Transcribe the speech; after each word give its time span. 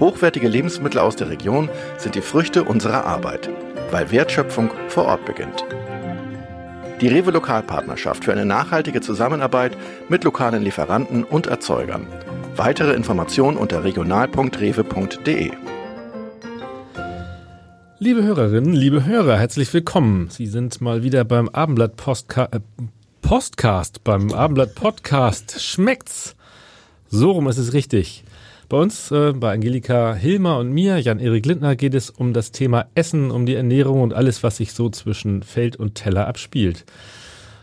Hochwertige 0.00 0.46
Lebensmittel 0.46 1.00
aus 1.00 1.16
der 1.16 1.28
Region 1.28 1.68
sind 1.96 2.14
die 2.14 2.20
Früchte 2.20 2.62
unserer 2.62 3.04
Arbeit, 3.04 3.50
weil 3.90 4.12
Wertschöpfung 4.12 4.70
vor 4.86 5.06
Ort 5.06 5.24
beginnt. 5.24 5.64
Die 7.00 7.08
Rewe 7.08 7.32
Lokalpartnerschaft 7.32 8.24
für 8.24 8.32
eine 8.32 8.44
nachhaltige 8.44 9.00
Zusammenarbeit 9.00 9.76
mit 10.08 10.22
lokalen 10.22 10.62
Lieferanten 10.62 11.24
und 11.24 11.48
Erzeugern. 11.48 12.06
Weitere 12.54 12.92
Informationen 12.92 13.56
unter 13.56 13.82
regional.rewe.de. 13.82 15.50
Liebe 17.98 18.22
Hörerinnen, 18.22 18.74
liebe 18.74 19.04
Hörer, 19.04 19.36
herzlich 19.36 19.74
willkommen. 19.74 20.28
Sie 20.30 20.46
sind 20.46 20.80
mal 20.80 21.02
wieder 21.02 21.24
beim 21.24 21.48
Abendblatt 21.48 21.96
Postka 21.96 22.48
äh, 22.52 22.60
Postcast, 23.22 24.04
beim 24.04 24.32
Abendblatt 24.32 24.76
Podcast. 24.76 25.60
Schmeckt's? 25.60 26.36
So 27.08 27.32
rum 27.32 27.48
ist 27.48 27.58
es 27.58 27.72
richtig. 27.72 28.22
Bei 28.68 28.76
uns, 28.76 29.10
äh, 29.10 29.32
bei 29.32 29.54
Angelika 29.54 30.12
Hilmer 30.14 30.58
und 30.58 30.70
mir, 30.70 30.98
Jan-Erik 30.98 31.46
Lindner, 31.46 31.74
geht 31.74 31.94
es 31.94 32.10
um 32.10 32.34
das 32.34 32.52
Thema 32.52 32.86
Essen, 32.94 33.30
um 33.30 33.46
die 33.46 33.54
Ernährung 33.54 34.02
und 34.02 34.12
alles, 34.12 34.42
was 34.42 34.58
sich 34.58 34.74
so 34.74 34.90
zwischen 34.90 35.42
Feld 35.42 35.76
und 35.76 35.94
Teller 35.94 36.26
abspielt. 36.26 36.84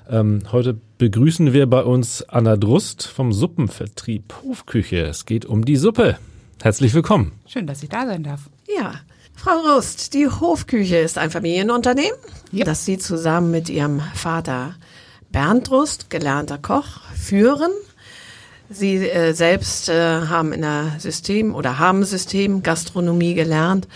Ähm, 0.09 0.42
heute 0.52 0.75
begrüßen 0.97 1.53
wir 1.53 1.67
bei 1.67 1.84
uns 1.84 2.23
Anna 2.23 2.58
Drust 2.58 3.06
vom 3.06 3.34
Suppenvertrieb 3.34 4.34
Hofküche. 4.44 5.03
Es 5.03 5.28
geht 5.28 5.45
um 5.45 5.64
die 5.64 5.75
Suppe. 5.75 6.17
Herzlich 6.59 6.95
willkommen. 6.95 7.34
Schön, 7.45 7.67
dass 7.67 7.84
ich 7.84 7.90
da 7.90 8.08
sein 8.08 8.23
darf. 8.23 8.50
Ja, 8.75 8.95
Frau 9.36 9.75
Rust, 9.75 10.16
die 10.16 10.28
Hofküche 10.28 10.97
ist 10.97 11.19
ein 11.19 11.30
Familienunternehmen, 11.30 12.17
Yep. 12.52 12.66
das 12.66 12.84
Sie 12.86 12.97
zusammen 12.97 13.52
mit 13.52 13.69
Ihrem 13.69 14.02
Vater 14.16 14.73
Bernd 15.31 15.69
Rust, 15.69 16.09
gelernter 16.09 16.58
Koch, 16.58 17.02
führen. 17.16 17.72
Sie 18.70 18.96
äh, 18.96 19.34
selbst 19.34 19.90
äh, 19.90 20.22
haben 20.28 20.52
in 20.52 20.62
der 20.62 20.96
System 20.98 21.54
oder 21.54 21.78
haben 21.78 22.04
System 22.04 22.64
Gastronomie 22.64 23.36
gelernt. 23.36 23.88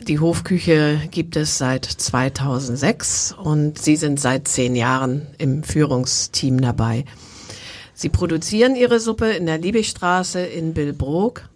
Die 0.00 0.18
Hofküche 0.18 1.00
gibt 1.12 1.36
es 1.36 1.58
seit 1.58 1.84
2006 1.84 3.32
und 3.32 3.78
Sie 3.78 3.94
sind 3.94 4.18
seit 4.18 4.48
zehn 4.48 4.74
Jahren 4.74 5.28
im 5.38 5.62
Führungsteam 5.62 6.60
dabei. 6.60 7.04
Sie 7.94 8.08
produzieren 8.08 8.74
Ihre 8.74 8.98
Suppe 8.98 9.30
in 9.30 9.46
der 9.46 9.58
Liebigstraße 9.58 10.40
in 10.40 10.74
Billbrook, 10.74 11.48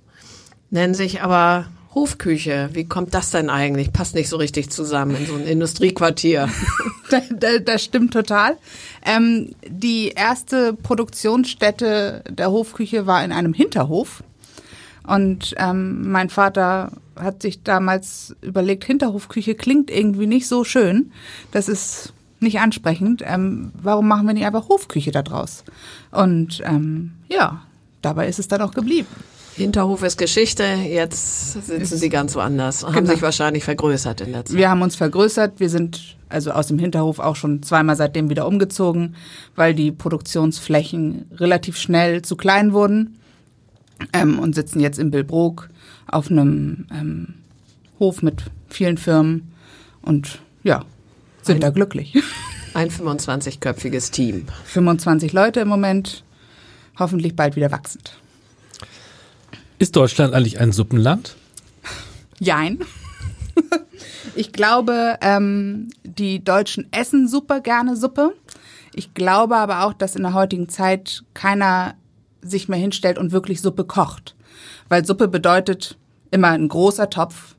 nennen 0.71 0.95
sich 0.95 1.21
aber 1.23 1.67
Hofküche. 1.99 2.71
Wie 2.73 2.85
kommt 2.85 3.13
das 3.13 3.31
denn 3.31 3.51
eigentlich? 3.51 3.93
Passt 3.93 4.15
nicht 4.15 4.29
so 4.29 4.37
richtig 4.37 4.71
zusammen 4.71 5.17
in 5.17 5.27
so 5.27 5.35
ein 5.35 5.45
Industriequartier. 5.47 6.49
Da- 7.11 7.23
da- 7.31 7.59
Das 7.59 7.83
stimmt 7.83 8.13
total. 8.13 8.57
Ähm, 9.05 9.53
die 9.67 10.09
erste 10.11 10.75
Produktionsstätte 10.75 12.23
der 12.29 12.51
Hofküche 12.51 13.07
war 13.07 13.25
in 13.25 13.33
einem 13.33 13.55
Hinterhof. 13.55 14.23
Und 15.07 15.55
ähm, 15.57 16.11
mein 16.11 16.29
Vater 16.29 16.93
hat 17.19 17.41
sich 17.43 17.63
damals 17.63 18.37
überlegt, 18.43 18.85
Hinterhofküche 18.85 19.55
klingt 19.55 19.91
irgendwie 19.91 20.27
nicht 20.27 20.47
so 20.47 20.65
schön. 20.65 21.13
Das 21.51 21.69
ist 21.69 22.13
nicht 22.41 22.61
ansprechend. 22.61 23.23
Ähm, 23.25 23.73
warum 23.83 24.07
machen 24.07 24.27
wir 24.27 24.35
nicht 24.35 24.45
einfach 24.47 24.69
Hofküche 24.69 25.11
da 25.11 25.23
draus? 25.23 25.65
Und 26.13 26.63
ähm, 26.65 27.13
ja, 27.29 27.63
dabei 28.03 28.29
ist 28.29 28.39
es 28.39 28.49
dann 28.49 28.61
auch 28.61 28.73
geblieben. 28.75 29.09
Hinterhof 29.59 30.03
ist 30.03 30.17
Geschichte, 30.17 30.63
jetzt 30.65 31.53
sitzen 31.67 31.97
Sie 31.99 32.09
ganz 32.09 32.35
woanders 32.35 32.83
und 32.85 32.91
haben 32.91 33.03
Genau. 33.05 33.13
sich 33.15 33.23
wahrscheinlich 33.23 33.65
vergrößert 33.65 34.21
in 34.23 34.33
der 34.33 34.45
Zeit. 34.45 34.57
Wir 34.57 34.71
haben 34.71 34.83
uns 34.83 34.97
vergrößert. 34.97 35.61
Wir 35.61 35.69
sind 35.69 36.17
also 36.29 36.51
aus 36.53 36.69
dem 36.69 36.79
Hinterhof 36.79 37.19
auch 37.19 37.37
schon 37.37 37.63
zweimal 37.63 37.97
seitdem 37.97 38.31
wieder 38.31 38.47
umgezogen, 38.47 39.17
weil 39.57 39.75
die 39.75 39.91
Produktionsflächen 39.93 41.27
relativ 41.37 41.77
schnell 41.77 42.23
zu 42.23 42.37
klein 42.37 42.73
wurden 42.73 43.19
ähm, 44.13 44.39
und 44.39 44.55
sitzen 44.55 44.81
jetzt 44.81 44.99
in 44.99 45.11
Billbrook 45.11 45.69
auf 46.07 46.31
einem 46.31 46.87
ähm, 46.93 47.35
Hof 47.99 48.23
mit 48.23 48.45
vielen 48.69 48.97
Firmen 48.99 49.53
und 50.03 50.39
ja, 50.63 50.85
sind 51.43 51.57
Ein- 51.57 51.61
da 51.63 51.71
glücklich. 51.71 52.15
Ein 52.75 52.91
25-köpfiges 52.91 54.13
Team. 54.13 54.47
25 54.67 55.33
Leute 55.33 55.61
im 55.61 55.69
Moment, 55.69 56.23
hoffentlich 56.99 57.35
bald 57.35 57.57
wieder 57.57 57.73
wachsend. 57.73 58.19
Ist 59.79 59.95
Deutschland 59.95 60.35
eigentlich 60.35 60.59
ein 60.59 60.73
Suppenland? 60.73 61.37
Jein. 62.41 62.81
ich 64.35 64.53
glaube, 64.53 65.17
ähm, 65.21 65.91
die 66.03 66.43
Deutschen 66.43 66.89
essen 66.93 67.29
super 67.29 67.61
gerne 67.61 67.97
Suppe. 67.97 68.35
Ich 68.93 69.15
glaube 69.15 69.57
aber 69.57 69.85
auch, 69.85 69.93
dass 69.93 70.17
in 70.17 70.23
der 70.23 70.35
heutigen 70.35 70.69
Zeit 70.69 71.23
keiner 71.33 71.95
sich 72.43 72.69
mehr 72.69 72.79
hinstellt 72.79 73.19
und 73.19 73.31
wirklich 73.31 73.61
Suppe 73.61 73.85
kocht. 73.85 74.35
Weil 74.89 75.05
Suppe 75.05 75.29
bedeutet 75.29 75.97
immer 76.33 76.49
ein 76.49 76.67
großer 76.67 77.09
Topf, 77.09 77.55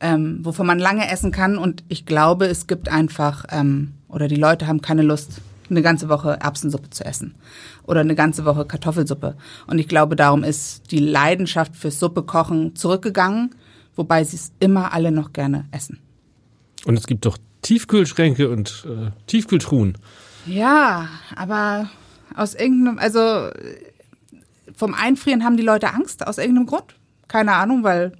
ähm, 0.00 0.38
wovon 0.44 0.66
man 0.66 0.78
lange 0.78 1.10
essen 1.10 1.32
kann. 1.32 1.58
Und 1.58 1.82
ich 1.88 2.06
glaube, 2.06 2.46
es 2.46 2.68
gibt 2.68 2.88
einfach, 2.88 3.46
ähm, 3.50 3.94
oder 4.08 4.28
die 4.28 4.36
Leute 4.36 4.68
haben 4.68 4.80
keine 4.80 5.02
Lust, 5.02 5.40
eine 5.70 5.82
ganze 5.82 6.08
Woche 6.08 6.38
Erbsensuppe 6.40 6.90
zu 6.90 7.04
essen. 7.04 7.34
Oder 7.84 8.00
eine 8.00 8.14
ganze 8.14 8.44
Woche 8.44 8.64
Kartoffelsuppe. 8.64 9.36
Und 9.66 9.78
ich 9.78 9.88
glaube, 9.88 10.16
darum 10.16 10.44
ist 10.44 10.90
die 10.90 10.98
Leidenschaft 10.98 11.76
fürs 11.76 11.98
Suppekochen 11.98 12.76
zurückgegangen, 12.76 13.54
wobei 13.96 14.24
sie 14.24 14.36
es 14.36 14.52
immer 14.60 14.92
alle 14.92 15.10
noch 15.10 15.32
gerne 15.32 15.66
essen. 15.70 15.98
Und 16.84 16.98
es 16.98 17.06
gibt 17.06 17.24
doch 17.24 17.38
Tiefkühlschränke 17.62 18.48
und 18.50 18.86
äh, 18.88 19.10
Tiefkühltruhen. 19.26 19.98
Ja, 20.46 21.08
aber 21.36 21.90
aus 22.34 22.54
irgendeinem, 22.54 22.98
also 22.98 23.50
vom 24.74 24.94
Einfrieren 24.94 25.44
haben 25.44 25.56
die 25.56 25.62
Leute 25.62 25.92
Angst, 25.92 26.26
aus 26.26 26.38
irgendeinem 26.38 26.66
Grund. 26.66 26.94
Keine 27.26 27.54
Ahnung, 27.54 27.82
weil 27.82 28.12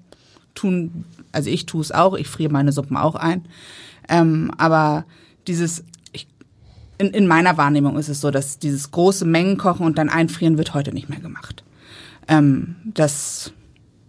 tun, 0.54 1.04
also 1.32 1.48
ich 1.48 1.66
tue 1.66 1.80
es 1.80 1.92
auch, 1.92 2.14
ich 2.14 2.26
friere 2.26 2.52
meine 2.52 2.72
Suppen 2.72 2.96
auch 2.96 3.14
ein. 3.14 3.46
Ähm, 4.08 4.50
aber 4.58 5.04
dieses, 5.46 5.84
in, 6.98 7.08
in 7.08 7.26
meiner 7.26 7.56
Wahrnehmung 7.56 7.96
ist 7.96 8.08
es 8.08 8.20
so, 8.20 8.30
dass 8.30 8.58
dieses 8.58 8.90
große 8.90 9.24
Mengenkochen 9.24 9.86
und 9.86 9.98
dann 9.98 10.08
einfrieren 10.08 10.58
wird 10.58 10.74
heute 10.74 10.92
nicht 10.92 11.08
mehr 11.08 11.20
gemacht. 11.20 11.64
Ähm, 12.26 12.76
das, 12.84 13.52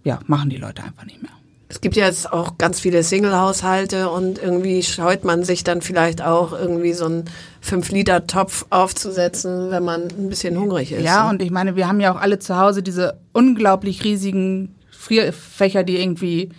ja, 0.03 0.19
machen 0.27 0.49
die 0.49 0.57
Leute 0.57 0.83
einfach 0.83 1.05
nicht 1.05 1.21
mehr. 1.21 1.31
Es 1.71 1.81
gibt 1.81 1.95
ja 1.95 2.07
jetzt 2.07 2.33
auch 2.33 2.57
ganz 2.57 2.79
viele 2.79 3.03
Single-Haushalte 3.03 4.09
und 4.09 4.41
irgendwie 4.41 4.81
scheut 4.81 5.23
man 5.23 5.43
sich 5.43 5.63
dann 5.63 5.83
vielleicht 5.83 6.19
auch 6.19 6.51
irgendwie 6.51 6.93
so 6.93 7.05
einen 7.05 7.25
5-Liter-Topf 7.63 8.65
aufzusetzen, 8.71 9.69
wenn 9.69 9.83
man 9.83 10.07
ein 10.07 10.29
bisschen 10.29 10.59
hungrig 10.59 10.91
ist. 10.91 11.03
Ja, 11.03 11.25
ne? 11.25 11.29
und 11.29 11.43
ich 11.43 11.51
meine, 11.51 11.75
wir 11.75 11.87
haben 11.87 11.99
ja 11.99 12.11
auch 12.11 12.19
alle 12.19 12.39
zu 12.39 12.57
Hause 12.57 12.81
diese 12.81 13.19
unglaublich 13.33 14.03
riesigen 14.03 14.73
Frierfächer, 14.89 15.83
die 15.83 16.01
irgendwie, 16.01 16.49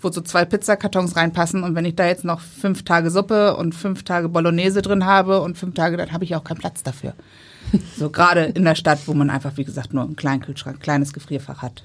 wo 0.00 0.10
so 0.10 0.20
zwei 0.20 0.44
Pizzakartons 0.44 1.16
reinpassen. 1.16 1.62
Und 1.62 1.74
wenn 1.74 1.84
ich 1.84 1.96
da 1.96 2.06
jetzt 2.06 2.24
noch 2.24 2.40
fünf 2.40 2.84
Tage 2.84 3.10
Suppe 3.10 3.56
und 3.56 3.74
fünf 3.74 4.04
Tage 4.04 4.28
Bolognese 4.28 4.82
drin 4.82 5.04
habe 5.06 5.40
und 5.40 5.58
fünf 5.58 5.74
Tage, 5.74 5.96
dann 5.96 6.12
habe 6.12 6.24
ich 6.24 6.34
auch 6.36 6.44
keinen 6.44 6.58
Platz 6.58 6.82
dafür. 6.82 7.14
So 7.96 8.10
gerade 8.10 8.44
in 8.44 8.64
der 8.64 8.74
Stadt, 8.74 9.00
wo 9.06 9.14
man 9.14 9.30
einfach, 9.30 9.56
wie 9.56 9.64
gesagt, 9.64 9.92
nur 9.94 10.04
einen 10.04 10.16
kleinen 10.16 10.42
Kühlschrank, 10.42 10.80
kleines 10.80 11.12
Gefrierfach 11.12 11.62
hat. 11.62 11.84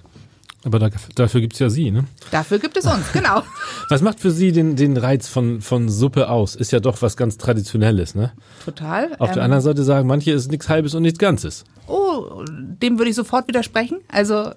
Aber 0.65 0.79
da, 0.79 0.89
dafür 1.15 1.41
gibt's 1.41 1.59
ja 1.59 1.69
Sie, 1.69 1.91
ne? 1.91 2.05
Dafür 2.31 2.57
gibt 2.57 2.77
es 2.77 2.85
uns, 2.85 3.11
genau. 3.13 3.43
Was 3.89 4.01
macht 4.01 4.21
für 4.21 4.31
Sie 4.31 4.53
den, 4.53 4.77
den 4.77 4.95
Reiz 4.95 5.27
von, 5.27 5.61
von 5.61 5.89
Suppe 5.89 6.29
aus? 6.29 6.55
Ist 6.55 6.71
ja 6.71 6.79
doch 6.79 7.01
was 7.01 7.17
ganz 7.17 7.37
Traditionelles, 7.37 8.15
ne? 8.15 8.31
Total. 8.63 9.11
Auf 9.19 9.31
der 9.31 9.39
Ähm, 9.39 9.43
anderen 9.43 9.63
Seite 9.63 9.83
sagen 9.83 10.07
manche, 10.07 10.31
ist 10.31 10.49
nichts 10.49 10.69
Halbes 10.69 10.93
und 10.95 11.01
nichts 11.01 11.19
Ganzes. 11.19 11.65
Oh, 11.87 12.45
dem 12.47 12.97
würde 12.97 13.09
ich 13.09 13.15
sofort 13.15 13.49
widersprechen. 13.49 13.99
Also 14.09 14.51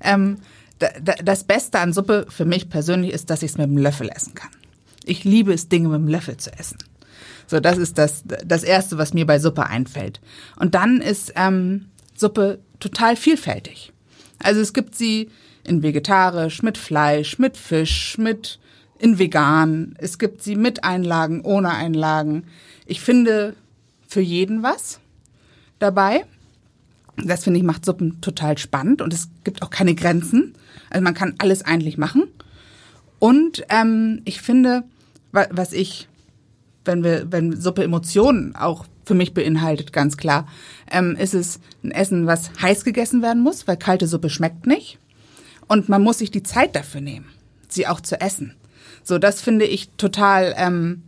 ähm, 0.00 0.38
das 0.78 1.44
Beste 1.44 1.78
an 1.78 1.92
Suppe 1.92 2.26
für 2.28 2.44
mich 2.44 2.68
persönlich 2.68 3.12
ist, 3.12 3.30
dass 3.30 3.42
ich 3.42 3.52
es 3.52 3.58
mit 3.58 3.66
dem 3.66 3.78
Löffel 3.78 4.08
essen 4.14 4.34
kann. 4.34 4.50
Ich 5.04 5.24
liebe 5.24 5.52
es, 5.52 5.68
Dinge 5.68 5.88
mit 5.88 5.98
dem 5.98 6.08
Löffel 6.08 6.36
zu 6.36 6.52
essen. 6.52 6.78
So, 7.46 7.60
das 7.60 7.78
ist 7.78 7.96
das, 7.96 8.24
das 8.24 8.62
Erste, 8.62 8.98
was 8.98 9.14
mir 9.14 9.26
bei 9.26 9.38
Suppe 9.38 9.66
einfällt. 9.66 10.20
Und 10.56 10.74
dann 10.74 11.00
ist 11.00 11.32
ähm, 11.34 11.86
Suppe 12.14 12.58
total 12.78 13.16
vielfältig. 13.16 13.92
Also 14.38 14.60
es 14.60 14.72
gibt 14.72 14.94
sie 14.94 15.30
in 15.64 15.82
vegetarisch, 15.82 16.62
mit 16.62 16.78
Fleisch, 16.78 17.38
mit 17.38 17.56
Fisch, 17.56 18.18
mit 18.18 18.58
in 18.98 19.18
vegan. 19.18 19.94
Es 19.98 20.18
gibt 20.18 20.42
sie 20.42 20.56
mit 20.56 20.84
Einlagen, 20.84 21.40
ohne 21.42 21.70
Einlagen. 21.70 22.44
Ich 22.86 23.00
finde 23.00 23.54
für 24.06 24.20
jeden 24.20 24.62
was 24.62 25.00
dabei. 25.78 26.24
Das 27.24 27.44
finde 27.44 27.58
ich 27.58 27.64
macht 27.64 27.84
Suppen 27.84 28.20
total 28.20 28.58
spannend 28.58 29.02
und 29.02 29.12
es 29.12 29.28
gibt 29.44 29.62
auch 29.62 29.70
keine 29.70 29.94
Grenzen. 29.94 30.54
Also 30.90 31.02
man 31.02 31.14
kann 31.14 31.34
alles 31.38 31.64
eigentlich 31.64 31.98
machen. 31.98 32.24
Und 33.18 33.64
ähm, 33.68 34.22
ich 34.24 34.40
finde, 34.40 34.84
wa- 35.32 35.48
was 35.50 35.72
ich, 35.72 36.08
wenn 36.84 37.02
wir, 37.02 37.30
wenn 37.32 37.60
Suppe 37.60 37.82
Emotionen 37.82 38.54
auch 38.54 38.86
für 39.04 39.14
mich 39.14 39.34
beinhaltet, 39.34 39.92
ganz 39.92 40.16
klar, 40.16 40.46
ähm, 40.90 41.16
ist 41.16 41.34
es 41.34 41.60
ein 41.82 41.90
Essen, 41.90 42.26
was 42.26 42.50
heiß 42.62 42.84
gegessen 42.84 43.22
werden 43.22 43.42
muss, 43.42 43.66
weil 43.66 43.76
kalte 43.76 44.06
Suppe 44.06 44.30
schmeckt 44.30 44.66
nicht. 44.66 44.98
Und 45.66 45.88
man 45.88 46.02
muss 46.02 46.18
sich 46.18 46.30
die 46.30 46.42
Zeit 46.42 46.76
dafür 46.76 47.00
nehmen, 47.00 47.26
sie 47.68 47.86
auch 47.86 48.00
zu 48.00 48.20
essen. 48.20 48.54
So, 49.02 49.18
das 49.18 49.40
finde 49.42 49.64
ich 49.66 49.90
total, 49.96 50.54
ähm, 50.56 51.02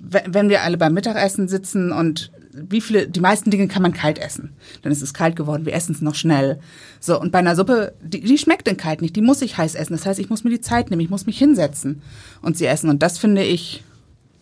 we- 0.00 0.24
wenn 0.26 0.48
wir 0.48 0.62
alle 0.62 0.76
beim 0.78 0.94
Mittagessen 0.94 1.48
sitzen 1.48 1.92
und 1.92 2.30
wie 2.54 2.80
viele, 2.80 3.08
die 3.08 3.20
meisten 3.20 3.50
Dinge 3.50 3.68
kann 3.68 3.82
man 3.82 3.92
kalt 3.92 4.18
essen. 4.18 4.52
Dann 4.82 4.92
ist 4.92 5.02
es 5.02 5.12
kalt 5.12 5.36
geworden, 5.36 5.66
wir 5.66 5.74
essen 5.74 5.94
es 5.94 6.00
noch 6.00 6.14
schnell. 6.14 6.60
So, 7.00 7.20
und 7.20 7.32
bei 7.32 7.40
einer 7.40 7.56
Suppe, 7.56 7.94
die, 8.02 8.20
die 8.20 8.38
schmeckt 8.38 8.68
in 8.68 8.76
kalt 8.76 9.02
nicht, 9.02 9.16
die 9.16 9.20
muss 9.20 9.42
ich 9.42 9.58
heiß 9.58 9.74
essen. 9.74 9.94
Das 9.94 10.06
heißt, 10.06 10.20
ich 10.20 10.30
muss 10.30 10.44
mir 10.44 10.50
die 10.50 10.60
Zeit 10.60 10.90
nehmen, 10.90 11.02
ich 11.02 11.10
muss 11.10 11.26
mich 11.26 11.38
hinsetzen 11.38 12.02
und 12.42 12.56
sie 12.56 12.66
essen. 12.66 12.90
Und 12.90 13.02
das 13.02 13.18
finde 13.18 13.42
ich, 13.42 13.82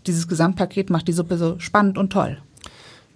dieses 0.06 0.28
Gesamtpaket 0.28 0.90
macht 0.90 1.08
die 1.08 1.12
Suppe 1.12 1.38
so 1.38 1.58
spannend 1.58 1.96
und 1.96 2.12
toll. 2.12 2.38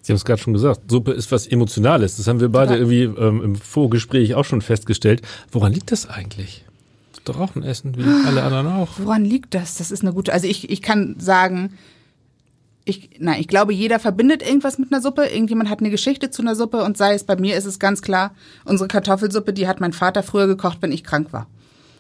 Sie 0.03 0.13
haben 0.13 0.17
es 0.17 0.25
gerade 0.25 0.41
schon 0.41 0.53
gesagt, 0.53 0.91
Suppe 0.91 1.13
ist 1.13 1.33
was 1.33 1.47
Emotionales. 1.47 2.17
Das 2.17 2.29
haben 2.29 2.41
wir 2.41 2.49
beide 2.49 2.77
irgendwie 2.77 3.03
ähm, 3.03 3.43
im 3.43 3.57
Vorgespräch 3.57 4.35
auch 4.35 4.45
schon 4.45 4.63
festgestellt. 4.63 5.21
Woran 5.51 5.73
liegt 5.73 5.91
das 5.91 6.09
eigentlich? 6.09 6.65
Doch 7.25 7.41
auch 7.41 7.57
ein 7.57 7.65
Essen, 7.65 7.97
wie 7.97 8.05
alle 8.25 8.45
anderen 8.45 8.69
auch. 8.69 8.89
Woran 8.99 9.25
liegt 9.25 9.53
das? 9.55 9.79
Das 9.79 9.91
ist 9.91 10.03
eine 10.03 10.13
gute, 10.13 10.33
also 10.33 10.47
ich, 10.47 10.71
ich 10.71 10.81
kann 10.81 11.17
sagen, 11.19 11.73
ich, 12.89 13.11
nein, 13.19 13.41
ich 13.41 13.49
glaube, 13.49 13.75
jeder 13.75 13.99
verbindet 13.99 14.43
irgendwas 14.43 14.79
mit 14.79 14.93
einer 14.93 15.03
Suppe. 15.03 15.25
Irgendjemand 15.27 15.69
hat 15.69 15.81
eine 15.81 15.91
Geschichte 15.91 16.31
zu 16.31 16.41
einer 16.41 16.55
Suppe 16.55 16.85
und 16.85 16.97
sei 16.97 17.15
es 17.15 17.25
bei 17.25 17.37
mir, 17.37 17.57
ist 17.57 17.65
es 17.67 17.81
ganz 17.81 18.01
klar, 18.01 18.33
unsere 18.65 18.87
Kartoffelsuppe, 18.87 19.53
die 19.53 19.67
hat 19.67 19.81
mein 19.81 19.93
Vater 19.93 20.23
früher 20.23 20.47
gekocht, 20.47 20.79
wenn 20.81 20.93
ich 20.93 21.03
krank 21.03 21.33
war. 21.33 21.49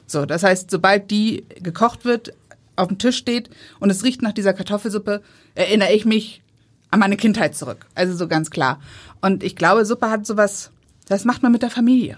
So, 0.06 0.24
das 0.24 0.44
heißt, 0.44 0.70
sobald 0.70 1.10
die 1.10 1.44
gekocht 1.60 2.04
wird, 2.04 2.32
auf 2.76 2.86
dem 2.88 2.98
Tisch 2.98 3.16
steht 3.16 3.50
und 3.80 3.90
es 3.90 4.04
riecht 4.04 4.22
nach 4.22 4.32
dieser 4.32 4.52
Kartoffelsuppe, 4.52 5.22
erinnere 5.56 5.92
ich 5.92 6.04
mich 6.04 6.42
an 6.90 7.00
meine 7.00 7.16
Kindheit 7.16 7.56
zurück. 7.56 7.86
Also 7.96 8.14
so 8.14 8.28
ganz 8.28 8.50
klar. 8.50 8.80
Und 9.20 9.42
ich 9.42 9.56
glaube, 9.56 9.84
Suppe 9.84 10.08
hat 10.08 10.24
sowas, 10.24 10.70
das 11.08 11.24
macht 11.24 11.42
man 11.42 11.50
mit 11.50 11.62
der 11.62 11.70
Familie. 11.70 12.16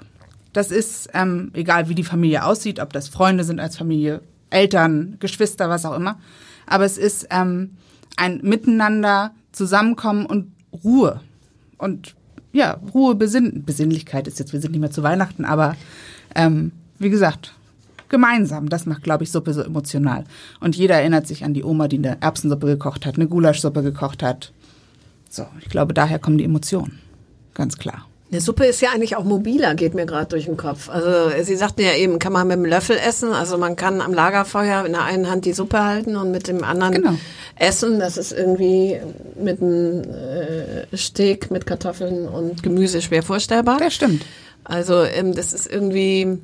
Das 0.52 0.70
ist, 0.70 1.08
ähm, 1.14 1.52
egal 1.54 1.88
wie 1.88 1.94
die 1.94 2.04
Familie 2.04 2.44
aussieht, 2.44 2.80
ob 2.80 2.92
das 2.92 3.08
Freunde 3.08 3.44
sind 3.44 3.60
als 3.60 3.78
Familie, 3.78 4.20
Eltern, 4.50 5.16
Geschwister, 5.20 5.70
was 5.70 5.86
auch 5.86 5.96
immer. 5.96 6.20
Aber 6.66 6.84
es 6.84 6.98
ist 6.98 7.28
ähm, 7.30 7.70
ein 8.18 8.40
Miteinander, 8.42 9.32
Zusammenkommen 9.52 10.26
und 10.26 10.52
Ruhe. 10.84 11.20
Und 11.78 12.14
ja, 12.52 12.78
Ruhe, 12.92 13.14
Besinn 13.14 13.64
Besinnlichkeit 13.64 14.26
ist 14.26 14.38
jetzt, 14.38 14.52
wir 14.52 14.60
sind 14.60 14.72
nicht 14.72 14.80
mehr 14.80 14.90
zu 14.90 15.02
Weihnachten, 15.02 15.44
aber 15.44 15.76
ähm, 16.34 16.72
wie 16.98 17.10
gesagt, 17.10 17.54
gemeinsam, 18.08 18.68
das 18.68 18.86
macht, 18.86 19.02
glaube 19.02 19.24
ich, 19.24 19.30
Suppe 19.30 19.54
so 19.54 19.62
emotional. 19.62 20.24
Und 20.60 20.76
jeder 20.76 20.96
erinnert 20.96 21.26
sich 21.26 21.44
an 21.44 21.54
die 21.54 21.64
Oma, 21.64 21.88
die 21.88 21.98
eine 21.98 22.20
Erbsensuppe 22.20 22.66
gekocht 22.66 23.06
hat, 23.06 23.16
eine 23.16 23.28
Gulaschsuppe 23.28 23.82
gekocht 23.82 24.22
hat. 24.22 24.52
So, 25.30 25.46
ich 25.60 25.68
glaube, 25.68 25.94
daher 25.94 26.18
kommen 26.18 26.38
die 26.38 26.44
Emotionen. 26.44 26.98
Ganz 27.54 27.78
klar. 27.78 28.06
Eine 28.30 28.42
Suppe 28.42 28.66
ist 28.66 28.82
ja 28.82 28.90
eigentlich 28.90 29.16
auch 29.16 29.24
mobiler, 29.24 29.74
geht 29.74 29.94
mir 29.94 30.04
gerade 30.04 30.26
durch 30.26 30.44
den 30.44 30.58
Kopf. 30.58 30.90
Also 30.90 31.30
Sie 31.42 31.56
sagten 31.56 31.80
ja 31.80 31.94
eben, 31.94 32.18
kann 32.18 32.32
man 32.34 32.46
mit 32.46 32.56
dem 32.58 32.66
Löffel 32.66 32.98
essen. 32.98 33.32
Also 33.32 33.56
man 33.56 33.74
kann 33.74 34.02
am 34.02 34.12
Lagerfeuer 34.12 34.84
in 34.84 34.92
der 34.92 35.04
einen 35.04 35.30
Hand 35.30 35.46
die 35.46 35.54
Suppe 35.54 35.82
halten 35.82 36.14
und 36.14 36.30
mit 36.30 36.46
dem 36.46 36.62
anderen 36.62 36.92
Genau. 36.92 37.14
essen. 37.56 37.98
Das 37.98 38.18
ist 38.18 38.32
irgendwie 38.32 38.98
mit 39.42 39.62
einem 39.62 40.02
äh, 40.02 40.94
Steak 40.96 41.50
mit 41.50 41.64
Kartoffeln 41.64 42.28
und 42.28 42.62
Gemüse 42.62 43.00
schwer 43.00 43.22
vorstellbar. 43.22 43.78
Das 43.78 43.94
stimmt. 43.94 44.22
Also 44.62 45.02
ähm, 45.04 45.34
das 45.34 45.54
ist 45.54 45.66
irgendwie, 45.66 46.38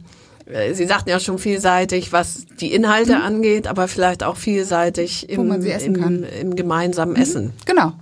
Sie 0.46 0.84
sagten 0.86 1.08
ja 1.08 1.20
schon 1.20 1.38
vielseitig, 1.38 2.12
was 2.12 2.44
die 2.60 2.72
Inhalte 2.74 3.16
angeht, 3.16 3.66
aber 3.66 3.88
vielleicht 3.88 4.22
auch 4.22 4.36
vielseitig 4.36 5.30
im, 5.30 5.36
Mhm. 5.36 5.44
Wo 5.44 5.48
man 5.48 5.62
sie 5.62 5.70
essen 5.70 5.94
im, 5.94 6.00
kann. 6.00 6.16
Mhm. 6.20 6.26
im 6.40 6.56
gemeinsamen 6.56 7.16
Essen. 7.16 7.54
Genau. 7.64 7.94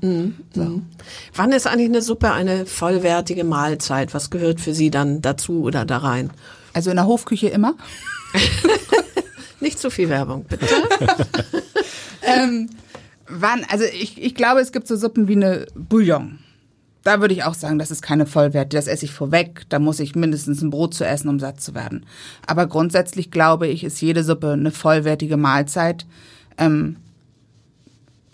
Wann 1.34 1.52
ist 1.52 1.68
eigentlich 1.68 1.88
eine 1.88 2.02
Suppe 2.02 2.32
eine 2.32 2.66
vollwertige 2.66 3.44
Mahlzeit? 3.44 4.12
Was 4.12 4.30
gehört 4.30 4.60
für 4.60 4.74
Sie 4.74 4.90
dann 4.90 5.22
dazu 5.22 5.62
oder 5.62 5.84
da 5.84 5.98
rein? 5.98 6.30
Also 6.72 6.90
in 6.90 6.96
der 6.96 7.06
Hofküche 7.06 7.48
immer. 7.48 7.74
Nicht 9.60 9.78
zu 9.78 9.90
viel 9.90 10.08
Werbung, 10.08 10.44
bitte. 10.48 10.66
ähm, 12.22 12.70
wann, 13.28 13.64
also 13.70 13.84
ich, 13.84 14.20
ich 14.20 14.34
glaube, 14.34 14.60
es 14.60 14.72
gibt 14.72 14.88
so 14.88 14.96
Suppen 14.96 15.28
wie 15.28 15.36
eine 15.36 15.66
Bouillon. 15.76 16.38
Da 17.02 17.20
würde 17.20 17.34
ich 17.34 17.44
auch 17.44 17.54
sagen, 17.54 17.78
das 17.78 17.90
ist 17.90 18.02
keine 18.02 18.26
Vollwert. 18.26 18.74
Das 18.74 18.86
esse 18.86 19.04
ich 19.04 19.12
vorweg. 19.12 19.64
Da 19.68 19.78
muss 19.78 20.00
ich 20.00 20.14
mindestens 20.14 20.62
ein 20.62 20.70
Brot 20.70 20.94
zu 20.94 21.04
essen, 21.04 21.28
um 21.28 21.40
satt 21.40 21.60
zu 21.60 21.74
werden. 21.74 22.06
Aber 22.46 22.66
grundsätzlich 22.66 23.30
glaube 23.30 23.66
ich, 23.66 23.82
ist 23.82 24.00
jede 24.00 24.22
Suppe 24.22 24.52
eine 24.52 24.70
vollwertige 24.70 25.36
Mahlzeit. 25.36 26.06
Ähm, 26.58 26.96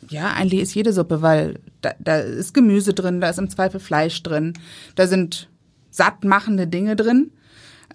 ja, 0.08 0.32
eigentlich 0.32 0.60
ist 0.60 0.74
jede 0.74 0.92
Suppe, 0.92 1.22
weil 1.22 1.60
da, 1.80 1.92
da 1.98 2.16
ist 2.16 2.54
Gemüse 2.54 2.94
drin, 2.94 3.20
da 3.20 3.30
ist 3.30 3.38
im 3.38 3.50
Zweifel 3.50 3.80
Fleisch 3.80 4.22
drin, 4.22 4.54
da 4.94 5.06
sind 5.06 5.48
sattmachende 5.90 6.66
Dinge 6.66 6.96
drin. 6.96 7.30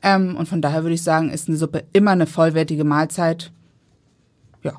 Ähm, 0.01 0.35
und 0.35 0.47
von 0.47 0.61
daher 0.61 0.83
würde 0.83 0.95
ich 0.95 1.03
sagen, 1.03 1.29
ist 1.29 1.47
eine 1.47 1.57
Suppe 1.57 1.83
immer 1.93 2.11
eine 2.11 2.27
vollwertige 2.27 2.83
Mahlzeit. 2.83 3.51
Ja. 4.63 4.77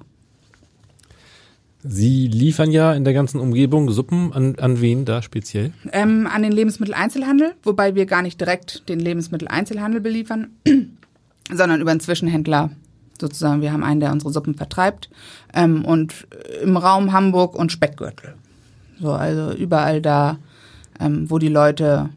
Sie 1.87 2.29
liefern 2.29 2.71
ja 2.71 2.95
in 2.95 3.05
der 3.05 3.13
ganzen 3.13 3.39
Umgebung 3.41 3.91
Suppen 3.91 4.33
an, 4.33 4.57
an 4.59 4.81
wen 4.81 5.05
da 5.05 5.21
speziell? 5.21 5.73
Ähm, 5.93 6.27
an 6.27 6.43
den 6.43 6.53
Lebensmitteleinzelhandel, 6.53 7.53
wobei 7.63 7.95
wir 7.95 8.07
gar 8.07 8.23
nicht 8.23 8.41
direkt 8.41 8.89
den 8.89 9.01
Lebensmitteleinzelhandel 9.01 10.01
beliefern, 10.01 10.49
sondern 11.53 11.83
über 11.83 11.91
einen 11.91 12.01
Zwischenhändler 12.01 12.71
sozusagen. 13.21 13.61
Wir 13.61 13.71
haben 13.71 13.85
einen, 13.85 14.01
der 14.01 14.13
unsere 14.13 14.33
Suppen 14.33 14.55
vertreibt 14.55 15.11
ähm, 15.53 15.85
und 15.85 16.27
im 16.63 16.79
Raum 16.79 17.13
Hamburg 17.13 17.55
und 17.55 17.71
Speckgürtel. 17.71 18.35
So, 18.99 19.13
also 19.13 19.53
überall 19.53 20.01
da, 20.01 20.39
ähm, 20.99 21.31
wo 21.31 21.39
die 21.39 21.49
Leute 21.49 22.09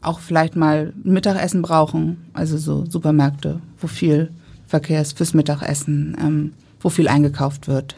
auch 0.00 0.20
vielleicht 0.20 0.54
mal 0.54 0.92
Mittagessen 1.02 1.62
brauchen, 1.62 2.26
also 2.34 2.56
so 2.56 2.84
Supermärkte, 2.88 3.60
wo 3.80 3.88
viel 3.88 4.30
Verkehr 4.68 5.02
ist 5.02 5.16
fürs 5.16 5.34
Mittagessen, 5.34 6.16
ähm, 6.20 6.52
wo 6.80 6.88
viel 6.88 7.08
eingekauft 7.08 7.66
wird. 7.66 7.96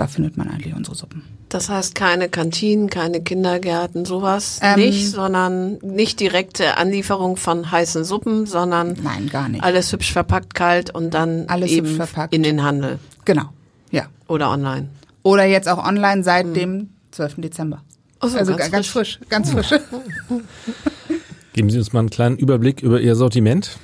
Da 0.00 0.06
findet 0.06 0.38
man 0.38 0.48
eigentlich 0.48 0.74
unsere 0.74 0.96
Suppen. 0.96 1.24
Das 1.50 1.68
heißt 1.68 1.94
keine 1.94 2.30
Kantinen, 2.30 2.88
keine 2.88 3.20
Kindergärten, 3.20 4.06
sowas 4.06 4.58
Ähm, 4.62 4.80
nicht, 4.80 5.10
sondern 5.10 5.74
nicht 5.82 6.20
direkte 6.20 6.78
Anlieferung 6.78 7.36
von 7.36 7.70
heißen 7.70 8.02
Suppen, 8.04 8.46
sondern 8.46 8.96
Nein, 9.02 9.28
gar 9.28 9.50
nicht. 9.50 9.62
alles 9.62 9.92
hübsch 9.92 10.10
verpackt, 10.10 10.54
kalt 10.54 10.88
und 10.94 11.12
dann 11.12 11.44
Alles 11.48 11.70
eben 11.70 11.86
hübsch 11.86 11.96
verpackt. 11.96 12.34
in 12.34 12.42
den 12.42 12.62
Handel 12.62 12.98
Genau, 13.26 13.50
ja. 13.90 14.06
oder 14.26 14.50
online. 14.50 14.88
Oder 15.22 15.44
jetzt 15.44 15.68
auch 15.68 15.86
online 15.86 16.24
seit 16.24 16.56
dem 16.56 16.88
12. 17.10 17.34
Dezember. 17.42 17.82
So, 18.22 18.38
also 18.38 18.52
ganz 18.56 18.64
ga- 18.64 18.68
ganz 18.76 18.86
frisch, 18.86 19.20
ganz 19.28 19.50
frisch. 19.50 19.68
Geben 21.52 21.68
Sie 21.68 21.76
uns 21.78 21.92
mal 21.92 22.00
einen 22.00 22.10
kleinen 22.10 22.38
Überblick 22.38 22.80
über 22.82 23.00
Ihr 23.02 23.16
Sortiment. 23.16 23.76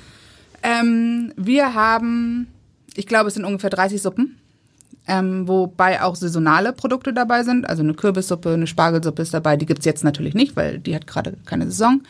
ähm, 0.63 1.31
wir 1.37 1.75
haben, 1.75 2.47
ich 2.95 3.05
glaube, 3.05 3.27
es 3.27 3.35
sind 3.35 3.45
ungefähr 3.45 3.69
30 3.69 4.01
Suppen, 4.01 4.37
ähm, 5.07 5.47
wobei 5.47 6.01
auch 6.01 6.15
saisonale 6.15 6.73
Produkte 6.73 7.13
dabei 7.13 7.43
sind. 7.43 7.67
Also 7.67 7.81
eine 7.81 7.93
Kürbissuppe, 7.93 8.53
eine 8.53 8.67
Spargelsuppe 8.67 9.21
ist 9.21 9.33
dabei. 9.33 9.55
Die 9.55 9.65
gibt's 9.65 9.85
jetzt 9.85 10.03
natürlich 10.03 10.33
nicht, 10.33 10.55
weil 10.55 10.79
die 10.79 10.95
hat 10.95 11.07
gerade 11.07 11.33
keine 11.45 11.65
Saison. 11.65 12.01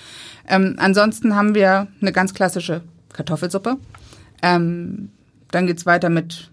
Ähm, 0.47 0.75
ansonsten 0.77 1.35
haben 1.35 1.53
wir 1.55 1.87
eine 2.01 2.11
ganz 2.11 2.33
klassische 2.33 2.81
Kartoffelsuppe. 3.13 3.77
Ähm, 4.41 5.09
dann 5.51 5.67
geht's 5.67 5.85
weiter 5.85 6.09
mit 6.09 6.49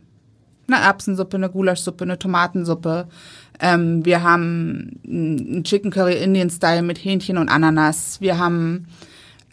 einer 0.68 0.78
Erbsensuppe, 0.78 1.36
eine 1.36 1.50
Gulaschsuppe, 1.50 2.04
eine 2.04 2.18
Tomatensuppe. 2.18 3.08
Ähm, 3.60 4.04
wir 4.04 4.22
haben 4.22 5.00
ein 5.06 5.64
Chicken 5.64 5.90
Curry 5.90 6.22
Indian 6.22 6.50
Style 6.50 6.82
mit 6.82 6.98
Hähnchen 6.98 7.38
und 7.38 7.48
Ananas. 7.48 8.20
Wir 8.20 8.38
haben 8.38 8.86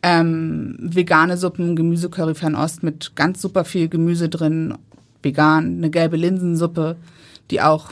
ähm, 0.03 0.77
vegane 0.79 1.37
Suppen, 1.37 1.75
Gemüsecurry 1.75 2.33
Fernost 2.33 2.83
mit 2.83 3.15
ganz 3.15 3.41
super 3.41 3.65
viel 3.65 3.87
Gemüse 3.87 4.29
drin, 4.29 4.75
vegan, 5.23 5.77
eine 5.77 5.89
gelbe 5.89 6.17
Linsensuppe, 6.17 6.95
die 7.49 7.61
auch 7.61 7.91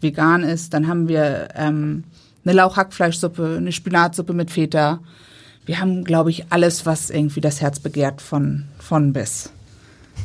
vegan 0.00 0.42
ist. 0.42 0.74
Dann 0.74 0.88
haben 0.88 1.08
wir 1.08 1.48
ähm, 1.54 2.04
eine 2.44 2.54
Lauchhackfleischsuppe, 2.54 3.56
eine 3.58 3.72
Spinatsuppe 3.72 4.32
mit 4.32 4.50
Feta. 4.50 5.00
Wir 5.66 5.80
haben, 5.80 6.04
glaube 6.04 6.30
ich, 6.30 6.46
alles, 6.50 6.86
was 6.86 7.10
irgendwie 7.10 7.40
das 7.40 7.60
Herz 7.60 7.78
begehrt 7.80 8.22
von, 8.22 8.64
von 8.78 9.12
bis. 9.12 9.50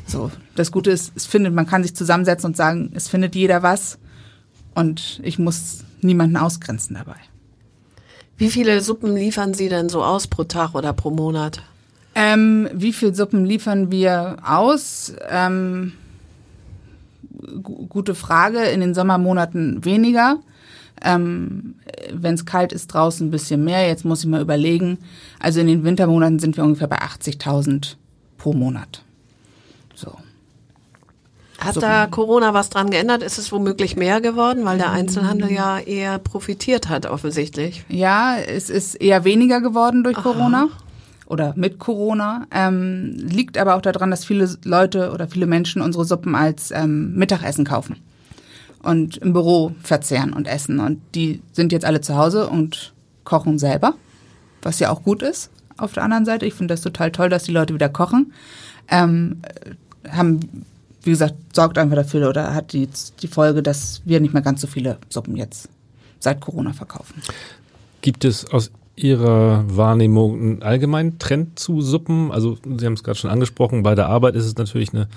So, 0.08 0.32
das 0.56 0.72
Gute 0.72 0.92
ist, 0.92 1.12
es 1.16 1.26
findet, 1.26 1.54
man 1.54 1.68
kann 1.68 1.84
sich 1.84 1.96
zusammensetzen 1.96 2.50
und 2.50 2.58
sagen, 2.58 2.92
es 2.96 3.08
findet 3.08 3.36
jeder 3.36 3.64
was 3.64 3.98
und 4.74 5.20
ich 5.24 5.40
muss 5.40 5.84
niemanden 6.02 6.38
ausgrenzen 6.38 6.96
dabei. 6.96 7.18
Wie 8.38 8.50
viele 8.50 8.82
Suppen 8.82 9.16
liefern 9.16 9.54
Sie 9.54 9.70
denn 9.70 9.90
so 9.90 10.04
aus 10.04 10.28
pro 10.28 10.44
Tag 10.44 10.76
oder 10.76 10.94
pro 10.94 11.10
Monat? 11.10 11.62
Ähm, 12.14 12.70
wie 12.74 12.94
viel 12.94 13.16
Suppen 13.16 13.46
liefern 13.46 13.92
wir 13.92 14.38
aus? 14.44 15.14
Ähm, 15.30 15.94
gute 17.62 18.16
Frage. 18.16 18.60
In 18.66 18.82
den 18.82 18.94
Sommermonaten 18.94 19.84
weniger. 19.86 20.38
Ähm, 21.04 21.76
Wenn 22.12 22.36
es 22.36 22.46
kalt 22.46 22.74
ist, 22.74 22.88
draußen 22.88 23.28
ein 23.28 23.32
bisschen 23.32 23.64
mehr. 23.64 23.88
Jetzt 23.88 24.06
muss 24.06 24.22
ich 24.22 24.30
mal 24.30 24.42
überlegen. 24.42 24.98
Also 25.40 25.60
in 25.60 25.68
den 25.68 25.84
Wintermonaten 25.84 26.40
sind 26.40 26.58
wir 26.58 26.64
ungefähr 26.64 26.88
bei 26.88 27.00
80.000 27.00 27.96
pro 28.38 28.54
Monat. 28.54 29.04
So. 29.94 30.14
Hat 31.58 31.82
da 31.82 32.06
Corona 32.08 32.54
was 32.54 32.70
dran 32.70 32.90
geändert? 32.90 33.24
Ist 33.24 33.38
es 33.38 33.52
womöglich 33.52 33.96
mehr 33.96 34.22
geworden, 34.22 34.66
weil 34.66 34.78
der 34.78 34.92
Einzelhandel 34.92 35.52
ja 35.52 35.80
eher 35.80 36.20
profitiert 36.20 36.90
hat, 36.90 37.06
offensichtlich? 37.06 37.86
Ja, 37.88 38.38
es 38.38 38.70
ist 38.70 38.96
eher 38.96 39.24
weniger 39.24 39.62
geworden 39.62 40.04
durch 40.04 40.18
Aha. 40.18 40.24
Corona 40.24 40.70
oder 41.28 41.54
mit 41.56 41.80
Corona. 41.80 42.48
Ähm, 42.52 43.16
liegt 43.18 43.58
aber 43.58 43.76
auch 43.76 43.82
daran, 43.82 44.12
dass 44.12 44.26
viele 44.26 44.50
Leute 44.64 45.12
oder 45.12 45.28
viele 45.28 45.48
Menschen 45.48 45.82
unsere 45.82 46.06
Suppen 46.06 46.36
als 46.36 46.72
ähm, 46.72 47.14
Mittagessen 47.16 47.66
kaufen 47.66 47.98
und 48.84 49.18
im 49.18 49.34
Büro 49.34 49.74
verzehren 49.82 50.34
und 50.34 50.48
essen. 50.48 50.80
Und 50.80 51.02
die 51.16 51.42
sind 51.52 51.72
jetzt 51.72 51.86
alle 51.86 52.02
zu 52.02 52.16
Hause 52.16 52.48
und 52.48 52.94
kochen 53.24 53.58
selber, 53.60 53.96
was 54.62 54.80
ja 54.80 54.92
auch 54.92 55.04
gut 55.04 55.22
ist. 55.24 55.50
Auf 55.78 55.94
der 55.94 56.04
anderen 56.04 56.26
Seite, 56.26 56.46
ich 56.46 56.54
finde 56.54 56.74
das 56.74 56.82
total 56.82 57.12
toll, 57.12 57.30
dass 57.30 57.44
die 57.44 57.52
Leute 57.52 57.74
wieder 57.74 57.90
kochen. 57.90 58.34
Ähm, 58.88 59.42
haben, 60.10 60.40
wie 61.02 61.10
gesagt, 61.10 61.36
sorgt 61.54 61.78
einfach 61.78 61.96
dafür 61.96 62.30
oder 62.30 62.54
hat 62.54 62.72
die, 62.72 62.88
die 63.22 63.28
Folge, 63.28 63.64
dass 63.64 64.02
wir 64.06 64.20
nicht 64.20 64.34
mehr 64.34 64.44
ganz 64.44 64.62
so 64.62 64.68
viele 64.68 65.00
Suppen 65.10 65.36
jetzt 65.36 65.70
seit 66.20 66.40
Corona 66.40 66.72
verkaufen. 66.72 67.22
Gibt 68.02 68.24
es 68.24 68.50
aus 68.52 68.72
Ihrer 68.96 69.66
Wahrnehmung 69.68 70.40
einen 70.40 70.64
allgemeinen 70.64 71.20
Trend 71.20 71.60
zu 71.60 71.82
Suppen? 71.82 72.32
Also 72.32 72.58
Sie 72.64 72.86
haben 72.86 72.94
es 72.94 73.04
gerade 73.04 73.18
schon 73.18 73.30
angesprochen, 73.30 73.84
bei 73.84 73.96
der 73.96 74.08
Arbeit 74.08 74.36
ist 74.36 74.46
es 74.46 74.56
natürlich 74.56 74.94
eine, 74.94 75.08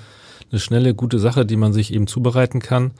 eine 0.51 0.61
schnelle, 0.61 0.95
gute 0.95 1.19
Sache, 1.19 1.47
die 1.47 1.57
man 1.57 1.73
sich 1.73 1.93
eben 1.93 2.07
zubereiten 2.07 2.61
kann. 2.61 2.93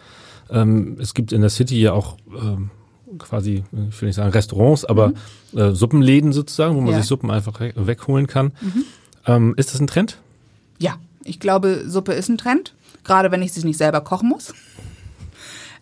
Ähm, 0.51 0.97
es 1.01 1.15
gibt 1.15 1.33
in 1.33 1.41
der 1.41 1.51
City 1.51 1.81
ja 1.81 1.93
auch 1.93 2.17
ähm, 2.29 2.71
quasi, 3.19 3.65
ich 3.91 4.01
will 4.01 4.09
nicht 4.09 4.17
sagen 4.17 4.31
Restaurants, 4.31 4.85
aber 4.85 5.09
mhm. 5.53 5.59
äh, 5.59 5.75
Suppenläden 5.75 6.33
sozusagen, 6.33 6.77
wo 6.77 6.81
man 6.81 6.93
ja. 6.93 6.99
sich 6.99 7.07
Suppen 7.07 7.31
einfach 7.31 7.61
wegholen 7.75 8.27
kann. 8.27 8.53
Mhm. 8.61 8.85
Ähm, 9.27 9.55
ist 9.57 9.73
das 9.73 9.81
ein 9.81 9.87
Trend? 9.87 10.19
Ja, 10.79 10.97
ich 11.25 11.41
glaube, 11.41 11.85
Suppe 11.87 12.13
ist 12.13 12.29
ein 12.29 12.39
Trend, 12.39 12.75
gerade 13.05 13.31
wenn 13.31 13.43
ich 13.43 13.53
sie 13.53 13.65
nicht 13.67 13.79
selber 13.79 14.01
kochen 14.01 14.29
muss. 14.29 14.55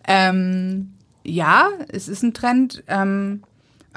Ähm, 0.07 0.93
ja, 1.23 1.69
es 1.89 2.07
ist 2.07 2.23
ein 2.23 2.33
Trend, 2.33 2.83
ähm, 2.87 3.43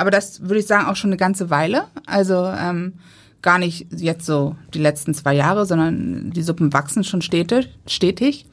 aber 0.00 0.10
das 0.10 0.40
würde 0.40 0.60
ich 0.60 0.66
sagen 0.66 0.86
auch 0.86 0.96
schon 0.96 1.10
eine 1.10 1.18
ganze 1.18 1.50
Weile. 1.50 1.84
Also 2.06 2.46
ähm, 2.46 2.94
gar 3.42 3.58
nicht 3.58 3.86
jetzt 3.94 4.24
so 4.24 4.56
die 4.72 4.78
letzten 4.78 5.12
zwei 5.12 5.34
Jahre, 5.34 5.66
sondern 5.66 6.30
die 6.30 6.42
Suppen 6.42 6.72
wachsen 6.72 7.04
schon 7.04 7.20
stetig. 7.20 7.68
stetig. 7.86 8.46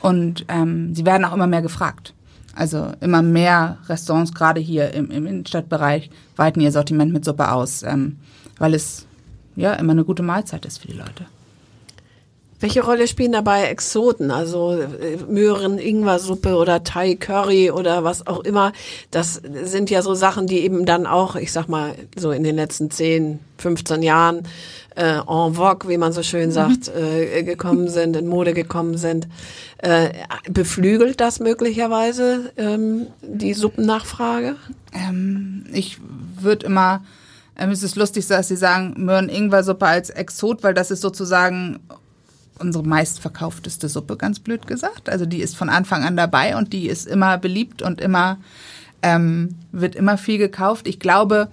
Und 0.00 0.44
ähm, 0.48 0.96
sie 0.96 1.06
werden 1.06 1.24
auch 1.24 1.32
immer 1.32 1.46
mehr 1.46 1.62
gefragt. 1.62 2.14
Also 2.52 2.90
immer 3.00 3.22
mehr 3.22 3.78
Restaurants, 3.88 4.34
gerade 4.34 4.60
hier 4.60 4.92
im, 4.92 5.12
im 5.12 5.26
Innenstadtbereich, 5.26 6.10
weiten 6.34 6.60
ihr 6.60 6.72
Sortiment 6.72 7.12
mit 7.12 7.24
Suppe 7.24 7.52
aus, 7.52 7.84
ähm, 7.84 8.16
weil 8.58 8.74
es 8.74 9.06
ja 9.54 9.74
immer 9.74 9.92
eine 9.92 10.04
gute 10.04 10.24
Mahlzeit 10.24 10.66
ist 10.66 10.78
für 10.78 10.88
die 10.88 10.96
Leute. 10.96 11.26
Welche 12.60 12.82
Rolle 12.82 13.06
spielen 13.06 13.32
dabei 13.32 13.64
Exoten, 13.64 14.30
also 14.30 14.72
äh, 14.72 15.16
Möhren, 15.28 15.78
Ingwersuppe 15.78 16.56
oder 16.56 16.82
Thai 16.82 17.14
Curry 17.14 17.70
oder 17.70 18.02
was 18.02 18.26
auch 18.26 18.40
immer? 18.40 18.72
Das 19.10 19.40
sind 19.62 19.90
ja 19.90 20.02
so 20.02 20.14
Sachen, 20.14 20.48
die 20.48 20.60
eben 20.60 20.84
dann 20.84 21.06
auch, 21.06 21.36
ich 21.36 21.52
sag 21.52 21.68
mal, 21.68 21.94
so 22.16 22.32
in 22.32 22.42
den 22.42 22.56
letzten 22.56 22.90
10, 22.90 23.38
15 23.58 24.02
Jahren 24.02 24.42
äh, 24.96 25.18
en 25.18 25.54
vogue, 25.54 25.88
wie 25.88 25.98
man 25.98 26.12
so 26.12 26.24
schön 26.24 26.50
sagt, 26.50 26.88
mhm. 26.88 27.00
äh, 27.00 27.42
gekommen 27.44 27.88
sind, 27.88 28.16
in 28.16 28.26
Mode 28.26 28.52
gekommen 28.54 28.98
sind. 28.98 29.28
Äh, 29.78 30.10
beflügelt 30.50 31.20
das 31.20 31.38
möglicherweise 31.38 32.52
ähm, 32.56 33.06
die 33.22 33.54
Suppennachfrage? 33.54 34.56
Ähm, 34.92 35.64
ich 35.72 35.98
würde 36.40 36.66
immer, 36.66 37.04
ähm, 37.56 37.70
es 37.70 37.84
ist 37.84 37.94
lustig, 37.94 38.26
dass 38.26 38.48
Sie 38.48 38.56
sagen, 38.56 38.94
Möhren-Ingwer-Suppe 38.96 39.86
als 39.86 40.10
Exot, 40.10 40.64
weil 40.64 40.74
das 40.74 40.90
ist 40.90 41.02
sozusagen 41.02 41.78
unsere 42.60 42.84
meistverkaufteste 42.84 43.88
Suppe, 43.88 44.16
ganz 44.16 44.40
blöd 44.40 44.66
gesagt. 44.66 45.08
Also 45.08 45.26
die 45.26 45.40
ist 45.40 45.56
von 45.56 45.68
Anfang 45.68 46.04
an 46.04 46.16
dabei 46.16 46.56
und 46.56 46.72
die 46.72 46.88
ist 46.88 47.06
immer 47.06 47.38
beliebt 47.38 47.82
und 47.82 48.00
immer 48.00 48.38
ähm, 49.02 49.56
wird 49.72 49.94
immer 49.94 50.18
viel 50.18 50.38
gekauft. 50.38 50.88
Ich 50.88 50.98
glaube, 50.98 51.48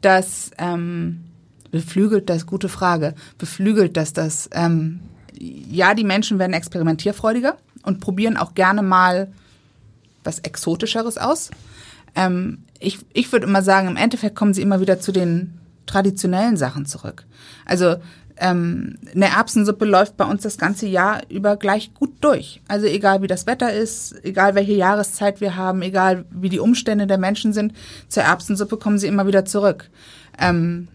dass 0.00 0.50
ähm, 0.58 1.24
beflügelt 1.70 2.30
das 2.30 2.46
gute 2.46 2.68
Frage 2.68 3.14
beflügelt 3.36 3.96
dass 3.96 4.12
das 4.12 4.48
ähm, 4.52 5.00
ja 5.38 5.94
die 5.94 6.04
Menschen 6.04 6.38
werden 6.38 6.54
experimentierfreudiger 6.54 7.56
und 7.82 8.00
probieren 8.00 8.36
auch 8.36 8.54
gerne 8.54 8.82
mal 8.82 9.28
was 10.24 10.38
exotischeres 10.40 11.18
aus. 11.18 11.50
Ähm, 12.14 12.64
ich 12.80 12.98
ich 13.12 13.30
würde 13.32 13.46
immer 13.46 13.62
sagen, 13.62 13.88
im 13.88 13.96
Endeffekt 13.96 14.34
kommen 14.34 14.54
sie 14.54 14.62
immer 14.62 14.80
wieder 14.80 15.00
zu 15.00 15.12
den 15.12 15.58
traditionellen 15.86 16.56
Sachen 16.56 16.86
zurück. 16.86 17.24
Also 17.64 17.96
ähm, 18.40 18.98
eine 19.14 19.26
Erbsensuppe 19.26 19.84
läuft 19.84 20.16
bei 20.16 20.24
uns 20.24 20.42
das 20.42 20.58
ganze 20.58 20.86
Jahr 20.86 21.22
über 21.28 21.56
gleich 21.56 21.92
gut 21.94 22.12
durch. 22.20 22.60
Also 22.68 22.86
egal 22.86 23.22
wie 23.22 23.26
das 23.26 23.46
Wetter 23.46 23.72
ist, 23.72 24.14
egal 24.24 24.54
welche 24.54 24.72
Jahreszeit 24.72 25.40
wir 25.40 25.56
haben, 25.56 25.82
egal 25.82 26.24
wie 26.30 26.48
die 26.48 26.60
Umstände 26.60 27.06
der 27.06 27.18
Menschen 27.18 27.52
sind, 27.52 27.72
zur 28.08 28.22
Erbsensuppe 28.22 28.76
kommen 28.76 28.98
sie 28.98 29.06
immer 29.06 29.26
wieder 29.26 29.44
zurück. 29.44 29.90
Ähm, 30.38 30.88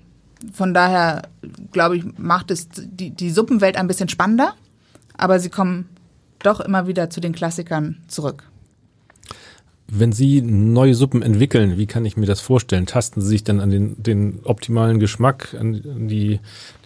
von 0.51 0.73
daher, 0.73 1.23
glaube 1.71 1.97
ich, 1.97 2.05
macht 2.17 2.51
es 2.51 2.67
die, 2.69 3.11
die 3.11 3.29
Suppenwelt 3.29 3.77
ein 3.77 3.87
bisschen 3.87 4.09
spannender, 4.09 4.53
aber 5.17 5.39
sie 5.39 5.49
kommen 5.49 5.89
doch 6.39 6.59
immer 6.59 6.87
wieder 6.87 7.09
zu 7.09 7.21
den 7.21 7.33
Klassikern 7.33 7.97
zurück. 8.07 8.43
Wenn 9.95 10.11
Sie 10.11 10.41
neue 10.41 10.95
Suppen 10.95 11.21
entwickeln, 11.21 11.77
wie 11.77 11.85
kann 11.85 12.03
ich 12.03 12.17
mir 12.17 12.25
das 12.25 12.41
vorstellen? 12.41 12.87
Tasten 12.87 13.21
Sie 13.21 13.27
sich 13.27 13.43
dann 13.43 13.59
an 13.59 13.69
den, 13.69 14.01
den 14.01 14.39
optimalen 14.43 14.99
Geschmack, 14.99 15.55
an 15.59 16.07
die, 16.07 16.39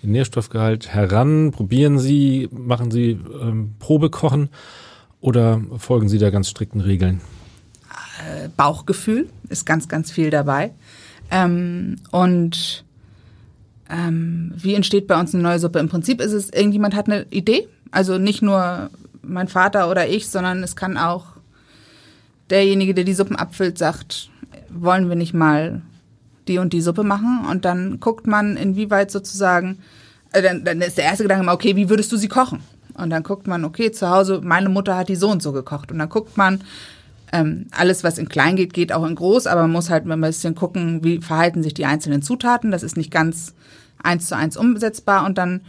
den 0.04 0.12
Nährstoffgehalt 0.12 0.90
heran? 0.90 1.52
Probieren 1.52 2.00
Sie, 2.00 2.50
machen 2.52 2.92
Sie 2.92 3.12
ähm, 3.42 3.76
Probekochen 3.80 4.50
oder 5.22 5.62
folgen 5.78 6.10
Sie 6.10 6.18
da 6.18 6.32
ganz 6.32 6.50
strikten 6.50 6.82
Regeln? 6.82 7.22
Äh, 8.20 8.50
Bauchgefühl 8.58 9.30
ist 9.48 9.66
ganz, 9.66 9.88
ganz 9.88 10.12
viel 10.12 10.30
dabei. 10.30 10.72
Ähm, 11.32 11.96
und 12.12 12.84
ähm, 13.90 14.52
wie 14.58 14.76
entsteht 14.76 15.08
bei 15.08 15.18
uns 15.18 15.34
eine 15.34 15.44
neue 15.44 15.60
Suppe? 15.60 15.80
Im 15.80 15.88
Prinzip 15.88 16.20
ist 16.20 16.34
es, 16.34 16.50
irgendjemand 16.50 16.94
hat 16.94 17.08
eine 17.08 17.26
Idee. 17.30 17.70
Also 17.90 18.18
nicht 18.18 18.42
nur 18.42 18.90
mein 19.22 19.48
Vater 19.48 19.90
oder 19.90 20.10
ich, 20.10 20.28
sondern 20.28 20.62
es 20.62 20.76
kann 20.76 20.98
auch 20.98 21.37
derjenige, 22.50 22.94
der 22.94 23.04
die 23.04 23.14
Suppen 23.14 23.36
abfüllt, 23.36 23.78
sagt, 23.78 24.30
wollen 24.70 25.10
wir 25.10 25.16
nicht 25.16 25.34
mal 25.34 25.82
die 26.48 26.60
und 26.60 26.74
die 26.74 26.82
Suppe 26.82 27.04
machen? 27.04 27.46
Und 27.50 27.66
dann 27.66 28.00
guckt 28.00 28.28
man, 28.28 28.58
inwieweit 28.58 29.12
sozusagen, 29.12 29.80
äh, 30.34 30.42
dann, 30.42 30.64
dann 30.64 30.82
ist 30.82 30.98
der 30.98 31.06
erste 31.06 31.24
Gedanke 31.24 31.44
immer, 31.44 31.54
okay, 31.54 31.76
wie 31.76 31.90
würdest 31.90 32.12
du 32.12 32.18
sie 32.18 32.28
kochen? 32.28 32.62
Und 32.94 33.12
dann 33.12 33.24
guckt 33.24 33.48
man, 33.48 33.64
okay, 33.64 33.92
zu 33.92 34.10
Hause, 34.10 34.42
meine 34.44 34.70
Mutter 34.70 34.98
hat 34.98 35.10
die 35.10 35.16
so 35.16 35.30
und 35.30 35.44
so 35.44 35.52
gekocht. 35.52 35.92
Und 35.92 36.00
dann 36.00 36.10
guckt 36.10 36.36
man, 36.36 36.62
ähm, 37.32 37.68
alles, 37.72 38.04
was 38.04 38.18
in 38.18 38.30
klein 38.30 38.56
geht, 38.56 38.74
geht 38.74 38.94
auch 38.94 39.06
in 39.06 39.16
groß, 39.16 39.48
aber 39.48 39.62
man 39.62 39.72
muss 39.72 39.90
halt 39.90 40.06
ein 40.08 40.22
bisschen 40.22 40.56
gucken, 40.56 41.04
wie 41.04 41.20
verhalten 41.22 41.62
sich 41.62 41.74
die 41.74 41.86
einzelnen 41.86 42.22
Zutaten. 42.22 42.72
Das 42.72 42.84
ist 42.84 42.98
nicht 42.98 43.12
ganz 43.12 43.54
eins 44.02 44.28
zu 44.28 44.36
eins 44.36 44.58
umsetzbar. 44.58 45.26
Und 45.26 45.38
dann 45.38 45.62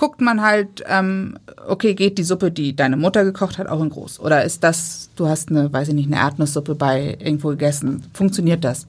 guckt 0.00 0.22
man 0.22 0.40
halt, 0.40 0.82
ähm, 0.88 1.38
okay, 1.68 1.94
geht 1.94 2.16
die 2.16 2.22
Suppe, 2.22 2.50
die 2.50 2.74
deine 2.74 2.96
Mutter 2.96 3.22
gekocht 3.22 3.58
hat, 3.58 3.66
auch 3.66 3.82
in 3.82 3.90
groß? 3.90 4.18
Oder 4.20 4.44
ist 4.44 4.64
das, 4.64 5.10
du 5.14 5.28
hast 5.28 5.50
eine, 5.50 5.70
weiß 5.70 5.88
ich 5.88 5.94
nicht, 5.94 6.10
eine 6.10 6.16
Erdnusssuppe 6.16 6.74
bei 6.74 7.18
irgendwo 7.20 7.48
gegessen? 7.48 8.02
Funktioniert 8.14 8.64
das? 8.64 8.86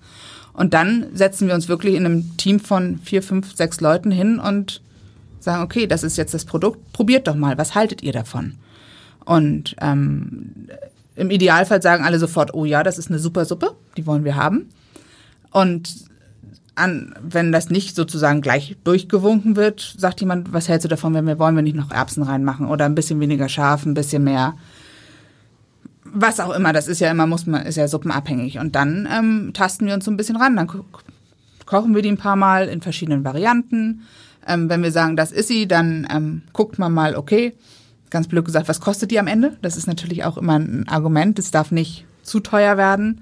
Und 0.54 0.74
dann 0.74 1.08
setzen 1.14 1.50
wir 1.50 1.54
uns 1.54 1.68
wirklich 1.68 1.96
in 1.96 2.06
einem 2.06 2.38
Team 2.38 2.62
von 2.62 2.98
vier, 3.04 3.22
fünf, 3.22 3.54
sechs 3.54 3.82
Leuten 3.82 4.10
hin 4.10 4.40
und 4.40 4.82
sagen, 5.42 5.64
okay, 5.64 5.86
das 5.86 6.04
ist 6.04 6.16
jetzt 6.16 6.34
das 6.34 6.46
Produkt, 6.46 6.94
probiert 6.94 7.28
doch 7.28 7.36
mal, 7.36 7.58
was 7.58 7.76
haltet 7.76 8.02
ihr 8.04 8.14
davon? 8.14 8.54
Und 9.26 9.76
ähm, 9.82 10.70
im 11.18 11.30
Idealfall 11.30 11.82
sagen 11.82 12.06
alle 12.06 12.20
sofort, 12.20 12.54
oh 12.54 12.64
ja, 12.64 12.84
das 12.84 12.98
ist 12.98 13.10
eine 13.10 13.20
super 13.20 13.44
Suppe, 13.44 13.76
die 13.98 14.08
wollen 14.08 14.24
wir 14.24 14.38
haben. 14.38 14.70
Und 15.52 16.06
an, 16.76 17.16
wenn 17.22 17.52
das 17.52 17.70
nicht 17.70 17.96
sozusagen 17.96 18.42
gleich 18.42 18.78
durchgewunken 18.84 19.56
wird, 19.56 19.96
sagt 19.98 20.22
jemand, 20.22 20.54
was 20.54 20.70
hältst 20.70 20.86
du 20.86 20.90
davon, 20.90 21.14
wenn 21.14 21.28
wir 21.28 21.40
wollen, 21.40 21.56
wir 21.56 21.64
nicht 21.64 21.76
noch 21.76 21.92
Erbsen 21.92 22.24
reinmachen 22.24 22.68
oder 22.68 22.86
ein 22.86 22.96
bisschen 22.96 23.20
weniger 23.20 23.50
scharf, 23.50 23.86
ein 23.86 23.94
bisschen 23.94 24.24
mehr 24.24 24.56
was 26.14 26.40
auch 26.40 26.54
immer, 26.54 26.74
das 26.74 26.88
ist 26.88 27.00
ja 27.00 27.10
immer, 27.10 27.28
muss 27.28 27.46
man, 27.46 27.66
ist 27.66 27.78
ja 27.78 27.88
suppenabhängig. 27.88 28.60
Und 28.60 28.76
dann 28.76 29.08
ähm, 29.12 29.52
tasten 29.54 29.88
wir 29.88 29.94
uns 29.94 30.06
so 30.06 30.12
ein 30.12 30.18
bisschen 30.18 30.36
ran. 30.36 30.56
Dann 30.56 30.68
ko 30.68 30.86
kochen 31.66 31.96
wir 31.96 32.02
die 32.02 32.12
ein 32.12 32.18
paar 32.18 32.36
Mal 32.36 32.68
in 32.68 32.82
verschiedenen 32.82 33.24
Varianten. 33.24 34.02
Ähm, 34.46 34.70
wenn 34.70 34.84
wir 34.84 34.92
sagen, 34.92 35.16
das 35.16 35.32
ist 35.32 35.48
sie, 35.48 35.68
dann 35.68 36.08
ähm, 36.12 36.42
guckt 36.52 36.80
man 36.80 36.92
mal, 36.92 37.16
okay, 37.16 37.54
ganz 38.10 38.28
blöd 38.28 38.44
gesagt, 38.44 38.68
was 38.68 38.82
kostet 38.82 39.12
die 39.12 39.20
am 39.20 39.28
Ende? 39.28 39.56
Das 39.62 39.78
ist 39.78 39.88
natürlich 39.88 40.26
auch 40.26 40.38
immer 40.38 40.60
ein 40.60 40.88
Argument, 40.90 41.40
es 41.40 41.52
darf 41.52 41.72
nicht 41.72 42.06
zu 42.24 42.42
teuer 42.42 42.76
werden. 42.76 43.22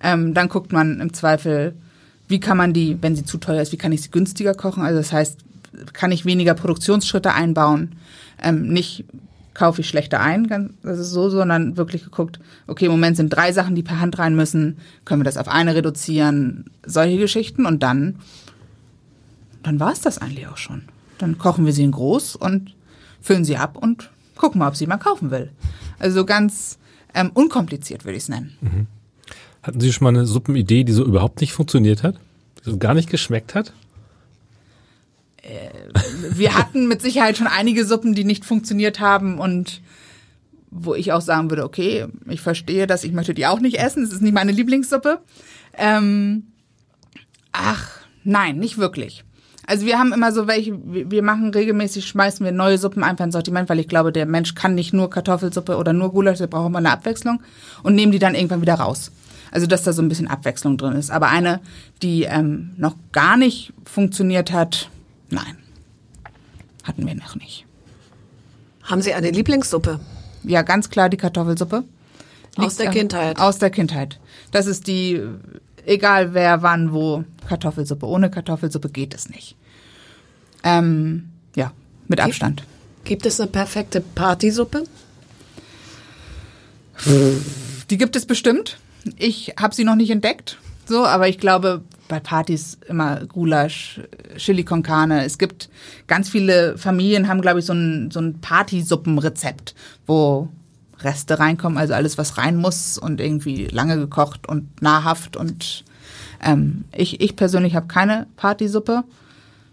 Ähm, 0.00 0.32
dann 0.32 0.48
guckt 0.48 0.72
man 0.72 1.00
im 1.00 1.12
Zweifel, 1.12 1.74
wie 2.28 2.40
kann 2.40 2.56
man 2.56 2.72
die, 2.72 2.98
wenn 3.00 3.16
sie 3.16 3.24
zu 3.24 3.38
teuer 3.38 3.62
ist, 3.62 3.72
wie 3.72 3.78
kann 3.78 3.92
ich 3.92 4.02
sie 4.02 4.10
günstiger 4.10 4.54
kochen? 4.54 4.82
Also 4.82 4.98
das 4.98 5.12
heißt, 5.12 5.38
kann 5.92 6.12
ich 6.12 6.24
weniger 6.24 6.54
Produktionsschritte 6.54 7.32
einbauen? 7.34 7.96
Ähm, 8.42 8.68
nicht 8.68 9.04
kaufe 9.54 9.80
ich 9.80 9.88
schlechter 9.88 10.20
ein, 10.20 10.46
ganz, 10.46 10.72
das 10.84 11.00
ist 11.00 11.10
so, 11.10 11.30
sondern 11.30 11.76
wirklich 11.76 12.04
geguckt, 12.04 12.38
okay, 12.68 12.84
im 12.84 12.92
Moment 12.92 13.16
sind 13.16 13.30
drei 13.30 13.52
Sachen, 13.52 13.74
die 13.74 13.82
per 13.82 13.98
Hand 13.98 14.18
rein 14.18 14.36
müssen, 14.36 14.76
können 15.04 15.20
wir 15.20 15.24
das 15.24 15.36
auf 15.36 15.48
eine 15.48 15.74
reduzieren, 15.74 16.66
solche 16.86 17.18
Geschichten 17.18 17.66
und 17.66 17.82
dann, 17.82 18.16
dann 19.64 19.80
war 19.80 19.92
es 19.92 20.00
das 20.00 20.18
eigentlich 20.18 20.46
auch 20.46 20.58
schon. 20.58 20.82
Dann 21.18 21.38
kochen 21.38 21.66
wir 21.66 21.72
sie 21.72 21.82
in 21.82 21.90
groß 21.90 22.36
und 22.36 22.72
füllen 23.20 23.44
sie 23.44 23.56
ab 23.56 23.76
und 23.76 24.10
gucken 24.36 24.60
mal, 24.60 24.68
ob 24.68 24.76
sie 24.76 24.86
mal 24.86 24.96
kaufen 24.96 25.32
will. 25.32 25.50
Also 25.98 26.24
ganz 26.24 26.78
ähm, 27.12 27.32
unkompliziert 27.34 28.04
würde 28.04 28.16
ich 28.16 28.22
es 28.22 28.28
nennen. 28.28 28.56
Hatten 29.68 29.80
Sie 29.80 29.92
schon 29.92 30.04
mal 30.04 30.18
eine 30.18 30.24
Suppenidee, 30.24 30.82
die 30.82 30.94
so 30.94 31.04
überhaupt 31.04 31.42
nicht 31.42 31.52
funktioniert 31.52 32.02
hat? 32.02 32.14
Die 32.64 32.70
so 32.70 32.78
gar 32.78 32.94
nicht 32.94 33.10
geschmeckt 33.10 33.54
hat? 33.54 33.74
Wir 36.30 36.54
hatten 36.54 36.88
mit 36.88 37.02
Sicherheit 37.02 37.36
schon 37.36 37.46
einige 37.46 37.84
Suppen, 37.84 38.14
die 38.14 38.24
nicht 38.24 38.46
funktioniert 38.46 38.98
haben 38.98 39.38
und 39.38 39.82
wo 40.70 40.94
ich 40.94 41.12
auch 41.12 41.20
sagen 41.20 41.50
würde, 41.50 41.64
okay, 41.64 42.06
ich 42.30 42.40
verstehe 42.40 42.86
das, 42.86 43.04
ich 43.04 43.12
möchte 43.12 43.34
die 43.34 43.44
auch 43.44 43.60
nicht 43.60 43.78
essen, 43.78 44.04
es 44.04 44.10
ist 44.10 44.22
nicht 44.22 44.32
meine 44.32 44.52
Lieblingssuppe. 44.52 45.20
Ähm, 45.76 46.44
ach, 47.52 47.90
nein, 48.24 48.56
nicht 48.56 48.78
wirklich. 48.78 49.22
Also 49.66 49.84
wir 49.84 49.98
haben 49.98 50.14
immer 50.14 50.32
so 50.32 50.46
welche, 50.46 50.78
wir 50.82 51.10
wir 51.10 51.22
machen 51.22 51.50
regelmäßig, 51.50 52.06
schmeißen 52.06 52.42
wir 52.42 52.52
neue 52.52 52.78
Suppen 52.78 53.04
einfach 53.04 53.26
ins 53.26 53.34
Sortiment, 53.34 53.68
weil 53.68 53.80
ich 53.80 53.88
glaube, 53.88 54.12
der 54.12 54.24
Mensch 54.24 54.54
kann 54.54 54.74
nicht 54.74 54.94
nur 54.94 55.10
Kartoffelsuppe 55.10 55.76
oder 55.76 55.92
nur 55.92 56.10
Gulasch, 56.10 56.38
der 56.38 56.46
braucht 56.46 56.68
immer 56.68 56.78
eine 56.78 56.90
Abwechslung 56.90 57.42
und 57.82 57.94
nehmen 57.94 58.12
die 58.12 58.18
dann 58.18 58.34
irgendwann 58.34 58.62
wieder 58.62 58.76
raus. 58.76 59.12
Also 59.50 59.66
dass 59.66 59.82
da 59.82 59.92
so 59.92 60.02
ein 60.02 60.08
bisschen 60.08 60.28
Abwechslung 60.28 60.76
drin 60.76 60.94
ist. 60.94 61.10
Aber 61.10 61.28
eine, 61.28 61.60
die 62.02 62.24
ähm, 62.24 62.74
noch 62.76 62.96
gar 63.12 63.36
nicht 63.36 63.72
funktioniert 63.84 64.52
hat, 64.52 64.90
nein, 65.30 65.56
hatten 66.84 67.06
wir 67.06 67.14
noch 67.14 67.36
nicht. 67.36 67.64
Haben 68.82 69.02
Sie 69.02 69.12
eine 69.12 69.30
Lieblingssuppe? 69.30 70.00
Ja, 70.44 70.62
ganz 70.62 70.88
klar 70.88 71.08
die 71.08 71.16
Kartoffelsuppe. 71.16 71.84
Aus 72.56 72.76
der 72.76 72.90
Kindheit. 72.90 73.38
Aus 73.38 73.58
der 73.58 73.70
Kindheit. 73.70 74.18
Das 74.50 74.66
ist 74.66 74.86
die, 74.86 75.20
egal 75.84 76.34
wer, 76.34 76.62
wann, 76.62 76.92
wo, 76.92 77.24
Kartoffelsuppe. 77.48 78.06
Ohne 78.06 78.30
Kartoffelsuppe 78.30 78.88
geht 78.88 79.14
es 79.14 79.28
nicht. 79.28 79.56
Ähm, 80.64 81.28
ja, 81.54 81.72
mit 82.08 82.20
Abstand. 82.20 82.64
Gibt 83.04 83.26
es 83.26 83.40
eine 83.40 83.50
perfekte 83.50 84.00
Partysuppe? 84.00 84.84
Die 87.90 87.96
gibt 87.98 88.16
es 88.16 88.26
bestimmt. 88.26 88.78
Ich 89.16 89.54
habe 89.58 89.74
sie 89.74 89.84
noch 89.84 89.96
nicht 89.96 90.10
entdeckt. 90.10 90.58
So, 90.86 91.04
aber 91.04 91.28
ich 91.28 91.38
glaube, 91.38 91.82
bei 92.08 92.18
Partys 92.18 92.78
immer 92.88 93.26
Gulasch, 93.26 94.00
Chili 94.36 94.64
con 94.64 94.82
Carne. 94.82 95.24
Es 95.24 95.38
gibt 95.38 95.68
ganz 96.06 96.28
viele 96.30 96.78
Familien 96.78 97.28
haben, 97.28 97.42
glaube 97.42 97.60
ich, 97.60 97.66
so 97.66 97.74
ein, 97.74 98.10
so 98.10 98.20
ein 98.20 98.40
Partysuppenrezept, 98.40 99.74
wo 100.06 100.48
Reste 101.00 101.38
reinkommen, 101.38 101.78
also 101.78 101.94
alles, 101.94 102.18
was 102.18 102.38
rein 102.38 102.56
muss 102.56 102.98
und 102.98 103.20
irgendwie 103.20 103.66
lange 103.66 103.96
gekocht 103.98 104.48
und 104.48 104.82
nahrhaft. 104.82 105.36
Und 105.36 105.84
ähm, 106.42 106.84
ich, 106.92 107.20
ich 107.20 107.36
persönlich 107.36 107.76
habe 107.76 107.86
keine 107.86 108.26
Partysuppe. 108.36 109.04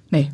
Nee. 0.10 0.32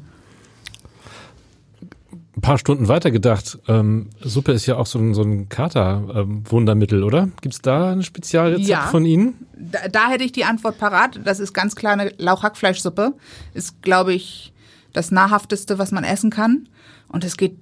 Ein 2.36 2.42
paar 2.42 2.58
Stunden 2.58 2.88
weiter 2.88 3.12
gedacht. 3.12 3.60
Ähm, 3.68 4.10
Suppe 4.22 4.54
ist 4.54 4.66
ja 4.66 4.78
auch 4.78 4.86
so 4.86 4.98
ein, 5.00 5.14
so 5.14 5.22
ein 5.22 5.50
Kater-Wundermittel, 5.50 7.04
oder? 7.04 7.28
Gibt 7.42 7.56
es 7.56 7.62
da 7.62 7.92
ein 7.92 8.04
Spezialrezept 8.04 8.68
Ja. 8.70 8.88
von 8.88 9.06
Ihnen? 9.06 9.46
Da, 9.58 9.88
da 9.90 10.10
hätte 10.10 10.24
ich 10.24 10.32
die 10.32 10.46
Antwort 10.46 10.78
parat. 10.78 11.20
Das 11.26 11.40
ist 11.42 11.54
ganz 11.54 11.76
klar 11.76 11.94
eine 11.94 12.14
Lauchhackfleischsuppe. 12.18 13.14
Ist, 13.54 13.82
glaube 13.82 14.14
ich, 14.14 14.54
das 14.94 15.12
nahrhafteste, 15.12 15.78
was 15.78 15.92
man 15.92 16.04
essen 16.06 16.30
kann. 16.30 16.70
Und 17.10 17.24
es 17.26 17.36
geht 17.36 17.58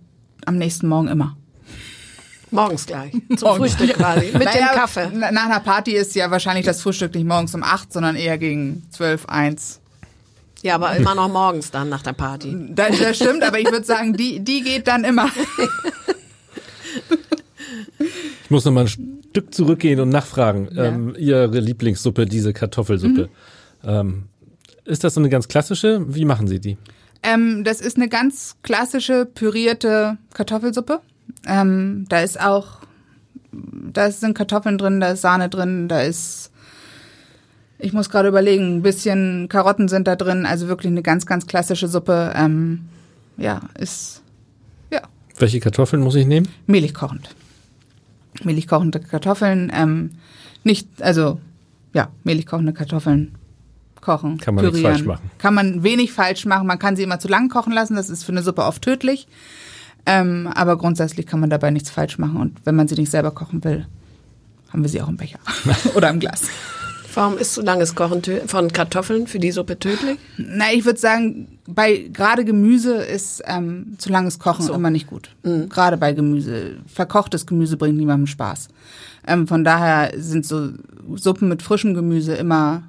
am 0.46 0.58
nächsten 0.58 0.88
Morgen 0.88 1.08
immer. 1.08 1.36
Morgens 2.52 2.86
gleich. 2.86 3.12
Zum 3.38 3.48
Morgens. 3.50 3.74
Frühstück 3.76 3.98
quasi. 3.98 4.28
Mit 4.34 4.46
Naja, 4.46 4.70
dem 4.74 4.80
Kaffee. 4.80 5.10
na- 5.14 5.32
Nach 5.32 5.46
einer 5.46 5.60
Party 5.60 5.92
ist 5.92 6.16
ja 6.16 6.30
wahrscheinlich 6.32 6.66
das 6.66 6.82
Frühstück 6.82 7.14
nicht 7.14 7.26
morgens 7.28 7.54
um 7.56 7.64
8, 7.64 7.92
sondern 7.94 8.16
eher 8.16 8.38
gegen 8.38 8.84
12, 8.92 9.26
1. 9.28 9.80
Ja, 10.62 10.75
aber 10.75 10.96
immer 10.96 11.16
noch 11.16 11.30
morgens 11.30 11.72
dann 11.72 11.89
nach 11.89 12.01
der 12.01 12.13
Party. 12.13 12.56
Das, 12.72 13.00
das 13.00 13.16
stimmt, 13.16 13.44
aber 13.44 13.60
ich 13.60 13.72
würde 13.72 13.86
sagen, 13.86 14.13
die, 14.13 14.42
die 14.42 14.62
geht 14.62 14.88
dann 14.88 15.04
immer. 15.04 15.30
Ich 18.44 18.50
muss 18.50 18.66
noch 18.66 18.72
mal 18.72 18.86
ein 18.86 19.22
Stück 19.30 19.54
zurückgehen 19.54 20.00
und 20.00 20.10
nachfragen. 20.10 20.69
Ja. 20.74 20.86
Ähm, 20.86 21.15
Ihre 21.17 21.60
Lieblingssuppe, 21.60 22.26
diese 22.26 22.52
Kartoffelsuppe. 22.52 23.30
Mhm. 23.84 23.89
Ähm, 23.89 24.24
ist 24.86 25.04
das 25.04 25.13
so 25.13 25.22
eine 25.22 25.30
ganz 25.30 25.48
klassische? 25.48 26.04
Wie 26.08 26.26
machen 26.26 26.48
Sie 26.48 26.60
die? 26.60 26.78
Ähm, 27.22 27.63
das 27.63 27.82
ist 27.82 27.98
eine 27.98 28.10
ganz 28.10 28.56
klassische 28.63 29.26
pürierte 29.26 30.17
Kartoffelsuppe. 30.34 31.02
Ähm, 31.45 32.06
da 32.10 32.22
ist 32.22 32.39
auch, 32.39 32.80
da 33.52 34.10
sind 34.12 34.36
Kartoffeln 34.36 34.78
drin, 34.78 35.00
da 35.00 35.12
ist 35.12 35.22
Sahne 35.22 35.50
drin, 35.50 35.88
da 35.88 36.02
ist, 36.02 36.49
ich 37.80 37.94
muss 37.94 38.10
gerade 38.10 38.28
überlegen, 38.28 38.78
ein 38.78 38.82
bisschen 38.82 39.48
Karotten 39.50 39.88
sind 39.88 40.08
da 40.08 40.15
drin, 40.15 40.46
also 40.46 40.68
wirklich 40.68 40.92
eine 40.92 41.02
ganz, 41.02 41.26
ganz 41.26 41.48
klassische 41.48 41.88
Suppe. 41.88 42.34
Ähm, 42.36 42.86
ja, 43.38 43.62
ist, 43.80 44.22
ja, 44.92 45.02
Welche 45.38 45.62
Kartoffeln 45.62 46.04
muss 46.04 46.15
ich 46.15 46.28
nehmen? 46.28 46.48
mehlig 46.68 46.94
kochend. 46.94 47.34
Mehlig 48.44 48.68
kochende 48.68 49.00
Kartoffeln, 49.00 49.72
ähm, 49.74 50.12
nicht, 50.63 50.88
also, 51.02 51.39
ja, 51.94 52.10
mehlig 52.24 52.46
kochende 52.46 52.74
Kartoffeln 52.74 53.36
kochen. 54.02 54.38
Kann 54.38 54.56
man 54.56 54.65
nichts 54.65 54.80
pürieren. 54.80 54.96
falsch 54.96 55.08
machen. 55.08 55.32
Kann 55.38 55.54
man 55.54 55.84
wenig 55.84 56.12
falsch 56.12 56.46
machen. 56.46 56.68
Man 56.68 56.80
kann 56.80 56.96
sie 56.96 57.04
immer 57.04 57.20
zu 57.20 57.28
lang 57.28 57.50
kochen 57.50 57.74
lassen. 57.74 57.96
Das 57.96 58.10
ist 58.10 58.24
für 58.24 58.32
eine 58.32 58.44
Suppe 58.44 58.63
oft 58.63 58.82
tödlich. 58.82 59.28
Ähm, 60.06 60.50
aber 60.54 60.78
grundsätzlich 60.78 61.26
kann 61.26 61.39
man 61.39 61.50
dabei 61.50 61.72
nichts 61.72 61.89
falsch 61.89 62.18
machen. 62.18 62.38
Und 62.38 62.58
wenn 62.65 62.76
man 62.76 62.88
sie 62.88 62.96
nicht 62.96 63.12
selber 63.12 63.32
kochen 63.32 63.63
will, 63.63 63.88
haben 64.72 64.84
wir 64.84 64.89
sie 64.89 65.02
auch 65.02 65.10
im 65.10 65.18
Becher 65.18 65.39
oder 65.96 66.10
im 66.10 66.20
Glas. 66.20 66.44
Warum 67.13 67.38
ist 67.38 67.54
so 67.54 67.62
langes 67.62 67.95
Kochen 67.95 68.22
von 68.48 68.72
Kartoffeln 68.72 69.28
für 69.28 69.39
die 69.39 69.52
Suppe 69.52 69.80
tödlich? 69.80 70.17
Na, 70.38 70.65
ich 70.74 70.86
würde 70.86 71.00
sagen, 71.00 71.60
bei 71.67 72.10
gerade 72.13 72.45
Gemüse 72.45 72.95
ist 72.95 73.41
ähm, 73.45 73.95
zu 73.98 74.10
langes 74.10 74.39
Kochen 74.39 74.65
So. 74.65 74.74
immer 74.74 74.89
nicht 74.89 75.08
gut. 75.08 75.30
Gerade 75.43 75.98
bei 75.98 76.13
Gemüse. 76.13 76.78
Verkochtes 76.88 77.45
Gemüse 77.45 77.78
bringt 77.78 77.98
niemandem 77.98 78.28
Spaß. 78.28 78.69
Ähm, 79.28 79.48
von 79.48 79.63
daher 79.63 80.12
sind 80.17 80.45
so 80.45 80.69
Suppen 81.15 81.50
mit 81.50 81.62
frischem 81.62 81.93
Gemüse 81.93 82.36
immer 82.36 82.84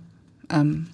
ähm, 0.50 0.87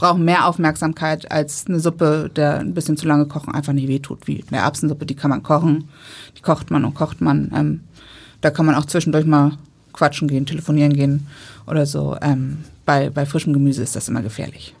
brauchen 0.00 0.24
mehr 0.24 0.46
Aufmerksamkeit 0.46 1.30
als 1.30 1.66
eine 1.68 1.78
Suppe, 1.78 2.30
der 2.34 2.58
ein 2.58 2.72
bisschen 2.72 2.96
zu 2.96 3.06
lange 3.06 3.26
kochen 3.26 3.54
einfach 3.54 3.74
nicht 3.74 3.86
wehtut. 3.86 4.26
Wie 4.26 4.42
eine 4.50 4.62
Erbsensuppe, 4.62 5.04
die 5.04 5.14
kann 5.14 5.30
man 5.30 5.42
kochen, 5.42 5.88
die 6.36 6.40
kocht 6.40 6.70
man 6.70 6.84
und 6.86 6.94
kocht 6.94 7.20
man. 7.20 7.52
Ähm, 7.54 7.80
da 8.40 8.50
kann 8.50 8.64
man 8.64 8.74
auch 8.74 8.86
zwischendurch 8.86 9.26
mal 9.26 9.52
quatschen 9.92 10.28
gehen, 10.28 10.46
telefonieren 10.46 10.92
gehen 10.94 11.26
oder 11.66 11.86
so. 11.86 12.16
Ähm, 12.22 12.58
bei, 12.86 13.10
bei 13.10 13.26
frischem 13.26 13.52
Gemüse 13.52 13.82
ist 13.82 13.96
das 13.96 14.08
immer 14.08 14.22
gefährlich. 14.22 14.74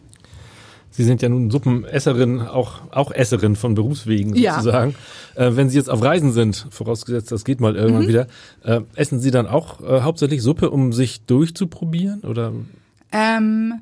Sie 0.92 1.04
sind 1.04 1.22
ja 1.22 1.28
nun 1.28 1.50
Suppenesserin, 1.52 2.40
auch, 2.40 2.80
auch 2.90 3.12
Esserin 3.12 3.54
von 3.54 3.74
Berufswegen 3.74 4.34
Ja. 4.34 4.54
sozusagen. 4.56 4.96
Äh, 5.36 5.52
wenn 5.54 5.70
Sie 5.70 5.76
jetzt 5.78 5.88
auf 5.88 6.02
Reisen 6.02 6.32
sind, 6.32 6.66
vorausgesetzt, 6.70 7.30
das 7.30 7.44
geht 7.44 7.60
mal 7.60 7.76
irgendwann 7.76 8.04
Mhm. 8.04 8.08
wieder, 8.08 8.26
äh, 8.64 8.80
essen 8.96 9.20
Sie 9.20 9.30
dann 9.30 9.46
auch 9.46 9.80
äh, 9.80 10.00
hauptsächlich 10.00 10.42
Suppe, 10.42 10.68
um 10.70 10.92
sich 10.92 11.22
durchzuprobieren? 11.26 12.22
Oder 12.22 12.52
Ähm, 13.12 13.74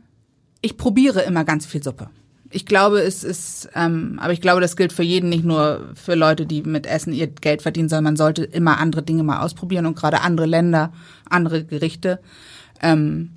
ich 0.61 0.77
probiere 0.77 1.21
immer 1.23 1.45
ganz 1.45 1.65
viel 1.67 1.83
Suppe. 1.83 2.09
Ich 2.51 2.65
glaube, 2.65 3.01
es 3.01 3.25
ist, 3.25 3.69
ähm, 3.75 4.19
aber 4.23 4.33
ich 4.33 4.41
glaube, 4.41 4.63
das 4.63 4.77
gilt 4.77 4.93
für 4.93 5.03
jeden, 5.03 5.29
nicht 5.29 5.45
nur 5.45 5.91
für 5.95 6.15
Leute, 6.15 6.47
die 6.47 6.63
mit 6.63 6.87
Essen 6.87 7.13
ihr 7.13 7.27
Geld 7.27 7.61
verdienen, 7.61 7.91
sondern 7.91 8.05
man 8.05 8.17
sollte 8.17 8.45
immer 8.45 8.79
andere 8.79 9.03
Dinge 9.03 9.23
mal 9.23 9.41
ausprobieren 9.41 9.85
und 9.85 9.97
gerade 9.97 10.23
andere 10.23 10.47
Länder, 10.47 10.93
andere 11.29 11.65
Gerichte. 11.65 12.21
Ähm, 12.81 13.31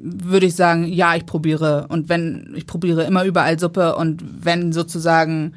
würde 0.00 0.46
ich 0.46 0.54
sagen, 0.54 0.84
ja, 0.84 1.16
ich 1.16 1.24
probiere. 1.24 1.86
Und 1.88 2.08
wenn, 2.08 2.52
ich 2.54 2.66
probiere 2.66 3.04
immer 3.04 3.24
überall 3.24 3.58
Suppe 3.58 3.96
und 3.96 4.22
wenn 4.44 4.72
sozusagen 4.72 5.54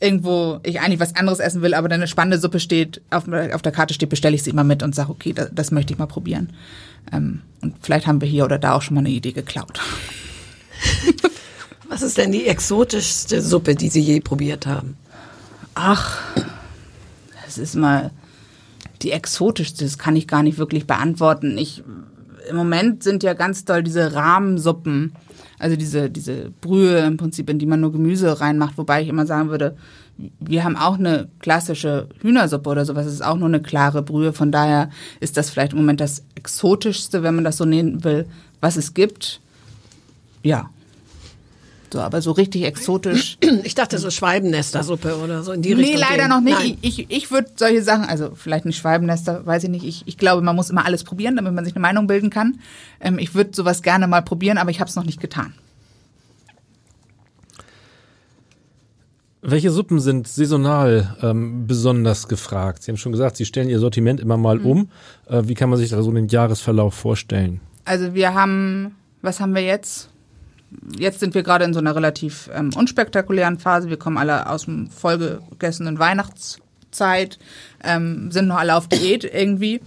irgendwo 0.00 0.60
ich 0.64 0.80
eigentlich 0.80 1.00
was 1.00 1.14
anderes 1.14 1.38
essen 1.38 1.62
will, 1.62 1.74
aber 1.74 1.88
dann 1.88 2.00
eine 2.00 2.08
spannende 2.08 2.38
Suppe 2.38 2.60
steht, 2.60 3.00
auf, 3.10 3.24
auf 3.28 3.62
der 3.62 3.72
Karte 3.72 3.94
steht, 3.94 4.08
bestelle 4.08 4.34
ich 4.34 4.42
sie 4.42 4.50
immer 4.50 4.64
mit 4.64 4.82
und 4.82 4.94
sage, 4.94 5.10
okay, 5.10 5.32
das, 5.32 5.50
das 5.52 5.70
möchte 5.70 5.92
ich 5.92 5.98
mal 5.98 6.06
probieren. 6.06 6.50
Ähm, 7.12 7.42
und 7.60 7.74
vielleicht 7.80 8.06
haben 8.06 8.20
wir 8.20 8.28
hier 8.28 8.44
oder 8.44 8.58
da 8.58 8.72
auch 8.72 8.82
schon 8.82 8.94
mal 8.94 9.00
eine 9.00 9.10
Idee 9.10 9.32
geklaut. 9.32 9.80
Was 11.92 12.00
ist 12.00 12.16
denn 12.16 12.32
die 12.32 12.46
exotischste 12.46 13.42
Suppe, 13.42 13.74
die 13.74 13.90
Sie 13.90 14.00
je 14.00 14.20
probiert 14.20 14.66
haben? 14.66 14.96
Ach, 15.74 16.22
das 17.44 17.58
ist 17.58 17.74
mal 17.74 18.12
die 19.02 19.10
exotischste, 19.10 19.84
das 19.84 19.98
kann 19.98 20.16
ich 20.16 20.26
gar 20.26 20.42
nicht 20.42 20.56
wirklich 20.56 20.86
beantworten. 20.86 21.58
Ich, 21.58 21.84
Im 22.48 22.56
Moment 22.56 23.02
sind 23.02 23.22
ja 23.22 23.34
ganz 23.34 23.66
doll 23.66 23.82
diese 23.82 24.14
Rahmensuppen, 24.14 25.12
also 25.58 25.76
diese, 25.76 26.08
diese 26.08 26.50
Brühe 26.62 26.96
im 27.00 27.18
Prinzip, 27.18 27.50
in 27.50 27.58
die 27.58 27.66
man 27.66 27.82
nur 27.82 27.92
Gemüse 27.92 28.40
reinmacht, 28.40 28.78
wobei 28.78 29.02
ich 29.02 29.08
immer 29.08 29.26
sagen 29.26 29.50
würde, 29.50 29.76
wir 30.40 30.64
haben 30.64 30.76
auch 30.76 30.98
eine 30.98 31.28
klassische 31.40 32.08
Hühnersuppe 32.22 32.70
oder 32.70 32.86
sowas, 32.86 33.04
es 33.04 33.12
ist 33.12 33.24
auch 33.24 33.36
nur 33.36 33.48
eine 33.48 33.60
klare 33.60 34.00
Brühe, 34.00 34.32
von 34.32 34.50
daher 34.50 34.88
ist 35.20 35.36
das 35.36 35.50
vielleicht 35.50 35.72
im 35.72 35.80
Moment 35.80 36.00
das 36.00 36.24
exotischste, 36.36 37.22
wenn 37.22 37.34
man 37.34 37.44
das 37.44 37.58
so 37.58 37.66
nennen 37.66 38.02
will, 38.02 38.24
was 38.62 38.78
es 38.78 38.94
gibt. 38.94 39.42
Ja. 40.42 40.70
So, 41.92 42.00
aber 42.00 42.22
so 42.22 42.32
richtig 42.32 42.64
exotisch. 42.64 43.36
Ich 43.64 43.74
dachte 43.74 43.98
so 43.98 44.10
Schwalbennestersuppe 44.10 45.16
oder 45.18 45.42
so 45.42 45.52
in 45.52 45.60
die 45.62 45.74
Nee, 45.74 45.82
Richtung. 45.82 46.00
leider 46.00 46.22
gehen. 46.22 46.28
noch 46.30 46.40
nicht. 46.40 46.58
Nein. 46.58 46.78
Ich, 46.80 46.98
ich, 47.00 47.10
ich 47.10 47.30
würde 47.30 47.50
solche 47.56 47.82
Sachen, 47.82 48.04
also 48.04 48.30
vielleicht 48.34 48.64
nicht 48.64 48.78
Schwalbennester, 48.78 49.44
weiß 49.44 49.64
ich 49.64 49.70
nicht. 49.70 49.84
Ich, 49.84 50.02
ich 50.06 50.16
glaube, 50.16 50.40
man 50.42 50.56
muss 50.56 50.70
immer 50.70 50.86
alles 50.86 51.04
probieren, 51.04 51.36
damit 51.36 51.52
man 51.52 51.64
sich 51.64 51.74
eine 51.74 51.82
Meinung 51.82 52.06
bilden 52.06 52.30
kann. 52.30 52.60
Ähm, 53.00 53.18
ich 53.18 53.34
würde 53.34 53.50
sowas 53.54 53.82
gerne 53.82 54.06
mal 54.06 54.22
probieren, 54.22 54.56
aber 54.58 54.70
ich 54.70 54.80
habe 54.80 54.88
es 54.88 54.96
noch 54.96 55.04
nicht 55.04 55.20
getan. 55.20 55.52
Welche 59.44 59.70
Suppen 59.70 59.98
sind 59.98 60.28
saisonal 60.28 61.16
ähm, 61.20 61.66
besonders 61.66 62.28
gefragt? 62.28 62.84
Sie 62.84 62.92
haben 62.92 62.96
schon 62.96 63.10
gesagt, 63.12 63.36
Sie 63.36 63.44
stellen 63.44 63.68
Ihr 63.68 63.80
Sortiment 63.80 64.20
immer 64.20 64.36
mal 64.36 64.58
Mhm. 64.58 64.66
um. 64.66 64.90
Äh, 65.28 65.42
wie 65.46 65.54
kann 65.54 65.68
man 65.68 65.78
sich 65.80 65.90
da 65.90 66.00
so 66.00 66.12
den 66.12 66.28
Jahresverlauf 66.28 66.94
vorstellen? 66.94 67.60
Also 67.84 68.14
wir 68.14 68.34
haben, 68.34 68.94
was 69.20 69.40
haben 69.40 69.54
wir 69.54 69.62
jetzt? 69.62 70.08
Jetzt 70.98 71.20
sind 71.20 71.34
wir 71.34 71.42
gerade 71.42 71.64
in 71.64 71.74
so 71.74 71.80
einer 71.80 71.94
relativ 71.94 72.50
ähm, 72.54 72.70
unspektakulären 72.74 73.58
Phase. 73.58 73.88
Wir 73.88 73.98
kommen 73.98 74.18
alle 74.18 74.48
aus 74.48 74.64
dem 74.64 74.90
vollgegessenen 74.90 75.98
Weihnachtszeit, 75.98 77.38
ähm, 77.82 78.30
sind 78.30 78.48
noch 78.48 78.56
alle 78.56 78.74
auf 78.74 78.88
Diät 78.88 79.24
irgendwie. 79.24 79.80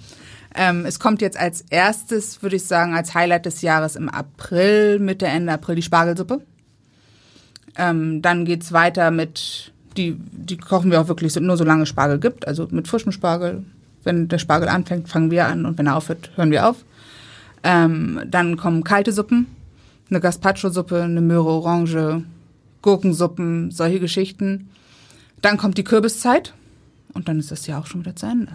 Ähm, 0.56 0.86
es 0.86 1.00
kommt 1.00 1.22
jetzt 1.22 1.38
als 1.38 1.62
erstes, 1.70 2.42
würde 2.42 2.56
ich 2.56 2.64
sagen, 2.64 2.96
als 2.96 3.14
Highlight 3.14 3.46
des 3.46 3.62
Jahres 3.62 3.96
im 3.96 4.08
April, 4.08 5.00
Mitte, 5.00 5.28
Ende 5.28 5.52
April 5.52 5.76
die 5.76 5.82
Spargelsuppe. 5.82 6.42
Ähm, 7.78 8.22
dann 8.22 8.46
geht's 8.46 8.72
weiter 8.72 9.12
mit, 9.12 9.74
die, 9.98 10.16
die 10.18 10.58
kochen 10.58 10.92
wir 10.92 11.02
auch 11.02 11.10
wirklich 11.10 11.34
so, 11.34 11.42
nur 11.42 11.58
solange 11.58 11.86
Spargel 11.86 12.20
gibt, 12.20 12.48
also 12.48 12.68
mit 12.72 12.88
frischem 12.88 13.12
Spargel. 13.12 13.66
Wenn 14.04 14.30
der 14.30 14.38
Spargel 14.38 14.70
anfängt, 14.70 15.10
fangen 15.10 15.32
wir 15.32 15.48
an 15.48 15.66
und 15.66 15.78
wenn 15.78 15.88
er 15.88 15.98
aufhört, 15.98 16.32
hören 16.36 16.52
wir 16.52 16.70
auf. 16.70 16.78
Ähm, 17.64 18.22
dann 18.28 18.56
kommen 18.56 18.84
kalte 18.84 19.12
Suppen, 19.12 19.48
eine 20.10 20.20
Gazpacho-Suppe, 20.20 21.04
eine 21.04 21.22
Möhre 21.22 21.50
Orange, 21.50 22.24
Gurkensuppen, 22.82 23.72
solche 23.72 24.00
Geschichten. 24.00 24.70
Dann 25.42 25.58
kommt 25.58 25.78
die 25.78 25.84
Kürbiszeit 25.84 26.54
und 27.14 27.28
dann 27.28 27.40
ist 27.40 27.52
das 27.52 27.68
Jahr 27.68 27.82
auch 27.82 27.88
schon 27.88 28.02
wieder 28.02 28.16
zu 28.16 28.26
Ende. 28.26 28.52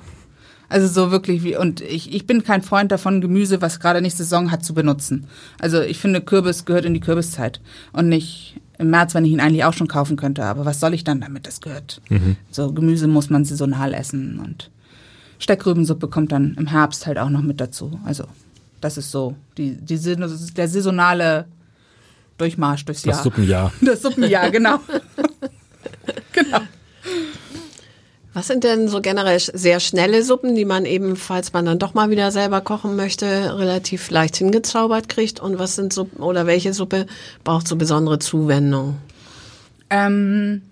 Also 0.68 0.86
so 0.86 1.10
wirklich 1.10 1.42
wie, 1.42 1.56
und 1.56 1.80
ich, 1.80 2.14
ich 2.14 2.28
bin 2.28 2.44
kein 2.44 2.62
Freund 2.62 2.92
davon, 2.92 3.20
Gemüse, 3.20 3.60
was 3.60 3.80
gerade 3.80 4.00
nicht 4.00 4.16
Saison 4.16 4.52
hat, 4.52 4.64
zu 4.64 4.72
benutzen. 4.72 5.26
Also 5.58 5.80
ich 5.80 5.98
finde, 5.98 6.20
Kürbis 6.20 6.64
gehört 6.64 6.84
in 6.84 6.94
die 6.94 7.00
Kürbiszeit 7.00 7.60
und 7.92 8.08
nicht 8.08 8.60
im 8.78 8.90
März, 8.90 9.14
wenn 9.14 9.24
ich 9.24 9.32
ihn 9.32 9.40
eigentlich 9.40 9.64
auch 9.64 9.72
schon 9.72 9.88
kaufen 9.88 10.16
könnte. 10.16 10.44
Aber 10.44 10.64
was 10.64 10.78
soll 10.78 10.94
ich 10.94 11.02
dann 11.02 11.20
damit? 11.20 11.46
Das 11.48 11.60
gehört. 11.60 12.00
So 12.52 12.72
Gemüse 12.72 13.08
muss 13.08 13.30
man 13.30 13.44
saisonal 13.44 13.94
essen 13.94 14.38
und 14.38 14.70
Steckrübensuppe 15.40 16.06
kommt 16.06 16.30
dann 16.30 16.54
im 16.54 16.68
Herbst 16.68 17.06
halt 17.06 17.18
auch 17.18 17.30
noch 17.30 17.42
mit 17.42 17.60
dazu. 17.60 17.98
Also 18.04 18.24
das 18.80 18.96
ist 18.96 19.10
so 19.10 19.34
die, 19.56 19.76
die, 19.76 19.98
der 19.98 20.68
saisonale 20.68 21.46
Durchmarsch 22.38 22.84
durchs 22.84 23.02
Das 23.02 23.16
Jahr. 23.16 23.22
Suppenjahr. 23.24 23.72
Das 23.80 24.02
Suppenjahr, 24.02 24.50
genau. 24.50 24.78
genau. 26.32 26.60
Was 28.32 28.46
sind 28.46 28.62
denn 28.62 28.88
so 28.88 29.00
generell 29.00 29.40
sehr 29.40 29.80
schnelle 29.80 30.22
Suppen, 30.22 30.54
die 30.54 30.64
man 30.64 30.84
eben, 30.86 31.16
falls 31.16 31.52
man 31.52 31.66
dann 31.66 31.80
doch 31.80 31.94
mal 31.94 32.10
wieder 32.10 32.30
selber 32.30 32.60
kochen 32.60 32.94
möchte, 32.94 33.58
relativ 33.58 34.10
leicht 34.10 34.36
hingezaubert 34.36 35.08
kriegt? 35.08 35.40
Und 35.40 35.58
was 35.58 35.74
sind 35.74 35.92
Suppen 35.92 36.22
oder 36.22 36.46
welche 36.46 36.72
Suppe 36.72 37.06
braucht 37.42 37.66
so 37.66 37.74
besondere 37.76 38.20
Zuwendung? 38.20 38.98
Ähm, 39.90 40.62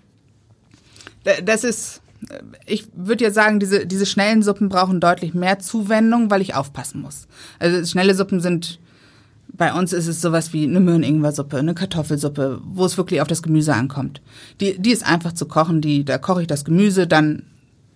das 1.43 1.65
ist, 1.65 2.01
ich 2.65 2.87
würde 2.93 3.23
ja 3.23 3.31
sagen, 3.31 3.59
diese, 3.59 3.85
diese 3.85 4.05
schnellen 4.05 4.43
Suppen 4.43 4.69
brauchen 4.69 4.99
deutlich 4.99 5.33
mehr 5.33 5.59
Zuwendung, 5.59 6.29
weil 6.29 6.41
ich 6.41 6.55
aufpassen 6.55 7.01
muss. 7.01 7.27
Also 7.59 7.85
schnelle 7.85 8.13
Suppen 8.13 8.41
sind, 8.41 8.79
bei 9.47 9.73
uns 9.73 9.93
ist 9.93 10.07
es 10.07 10.21
sowas 10.21 10.53
wie 10.53 10.65
eine 10.65 10.79
Möhren-Ingwer-Suppe, 10.79 11.57
eine 11.57 11.73
Kartoffelsuppe, 11.73 12.61
wo 12.63 12.85
es 12.85 12.97
wirklich 12.97 13.21
auf 13.21 13.27
das 13.27 13.41
Gemüse 13.41 13.73
ankommt. 13.73 14.21
Die, 14.59 14.79
die 14.79 14.91
ist 14.91 15.05
einfach 15.05 15.33
zu 15.33 15.47
kochen, 15.47 15.81
die, 15.81 16.05
da 16.05 16.17
koche 16.17 16.41
ich 16.41 16.47
das 16.47 16.65
Gemüse, 16.65 17.07
dann 17.07 17.43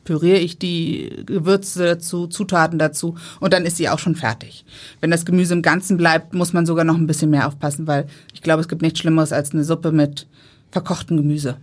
püriere 0.04 0.40
ich 0.40 0.60
die 0.60 1.24
Gewürze 1.26 1.86
dazu, 1.86 2.28
Zutaten 2.28 2.80
dazu 2.80 3.16
und 3.40 3.54
dann 3.54 3.66
ist 3.66 3.78
sie 3.78 3.90
auch 3.90 4.00
schon 4.00 4.16
fertig. 4.16 4.66
Wenn 5.00 5.12
das 5.12 5.26
Gemüse 5.26 5.54
im 5.54 5.62
Ganzen 5.62 5.98
bleibt, 5.98 6.34
muss 6.34 6.54
man 6.54 6.66
sogar 6.66 6.84
noch 6.84 6.98
ein 6.98 7.08
bisschen 7.08 7.30
mehr 7.30 7.48
aufpassen, 7.48 7.88
weil 7.88 8.08
ich 8.34 8.42
glaube, 8.42 8.62
es 8.62 8.68
gibt 8.68 8.82
nichts 8.82 9.00
Schlimmeres 9.00 9.32
als 9.32 9.54
eine 9.54 9.64
Suppe 9.64 9.92
mit 9.92 10.28
verkochtem 10.72 11.18
Gemüse. 11.18 11.58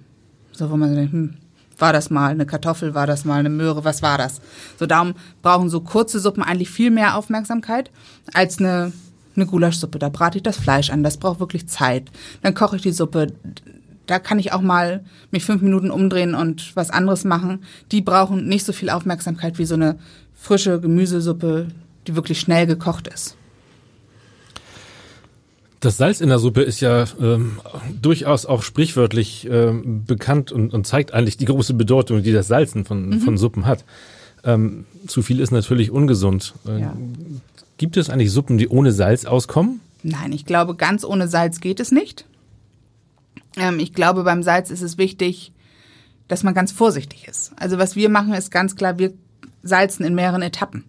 So, 0.52 0.70
wo 0.70 0.76
man 0.76 0.94
denkt, 0.94 1.12
hm, 1.12 1.34
war 1.80 1.92
das 1.92 2.10
mal 2.10 2.30
eine 2.30 2.46
Kartoffel, 2.46 2.94
war 2.94 3.06
das 3.06 3.24
mal 3.24 3.40
eine 3.40 3.50
Möhre, 3.50 3.84
was 3.84 4.02
war 4.02 4.18
das? 4.18 4.40
So, 4.78 4.86
darum 4.86 5.14
brauchen 5.42 5.70
so 5.70 5.80
kurze 5.80 6.20
Suppen 6.20 6.42
eigentlich 6.42 6.70
viel 6.70 6.90
mehr 6.90 7.16
Aufmerksamkeit 7.16 7.90
als 8.34 8.58
eine, 8.58 8.92
eine 9.36 9.46
Gulaschsuppe. 9.46 9.98
Da 9.98 10.08
brate 10.08 10.38
ich 10.38 10.42
das 10.42 10.56
Fleisch 10.56 10.90
an, 10.90 11.02
das 11.02 11.16
braucht 11.16 11.40
wirklich 11.40 11.66
Zeit. 11.68 12.10
Dann 12.42 12.54
koche 12.54 12.76
ich 12.76 12.82
die 12.82 12.92
Suppe. 12.92 13.32
Da 14.06 14.18
kann 14.18 14.38
ich 14.38 14.52
auch 14.52 14.60
mal 14.60 15.04
mich 15.30 15.44
fünf 15.44 15.62
Minuten 15.62 15.90
umdrehen 15.90 16.34
und 16.34 16.74
was 16.76 16.90
anderes 16.90 17.24
machen. 17.24 17.64
Die 17.92 18.02
brauchen 18.02 18.46
nicht 18.46 18.64
so 18.64 18.72
viel 18.72 18.90
Aufmerksamkeit 18.90 19.58
wie 19.58 19.64
so 19.64 19.74
eine 19.74 19.98
frische 20.34 20.80
Gemüsesuppe, 20.80 21.68
die 22.06 22.16
wirklich 22.16 22.40
schnell 22.40 22.66
gekocht 22.66 23.08
ist. 23.08 23.36
Das 25.80 25.96
Salz 25.96 26.20
in 26.20 26.28
der 26.28 26.38
Suppe 26.38 26.62
ist 26.62 26.80
ja 26.80 27.04
ähm, 27.20 27.58
durchaus 28.00 28.44
auch 28.44 28.62
sprichwörtlich 28.62 29.48
ähm, 29.50 30.04
bekannt 30.04 30.52
und, 30.52 30.74
und 30.74 30.86
zeigt 30.86 31.14
eigentlich 31.14 31.38
die 31.38 31.46
große 31.46 31.72
Bedeutung, 31.74 32.22
die 32.22 32.32
das 32.32 32.48
Salzen 32.48 32.84
von, 32.84 33.20
von 33.20 33.38
Suppen 33.38 33.64
hat. 33.64 33.84
Ähm, 34.44 34.84
zu 35.06 35.22
viel 35.22 35.40
ist 35.40 35.52
natürlich 35.52 35.90
ungesund. 35.90 36.54
Äh, 36.66 36.80
Ja. 36.80 36.96
Gibt 37.78 37.96
es 37.96 38.10
eigentlich 38.10 38.30
Suppen, 38.30 38.58
die 38.58 38.68
ohne 38.68 38.92
Salz 38.92 39.24
auskommen? 39.24 39.80
Nein, 40.02 40.32
ich 40.32 40.44
glaube, 40.44 40.74
ganz 40.74 41.02
ohne 41.02 41.28
Salz 41.28 41.60
geht 41.60 41.80
es 41.80 41.92
nicht. 41.92 42.26
Ähm, 43.56 43.78
ich 43.78 43.94
glaube, 43.94 44.22
beim 44.22 44.42
Salz 44.42 44.70
ist 44.70 44.82
es 44.82 44.98
wichtig, 44.98 45.52
dass 46.28 46.42
man 46.42 46.52
ganz 46.52 46.72
vorsichtig 46.72 47.26
ist. 47.26 47.52
Also 47.56 47.78
was 47.78 47.96
wir 47.96 48.10
machen, 48.10 48.34
ist 48.34 48.50
ganz 48.50 48.76
klar, 48.76 48.98
wir 48.98 49.14
salzen 49.62 50.04
in 50.04 50.14
mehreren 50.14 50.42
Etappen. 50.42 50.84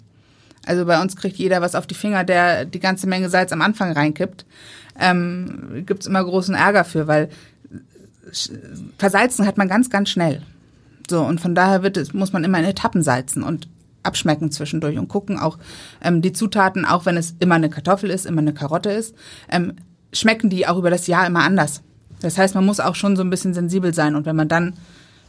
Also 0.66 0.86
bei 0.86 1.02
uns 1.02 1.16
kriegt 1.16 1.38
jeder 1.38 1.62
was 1.62 1.76
auf 1.76 1.88
die 1.88 1.96
Finger, 1.96 2.24
der 2.24 2.66
die 2.66 2.80
ganze 2.80 3.08
Menge 3.08 3.30
Salz 3.30 3.52
am 3.52 3.62
Anfang 3.62 3.94
reinkippt. 3.94 4.46
Ähm, 5.02 5.84
Gibt 5.86 6.02
es 6.02 6.08
immer 6.08 6.24
großen 6.24 6.56
Ärger 6.56 6.86
für, 6.86 7.08
weil 7.08 7.30
versalzen 8.98 9.46
hat 9.46 9.58
man 9.58 9.68
ganz, 9.68 9.90
ganz 9.90 10.10
schnell. 10.10 10.42
So, 11.10 11.22
und 11.22 11.42
von 11.42 11.56
daher 11.56 11.84
wird 11.84 12.14
muss 12.14 12.32
man 12.32 12.44
immer 12.44 12.60
in 12.60 12.66
Etappen 12.66 13.04
salzen 13.04 13.44
und 13.44 13.68
abschmecken 14.04 14.52
zwischendurch 14.52 14.98
und 14.98 15.08
gucken 15.08 15.38
auch 15.38 15.58
ähm, 16.02 16.22
die 16.22 16.34
Zutaten, 16.34 16.86
auch 16.86 17.06
wenn 17.06 17.18
es 17.18 17.36
immer 17.40 17.56
eine 17.56 17.70
Kartoffel 17.70 18.10
ist, 18.10 18.26
immer 18.26 18.42
eine 18.42 18.54
Karotte 18.54 18.92
ist, 18.92 19.16
ähm, 19.50 19.74
schmecken 20.14 20.50
die 20.50 20.68
auch 20.68 20.78
über 20.78 20.90
das 20.90 21.08
Jahr 21.08 21.28
immer 21.28 21.44
anders. 21.44 21.82
Das 22.22 22.38
heißt, 22.38 22.56
man 22.56 22.66
muss 22.66 22.80
auch 22.80 22.96
schon 22.96 23.16
so 23.16 23.24
ein 23.24 23.30
bisschen 23.30 23.54
sensibel 23.54 23.94
sein 23.94 24.16
und 24.16 24.26
wenn 24.26 24.36
man 24.36 24.48
dann 24.48 24.74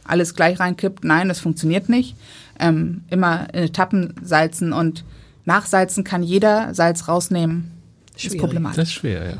alles 0.05 0.35
gleich 0.35 0.59
reinkippt, 0.59 1.03
nein, 1.03 1.27
das 1.27 1.39
funktioniert 1.39 1.89
nicht. 1.89 2.15
Ähm, 2.59 3.03
immer 3.09 3.53
in 3.53 3.63
Etappen 3.63 4.15
salzen 4.21 4.73
und 4.73 5.03
nachsalzen 5.45 6.03
kann 6.03 6.23
jeder, 6.23 6.73
Salz 6.73 7.07
rausnehmen, 7.07 7.71
ist 8.15 8.21
Schwierig. 8.21 8.39
problematisch. 8.41 8.75
Das 8.77 8.87
ist 8.89 8.93
schwer, 8.93 9.29
ja. 9.29 9.37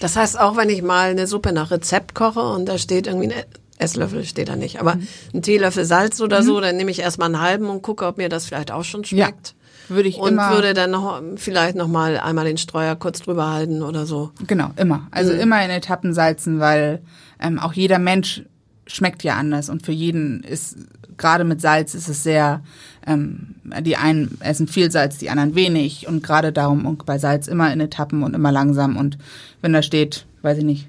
Das 0.00 0.16
heißt, 0.16 0.38
auch 0.38 0.56
wenn 0.56 0.68
ich 0.68 0.82
mal 0.82 1.10
eine 1.10 1.26
Suppe 1.26 1.52
nach 1.52 1.70
Rezept 1.70 2.14
koche 2.14 2.40
und 2.40 2.66
da 2.66 2.78
steht 2.78 3.06
irgendwie 3.06 3.32
ein 3.32 3.42
Esslöffel, 3.78 4.24
steht 4.24 4.48
da 4.48 4.56
nicht, 4.56 4.80
aber 4.80 4.98
ein 5.34 5.42
Teelöffel 5.42 5.84
Salz 5.84 6.20
oder 6.20 6.42
so, 6.42 6.60
dann 6.60 6.76
nehme 6.76 6.90
ich 6.90 7.00
erstmal 7.00 7.26
einen 7.26 7.40
halben 7.40 7.68
und 7.68 7.82
gucke, 7.82 8.06
ob 8.06 8.16
mir 8.18 8.28
das 8.28 8.46
vielleicht 8.46 8.70
auch 8.70 8.84
schon 8.84 9.02
Ja, 9.04 9.26
schmeckt. 9.26 9.54
würde 9.88 10.08
ich 10.08 10.16
Und 10.16 10.32
immer 10.32 10.50
würde 10.50 10.72
dann 10.74 10.90
noch 10.92 11.22
vielleicht 11.36 11.76
noch 11.76 11.86
mal 11.88 12.18
einmal 12.18 12.46
den 12.46 12.56
Streuer 12.56 12.96
kurz 12.96 13.20
drüber 13.20 13.50
halten 13.52 13.82
oder 13.82 14.06
so. 14.06 14.30
Genau, 14.46 14.70
immer. 14.76 15.06
Also 15.10 15.32
Mhm. 15.32 15.40
immer 15.40 15.62
in 15.64 15.70
Etappen 15.70 16.14
salzen, 16.14 16.58
weil 16.58 17.02
ähm, 17.40 17.58
auch 17.58 17.74
jeder 17.74 17.98
Mensch 17.98 18.42
schmeckt 18.86 19.22
ja 19.24 19.34
anders 19.36 19.68
und 19.68 19.84
für 19.84 19.92
jeden 19.92 20.42
ist 20.42 20.76
gerade 21.18 21.44
mit 21.44 21.60
Salz 21.60 21.94
ist 21.94 22.08
es 22.08 22.22
sehr, 22.22 22.62
ähm, 23.06 23.56
die 23.80 23.96
einen 23.96 24.38
essen 24.40 24.68
viel 24.68 24.90
Salz, 24.90 25.18
die 25.18 25.30
anderen 25.30 25.54
wenig 25.54 26.06
und 26.08 26.22
gerade 26.22 26.52
darum 26.52 26.86
und 26.86 27.06
bei 27.06 27.18
Salz 27.18 27.46
immer 27.48 27.72
in 27.72 27.80
Etappen 27.80 28.22
und 28.22 28.34
immer 28.34 28.52
langsam 28.52 28.96
und 28.96 29.18
wenn 29.62 29.72
da 29.72 29.82
steht, 29.82 30.26
weiß 30.42 30.58
ich 30.58 30.64
nicht, 30.64 30.88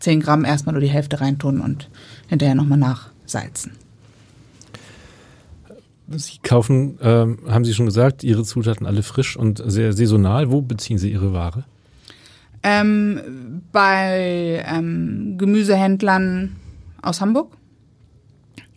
10 0.00 0.20
Gramm 0.20 0.44
erstmal 0.44 0.72
nur 0.72 0.82
die 0.82 0.88
Hälfte 0.88 1.20
reintun 1.20 1.60
und 1.60 1.88
hinterher 2.28 2.54
nochmal 2.54 2.78
nachsalzen. 2.78 3.72
Sie 6.08 6.38
kaufen, 6.42 6.98
ähm, 7.02 7.38
haben 7.48 7.64
Sie 7.64 7.72
schon 7.72 7.86
gesagt, 7.86 8.24
Ihre 8.24 8.42
Zutaten 8.42 8.86
alle 8.86 9.04
frisch 9.04 9.36
und 9.36 9.62
sehr 9.64 9.92
saisonal. 9.92 10.50
Wo 10.50 10.60
beziehen 10.60 10.98
Sie 10.98 11.12
Ihre 11.12 11.32
Ware? 11.32 11.64
Ähm, 12.62 13.62
bei 13.70 14.64
ähm, 14.66 15.36
Gemüsehändlern 15.38 16.56
aus 17.00 17.20
Hamburg. 17.20 17.56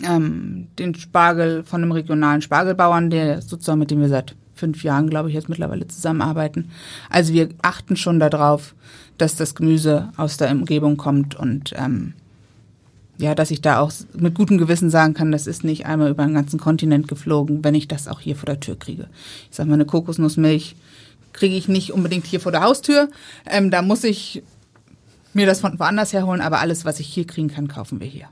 Ähm, 0.03 0.67
den 0.79 0.95
Spargel 0.95 1.63
von 1.63 1.81
einem 1.81 1.91
regionalen 1.91 2.41
Spargelbauern, 2.41 3.09
der 3.09 3.41
sozusagen 3.41 3.79
mit 3.79 3.91
dem 3.91 4.01
wir 4.01 4.09
seit 4.09 4.35
fünf 4.55 4.83
Jahren, 4.83 5.09
glaube 5.09 5.29
ich, 5.29 5.35
jetzt 5.35 5.49
mittlerweile 5.49 5.87
zusammenarbeiten. 5.87 6.71
Also 7.09 7.33
wir 7.33 7.49
achten 7.61 7.95
schon 7.95 8.19
darauf, 8.19 8.75
dass 9.17 9.35
das 9.35 9.55
Gemüse 9.55 10.09
aus 10.17 10.37
der 10.37 10.51
Umgebung 10.51 10.97
kommt 10.97 11.35
und 11.35 11.73
ähm, 11.77 12.13
ja, 13.17 13.35
dass 13.35 13.51
ich 13.51 13.61
da 13.61 13.79
auch 13.79 13.91
mit 14.13 14.35
gutem 14.35 14.57
Gewissen 14.57 14.89
sagen 14.89 15.13
kann, 15.13 15.31
das 15.31 15.47
ist 15.47 15.63
nicht 15.63 15.85
einmal 15.85 16.09
über 16.09 16.25
den 16.25 16.33
ganzen 16.33 16.59
Kontinent 16.59 17.07
geflogen, 17.07 17.63
wenn 17.63 17.75
ich 17.75 17.87
das 17.87 18.07
auch 18.07 18.19
hier 18.19 18.35
vor 18.35 18.47
der 18.47 18.59
Tür 18.59 18.77
kriege. 18.77 19.07
Ich 19.49 19.55
sag 19.55 19.67
mal, 19.67 19.75
eine 19.75 19.85
Kokosnussmilch 19.85 20.75
kriege 21.31 21.55
ich 21.55 21.67
nicht 21.67 21.93
unbedingt 21.93 22.25
hier 22.25 22.39
vor 22.39 22.51
der 22.51 22.63
Haustür. 22.63 23.09
Ähm, 23.45 23.71
da 23.71 23.81
muss 23.81 24.03
ich 24.03 24.43
mir 25.33 25.45
das 25.45 25.61
von 25.61 25.79
woanders 25.79 26.13
herholen, 26.13 26.41
aber 26.41 26.59
alles, 26.59 26.85
was 26.85 26.99
ich 26.99 27.07
hier 27.07 27.25
kriegen 27.25 27.49
kann, 27.49 27.67
kaufen 27.67 27.99
wir 27.99 28.07
hier. 28.07 28.29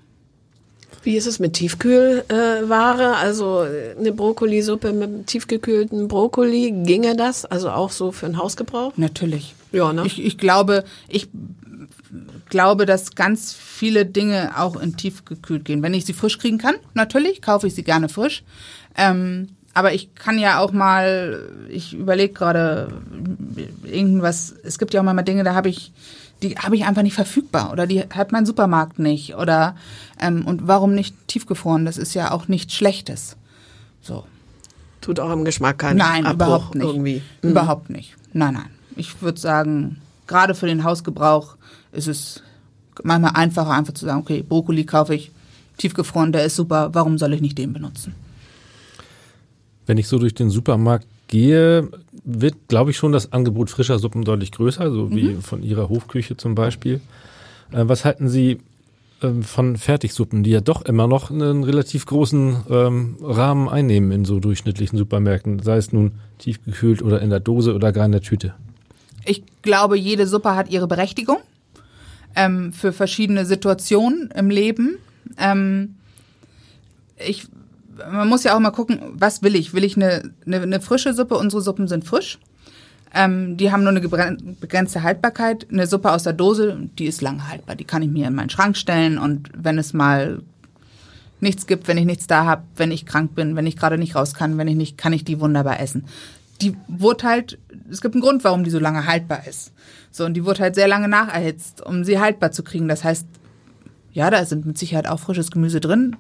Wie 1.03 1.17
ist 1.17 1.25
es 1.25 1.39
mit 1.39 1.53
Tiefkühlware? 1.53 2.69
Ware? 2.69 3.15
also 3.15 3.65
eine 3.99 4.11
Brokkolisuppe 4.11 4.93
mit 4.93 5.27
tiefgekühlten 5.27 6.07
Brokkoli, 6.07 6.71
ginge 6.85 7.15
das? 7.15 7.45
Also 7.45 7.69
auch 7.71 7.91
so 7.91 8.11
für 8.11 8.27
den 8.27 8.37
Hausgebrauch? 8.37 8.93
Natürlich. 8.97 9.55
Ja, 9.71 9.93
ne? 9.93 10.03
Ich, 10.05 10.23
ich 10.23 10.37
glaube, 10.37 10.83
ich 11.07 11.29
glaube, 12.49 12.85
dass 12.85 13.15
ganz 13.15 13.53
viele 13.53 14.05
Dinge 14.05 14.51
auch 14.57 14.75
in 14.75 14.97
tiefgekühlt 14.97 15.65
gehen. 15.65 15.81
Wenn 15.81 15.93
ich 15.93 16.05
sie 16.05 16.13
frisch 16.13 16.37
kriegen 16.37 16.57
kann, 16.57 16.75
natürlich, 16.93 17.41
kaufe 17.41 17.65
ich 17.65 17.73
sie 17.73 17.83
gerne 17.83 18.09
frisch. 18.09 18.43
Ähm, 18.95 19.47
aber 19.73 19.93
ich 19.93 20.13
kann 20.15 20.37
ja 20.37 20.59
auch 20.59 20.73
mal, 20.73 21.49
ich 21.69 21.93
überlege 21.93 22.33
gerade 22.33 23.01
irgendwas, 23.83 24.53
es 24.63 24.77
gibt 24.77 24.93
ja 24.93 24.99
auch 24.99 25.05
mal 25.05 25.21
Dinge, 25.23 25.43
da 25.43 25.55
habe 25.55 25.69
ich, 25.69 25.93
die 26.41 26.55
habe 26.55 26.75
ich 26.75 26.85
einfach 26.85 27.03
nicht 27.03 27.13
verfügbar 27.13 27.71
oder 27.71 27.85
die 27.87 28.01
hat 28.01 28.31
mein 28.31 28.45
Supermarkt 28.45 28.99
nicht 28.99 29.35
oder 29.35 29.75
ähm, 30.19 30.45
und 30.45 30.67
warum 30.67 30.93
nicht 30.93 31.15
tiefgefroren? 31.27 31.85
Das 31.85 31.97
ist 31.97 32.13
ja 32.13 32.31
auch 32.31 32.47
nichts 32.47 32.73
Schlechtes. 32.73 33.37
So. 34.01 34.25
Tut 35.01 35.19
auch 35.19 35.31
im 35.31 35.45
Geschmack 35.45 35.79
keinen 35.79 35.97
Nein, 35.97 36.25
Abbruch 36.25 36.47
überhaupt 36.47 36.75
nicht. 36.75 36.85
irgendwie. 36.85 37.21
Mhm. 37.41 37.49
Überhaupt 37.49 37.89
nicht. 37.89 38.15
Nein, 38.33 38.53
nein. 38.55 38.69
Ich 38.95 39.21
würde 39.21 39.39
sagen, 39.39 39.97
gerade 40.27 40.53
für 40.55 40.67
den 40.67 40.83
Hausgebrauch 40.83 41.55
ist 41.91 42.07
es 42.07 42.43
manchmal 43.03 43.31
einfacher, 43.35 43.71
einfach 43.71 43.93
zu 43.93 44.05
sagen, 44.05 44.19
okay, 44.19 44.43
Brokkoli 44.47 44.85
kaufe 44.85 45.15
ich 45.15 45.31
tiefgefroren, 45.77 46.31
der 46.31 46.45
ist 46.45 46.55
super, 46.55 46.89
warum 46.93 47.17
soll 47.17 47.33
ich 47.33 47.41
nicht 47.41 47.57
den 47.57 47.73
benutzen? 47.73 48.13
Wenn 49.85 49.97
ich 49.97 50.07
so 50.07 50.19
durch 50.19 50.35
den 50.35 50.49
Supermarkt 50.49 51.07
gehe, 51.27 51.89
wird, 52.23 52.55
glaube 52.67 52.91
ich, 52.91 52.97
schon 52.97 53.11
das 53.11 53.31
Angebot 53.31 53.69
frischer 53.69 53.99
Suppen 53.99 54.23
deutlich 54.23 54.51
größer, 54.51 54.91
so 54.91 55.11
wie 55.11 55.35
von 55.35 55.63
Ihrer 55.63 55.89
Hofküche 55.89 56.37
zum 56.37 56.55
Beispiel. 56.55 57.01
Äh, 57.71 57.83
was 57.87 58.05
halten 58.05 58.29
Sie 58.29 58.59
ähm, 59.21 59.43
von 59.43 59.77
Fertigsuppen, 59.77 60.43
die 60.43 60.51
ja 60.51 60.61
doch 60.61 60.83
immer 60.83 61.07
noch 61.07 61.31
einen 61.31 61.63
relativ 61.63 62.05
großen 62.05 62.57
ähm, 62.69 63.17
Rahmen 63.21 63.69
einnehmen 63.69 64.11
in 64.11 64.25
so 64.25 64.39
durchschnittlichen 64.39 64.97
Supermärkten, 64.97 65.59
sei 65.59 65.77
es 65.77 65.91
nun 65.91 66.13
tiefgekühlt 66.39 67.01
oder 67.01 67.21
in 67.21 67.29
der 67.29 67.39
Dose 67.39 67.75
oder 67.75 67.91
gar 67.91 68.05
in 68.05 68.11
der 68.11 68.21
Tüte? 68.21 68.53
Ich 69.25 69.43
glaube, 69.61 69.97
jede 69.97 70.25
Suppe 70.25 70.55
hat 70.55 70.69
ihre 70.71 70.87
Berechtigung 70.87 71.37
ähm, 72.35 72.73
für 72.73 72.93
verschiedene 72.93 73.45
Situationen 73.45 74.31
im 74.31 74.49
Leben. 74.49 74.97
Ähm, 75.37 75.95
ich, 77.17 77.47
man 78.11 78.27
muss 78.27 78.43
ja 78.43 78.55
auch 78.55 78.59
mal 78.59 78.71
gucken, 78.71 79.01
was 79.13 79.41
will 79.41 79.55
ich? 79.55 79.73
Will 79.73 79.83
ich 79.83 79.95
eine, 79.95 80.31
eine, 80.45 80.61
eine 80.61 80.81
frische 80.81 81.13
Suppe? 81.13 81.37
Unsere 81.37 81.61
Suppen 81.61 81.87
sind 81.87 82.05
frisch. 82.05 82.39
Ähm, 83.13 83.57
die 83.57 83.71
haben 83.71 83.83
nur 83.83 83.91
eine 83.91 84.01
begrenzte 84.01 85.03
Haltbarkeit. 85.03 85.67
Eine 85.71 85.87
Suppe 85.87 86.11
aus 86.11 86.23
der 86.23 86.33
Dose, 86.33 86.89
die 86.97 87.05
ist 87.05 87.21
lange 87.21 87.47
haltbar. 87.47 87.75
Die 87.75 87.83
kann 87.83 88.01
ich 88.01 88.09
mir 88.09 88.27
in 88.27 88.35
meinen 88.35 88.49
Schrank 88.49 88.77
stellen 88.77 89.17
und 89.17 89.49
wenn 89.55 89.77
es 89.77 89.93
mal 89.93 90.41
nichts 91.41 91.67
gibt, 91.67 91.87
wenn 91.87 91.97
ich 91.97 92.05
nichts 92.05 92.27
da 92.27 92.45
habe, 92.45 92.63
wenn 92.75 92.91
ich 92.91 93.05
krank 93.05 93.35
bin, 93.35 93.55
wenn 93.55 93.67
ich 93.67 93.75
gerade 93.75 93.97
nicht 93.97 94.15
raus 94.15 94.33
kann, 94.33 94.57
wenn 94.57 94.67
ich 94.67 94.75
nicht, 94.75 94.97
kann 94.97 95.11
ich 95.11 95.25
die 95.25 95.39
wunderbar 95.39 95.79
essen. 95.79 96.05
Die 96.61 96.75
wurde 96.87 97.27
halt, 97.27 97.57
es 97.89 98.01
gibt 98.01 98.13
einen 98.13 98.21
Grund, 98.21 98.43
warum 98.43 98.63
die 98.63 98.69
so 98.69 98.79
lange 98.79 99.07
haltbar 99.07 99.47
ist. 99.47 99.73
So, 100.11 100.25
und 100.25 100.35
die 100.35 100.45
wurde 100.45 100.59
halt 100.59 100.75
sehr 100.75 100.87
lange 100.87 101.07
nacherhitzt, 101.07 101.83
um 101.83 102.03
sie 102.03 102.19
haltbar 102.19 102.51
zu 102.51 102.63
kriegen. 102.63 102.87
Das 102.87 103.03
heißt, 103.03 103.25
ja, 104.13 104.29
da 104.29 104.45
sind 104.45 104.65
mit 104.65 104.77
Sicherheit 104.77 105.07
auch 105.07 105.19
frisches 105.19 105.51
Gemüse 105.51 105.79
drin. 105.79 106.15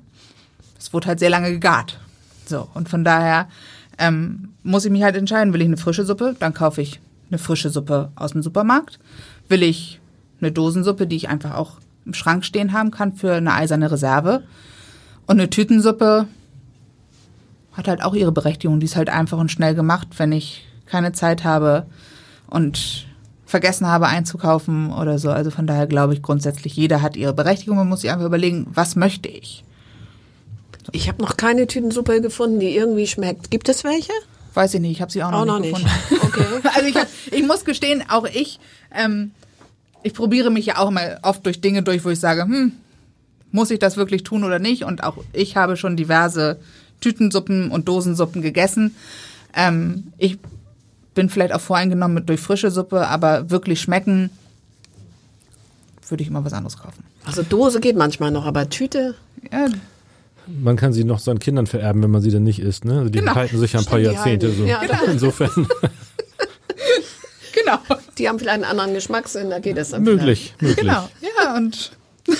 Es 0.81 0.91
wurde 0.93 1.07
halt 1.07 1.19
sehr 1.19 1.29
lange 1.29 1.51
gegart. 1.51 1.99
So, 2.47 2.67
und 2.73 2.89
von 2.89 3.03
daher 3.03 3.47
ähm, 3.99 4.49
muss 4.63 4.83
ich 4.83 4.91
mich 4.91 5.03
halt 5.03 5.15
entscheiden, 5.15 5.53
will 5.53 5.61
ich 5.61 5.67
eine 5.67 5.77
frische 5.77 6.05
Suppe, 6.05 6.35
dann 6.39 6.55
kaufe 6.55 6.81
ich 6.81 6.99
eine 7.29 7.37
frische 7.37 7.69
Suppe 7.69 8.11
aus 8.15 8.31
dem 8.31 8.41
Supermarkt. 8.41 8.99
Will 9.47 9.61
ich 9.61 10.01
eine 10.41 10.51
Dosensuppe, 10.51 11.05
die 11.05 11.15
ich 11.15 11.29
einfach 11.29 11.55
auch 11.55 11.73
im 12.05 12.15
Schrank 12.15 12.43
stehen 12.45 12.73
haben 12.73 12.89
kann 12.89 13.13
für 13.13 13.35
eine 13.35 13.53
eiserne 13.53 13.91
Reserve. 13.91 14.41
Und 15.27 15.39
eine 15.39 15.51
Tütensuppe 15.51 16.25
hat 17.73 17.87
halt 17.87 18.03
auch 18.03 18.15
ihre 18.15 18.31
Berechtigung. 18.31 18.79
Die 18.79 18.85
ist 18.85 18.95
halt 18.95 19.09
einfach 19.09 19.37
und 19.37 19.51
schnell 19.51 19.75
gemacht, 19.75 20.07
wenn 20.17 20.31
ich 20.31 20.65
keine 20.87 21.11
Zeit 21.11 21.43
habe 21.43 21.85
und 22.47 23.05
vergessen 23.45 23.85
habe 23.85 24.07
einzukaufen 24.07 24.91
oder 24.91 25.19
so. 25.19 25.29
Also 25.29 25.51
von 25.51 25.67
daher 25.67 25.85
glaube 25.85 26.13
ich 26.13 26.23
grundsätzlich, 26.23 26.75
jeder 26.75 27.03
hat 27.03 27.15
ihre 27.15 27.33
Berechtigung. 27.33 27.77
Man 27.77 27.87
muss 27.87 28.01
sich 28.01 28.11
einfach 28.11 28.25
überlegen, 28.25 28.65
was 28.73 28.95
möchte 28.95 29.29
ich? 29.29 29.63
Ich 30.91 31.07
habe 31.07 31.21
noch 31.21 31.37
keine 31.37 31.67
Tütensuppe 31.67 32.21
gefunden, 32.21 32.59
die 32.59 32.75
irgendwie 32.75 33.07
schmeckt. 33.07 33.51
Gibt 33.51 33.69
es 33.69 33.83
welche? 33.83 34.11
Weiß 34.53 34.73
ich 34.73 34.81
nicht, 34.81 34.91
ich 34.91 35.01
habe 35.01 35.11
sie 35.11 35.23
auch 35.23 35.31
noch 35.31 35.41
Auch 35.41 35.45
noch 35.45 35.59
nicht 35.59 35.77
nicht. 35.77 36.09
gefunden. 36.09 36.25
Okay. 36.27 36.45
Also 36.73 36.87
ich, 36.87 36.95
hab, 36.95 37.07
ich 37.31 37.43
muss 37.45 37.65
gestehen, 37.65 38.03
auch 38.09 38.25
ich, 38.25 38.59
ähm, 38.93 39.31
ich 40.03 40.13
probiere 40.13 40.49
mich 40.49 40.65
ja 40.65 40.77
auch 40.77 40.89
immer 40.89 41.19
oft 41.21 41.45
durch 41.45 41.61
Dinge 41.61 41.83
durch, 41.83 42.03
wo 42.03 42.09
ich 42.09 42.19
sage, 42.19 42.43
hm, 42.43 42.73
muss 43.51 43.71
ich 43.71 43.79
das 43.79 43.97
wirklich 43.97 44.23
tun 44.23 44.43
oder 44.43 44.59
nicht? 44.59 44.83
Und 44.83 45.03
auch 45.03 45.17
ich 45.33 45.55
habe 45.57 45.77
schon 45.77 45.95
diverse 45.97 46.59
Tütensuppen 47.01 47.71
und 47.71 47.87
Dosensuppen 47.87 48.41
gegessen. 48.41 48.95
Ähm, 49.55 50.11
ich 50.17 50.37
bin 51.13 51.29
vielleicht 51.29 51.53
auch 51.53 51.61
voreingenommen 51.61 52.15
mit 52.15 52.29
durch 52.29 52.39
frische 52.39 52.71
Suppe, 52.71 53.07
aber 53.07 53.49
wirklich 53.49 53.81
schmecken 53.81 54.29
würde 56.07 56.23
ich 56.23 56.29
immer 56.29 56.43
was 56.43 56.53
anderes 56.53 56.77
kaufen. 56.77 57.03
Also 57.25 57.41
Dose 57.41 57.79
geht 57.79 57.95
manchmal 57.95 58.31
noch, 58.31 58.45
aber 58.45 58.69
Tüte. 58.69 59.15
Ja, 59.51 59.67
Man 60.61 60.75
kann 60.75 60.93
sie 60.93 61.03
noch 61.03 61.19
seinen 61.19 61.39
Kindern 61.39 61.67
vererben, 61.67 62.01
wenn 62.03 62.11
man 62.11 62.21
sie 62.21 62.31
dann 62.31 62.43
nicht 62.43 62.59
isst. 62.59 62.85
Ne? 62.85 62.97
Also 62.99 63.09
die 63.09 63.19
Genau. 63.19 63.35
halten 63.35 63.57
sich 63.59 63.73
ja 63.73 63.79
ein 63.79 63.85
paar 63.85 63.99
Jahrzehnte 63.99 64.47
halten- 64.47 64.59
so. 64.61 64.65
ja, 64.65 64.79
Genau. 64.81 65.03
Insofern 65.11 65.67
genau. 67.53 67.77
Die 68.17 68.27
haben 68.27 68.39
vielleicht 68.39 68.55
einen 68.55 68.63
anderen 68.65 68.93
Geschmackssinn, 68.93 69.49
da 69.49 69.59
geht 69.59 69.77
es 69.77 69.89
dann 69.89 70.03
möglich, 70.03 70.53
möglich. 70.59 70.77
Genau. 70.77 71.09
Ja, 71.21 71.55
und 71.57 71.91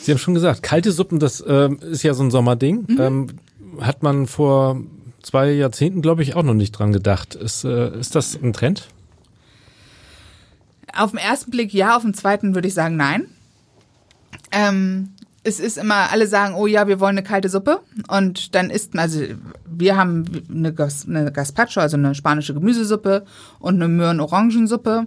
Sie 0.00 0.12
haben 0.12 0.18
schon 0.18 0.34
gesagt, 0.34 0.62
kalte 0.62 0.90
Suppen, 0.92 1.18
das 1.18 1.44
ähm, 1.46 1.78
ist 1.80 2.02
ja 2.02 2.14
so 2.14 2.22
ein 2.22 2.30
Sommerding. 2.30 2.86
Mhm. 2.88 3.00
Ähm, 3.00 3.26
hat 3.80 4.02
man 4.02 4.26
vor 4.26 4.80
zwei 5.22 5.50
Jahrzehnten, 5.52 6.00
glaube 6.02 6.22
ich, 6.22 6.34
auch 6.34 6.42
noch 6.42 6.54
nicht 6.54 6.72
dran 6.72 6.92
gedacht. 6.92 7.34
Ist, 7.34 7.64
äh, 7.64 7.98
ist 7.98 8.14
das 8.14 8.34
ein 8.42 8.52
Trend? 8.52 8.88
Auf 10.96 11.10
den 11.10 11.18
ersten 11.18 11.50
Blick 11.50 11.74
ja, 11.74 11.94
auf 11.96 12.02
den 12.02 12.14
zweiten 12.14 12.54
würde 12.54 12.68
ich 12.68 12.74
sagen 12.74 12.96
nein. 12.96 13.26
Ähm, 14.50 15.10
es 15.44 15.60
ist 15.60 15.78
immer, 15.78 16.10
alle 16.10 16.26
sagen, 16.26 16.54
oh 16.54 16.66
ja, 16.66 16.88
wir 16.88 17.00
wollen 17.00 17.16
eine 17.16 17.22
kalte 17.22 17.48
Suppe. 17.48 17.80
Und 18.08 18.54
dann 18.54 18.70
isst 18.70 18.94
man, 18.94 19.04
also 19.04 19.20
wir 19.66 19.96
haben 19.96 20.24
eine, 20.50 20.74
Gas, 20.74 21.06
eine 21.08 21.32
Gazpacho, 21.32 21.80
also 21.80 21.96
eine 21.96 22.14
spanische 22.14 22.54
Gemüsesuppe 22.54 23.24
und 23.58 23.76
eine 23.76 23.88
Möhren-Orangensuppe. 23.88 25.06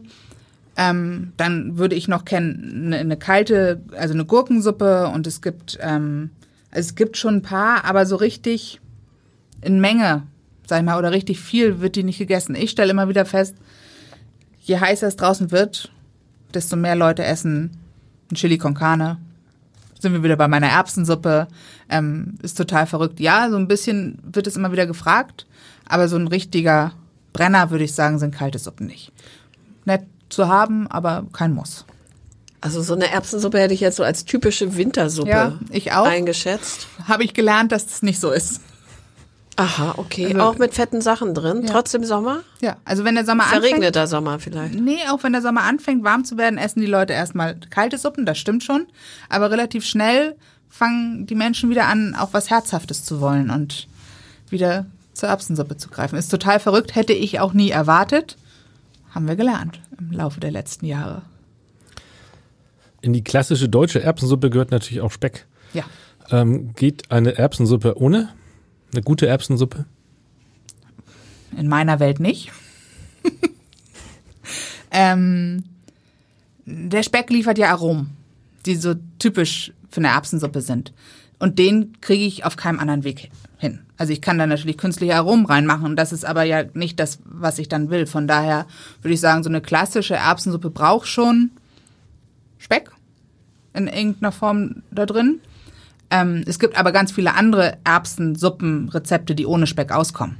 Ähm, 0.77 1.33
dann 1.37 1.77
würde 1.77 1.95
ich 1.95 2.07
noch 2.07 2.25
kennen, 2.25 2.85
eine, 2.87 2.97
eine 2.97 3.17
kalte, 3.17 3.81
also 3.95 4.13
eine 4.13 4.25
Gurkensuppe 4.25 5.09
und 5.09 5.27
es 5.27 5.41
gibt, 5.41 5.77
ähm, 5.81 6.31
also 6.71 6.87
es 6.87 6.95
gibt 6.95 7.17
schon 7.17 7.35
ein 7.35 7.41
paar, 7.41 7.83
aber 7.83 8.05
so 8.05 8.15
richtig 8.15 8.79
in 9.61 9.81
Menge, 9.81 10.23
sag 10.65 10.79
ich 10.79 10.85
mal, 10.85 10.97
oder 10.97 11.11
richtig 11.11 11.39
viel 11.39 11.81
wird 11.81 11.97
die 11.97 12.03
nicht 12.03 12.19
gegessen. 12.19 12.55
Ich 12.55 12.71
stelle 12.71 12.91
immer 12.91 13.09
wieder 13.09 13.25
fest, 13.25 13.55
je 14.61 14.79
heißer 14.79 15.07
es 15.07 15.17
draußen 15.17 15.51
wird, 15.51 15.91
desto 16.53 16.77
mehr 16.77 16.95
Leute 16.95 17.23
essen 17.25 17.71
ein 18.31 18.35
Chili 18.35 18.57
con 18.57 18.73
Carne. 18.73 19.17
Sind 20.01 20.13
wir 20.13 20.23
wieder 20.23 20.35
bei 20.35 20.47
meiner 20.47 20.67
Erbsensuppe. 20.67 21.47
Ähm, 21.87 22.35
ist 22.41 22.57
total 22.57 22.87
verrückt. 22.87 23.19
Ja, 23.19 23.49
so 23.51 23.55
ein 23.57 23.67
bisschen 23.67 24.17
wird 24.23 24.47
es 24.47 24.55
immer 24.55 24.71
wieder 24.71 24.87
gefragt, 24.87 25.45
aber 25.87 26.07
so 26.07 26.15
ein 26.17 26.27
richtiger 26.27 26.93
Brenner, 27.33 27.69
würde 27.69 27.83
ich 27.83 27.93
sagen, 27.93 28.17
sind 28.17 28.33
kalte 28.33 28.57
Suppen 28.59 28.87
nicht. 28.87 29.11
Nett 29.85 30.01
zu 30.29 30.47
haben, 30.47 30.87
aber 30.87 31.25
kein 31.33 31.53
Muss. 31.53 31.85
Also 32.61 32.81
so 32.81 32.93
eine 32.93 33.09
Erbsensuppe 33.11 33.59
hätte 33.59 33.73
ich 33.73 33.79
jetzt 33.79 33.97
so 33.97 34.03
als 34.03 34.25
typische 34.25 34.75
Wintersuppe 34.75 35.29
Ja, 35.29 35.59
ich 35.69 35.93
auch. 35.93 36.05
eingeschätzt. 36.05 36.87
Habe 37.07 37.23
ich 37.23 37.33
gelernt, 37.33 37.71
dass 37.71 37.85
das 37.85 38.01
nicht 38.01 38.19
so 38.19 38.31
ist. 38.31 38.61
Aha, 39.61 39.93
okay. 39.97 40.25
Also- 40.27 40.39
auch 40.41 40.57
mit 40.57 40.73
fetten 40.73 41.01
Sachen 41.01 41.33
drin, 41.33 41.63
Ja. 41.63 41.71
trotzdem 41.71 42.03
Sommer? 42.03 42.39
Ja, 42.61 42.77
also 42.85 43.03
wenn 43.03 43.15
der 43.15 43.25
Sommer 43.25 43.43
anfängt. 43.45 43.65
Verregneter 43.65 44.07
Sommer 44.07 44.39
vielleicht. 44.39 44.73
Nee, 44.75 44.99
auch 45.09 45.23
wenn 45.23 45.33
der 45.33 45.41
Sommer 45.41 45.63
anfängt, 45.63 46.03
warm 46.03 46.23
zu 46.25 46.37
werden, 46.37 46.57
essen 46.57 46.81
die 46.81 46.87
Leute 46.87 47.13
erstmal 47.13 47.55
kalte 47.69 47.97
Suppen, 47.97 48.25
das 48.25 48.37
stimmt 48.37 48.63
schon. 48.63 48.87
Aber 49.29 49.51
relativ 49.51 49.85
schnell 49.85 50.35
fangen 50.69 51.25
die 51.27 51.35
Menschen 51.35 51.69
wieder 51.69 51.85
an, 51.87 52.15
auch 52.15 52.29
was 52.33 52.49
Herzhaftes 52.49 53.03
zu 53.03 53.19
wollen 53.21 53.49
und 53.49 53.87
wieder 54.49 54.85
zur 55.13 55.29
Erbsensuppe 55.29 55.77
zu 55.77 55.89
greifen. 55.89 56.15
Ist 56.17 56.29
total 56.29 56.59
verrückt, 56.59 56.95
hätte 56.95 57.13
ich 57.13 57.39
auch 57.39 57.53
nie 57.53 57.69
erwartet. 57.69 58.37
Haben 59.13 59.27
wir 59.27 59.35
gelernt 59.35 59.79
im 59.99 60.11
Laufe 60.11 60.39
der 60.39 60.51
letzten 60.51 60.85
Jahre. 60.85 61.21
In 63.01 63.13
die 63.13 63.23
klassische 63.23 63.67
deutsche 63.67 64.01
Erbsensuppe 64.01 64.49
gehört 64.49 64.71
natürlich 64.71 65.01
auch 65.01 65.11
Speck. 65.11 65.45
Ja. 65.73 65.83
Ähm, 66.29 66.73
geht 66.75 67.11
eine 67.11 67.37
Erbsensuppe 67.37 67.97
ohne? 67.97 68.29
Eine 68.93 69.03
gute 69.03 69.27
Erbsensuppe? 69.27 69.85
In 71.57 71.67
meiner 71.67 71.99
Welt 71.99 72.19
nicht. 72.19 72.51
ähm, 74.91 75.63
der 76.65 77.03
Speck 77.03 77.29
liefert 77.29 77.57
ja 77.57 77.71
Aromen, 77.71 78.11
die 78.65 78.75
so 78.75 78.95
typisch 79.19 79.73
für 79.89 79.97
eine 79.97 80.09
Erbsensuppe 80.09 80.61
sind. 80.61 80.93
Und 81.39 81.59
den 81.59 81.99
kriege 82.01 82.23
ich 82.23 82.45
auf 82.45 82.55
keinem 82.55 82.79
anderen 82.79 83.03
Weg 83.03 83.31
hin. 83.57 83.79
Also 83.97 84.13
ich 84.13 84.21
kann 84.21 84.37
da 84.37 84.47
natürlich 84.47 84.77
künstliche 84.77 85.15
Aromen 85.15 85.45
reinmachen. 85.45 85.95
Das 85.95 86.11
ist 86.11 86.25
aber 86.25 86.43
ja 86.43 86.63
nicht 86.73 86.99
das, 86.99 87.19
was 87.25 87.59
ich 87.59 87.67
dann 87.67 87.89
will. 87.89 88.05
Von 88.05 88.27
daher 88.27 88.65
würde 89.01 89.13
ich 89.13 89.19
sagen, 89.19 89.43
so 89.43 89.49
eine 89.49 89.61
klassische 89.61 90.15
Erbsensuppe 90.15 90.69
braucht 90.69 91.07
schon 91.07 91.51
Speck 92.57 92.91
in 93.73 93.87
irgendeiner 93.87 94.31
Form 94.31 94.83
da 94.91 95.05
drin. 95.05 95.39
Ähm, 96.11 96.43
es 96.45 96.59
gibt 96.59 96.77
aber 96.77 96.91
ganz 96.91 97.11
viele 97.11 97.33
andere 97.35 97.77
Erbsensuppenrezepte, 97.85 99.33
die 99.33 99.45
ohne 99.45 99.65
Speck 99.65 99.91
auskommen. 99.91 100.37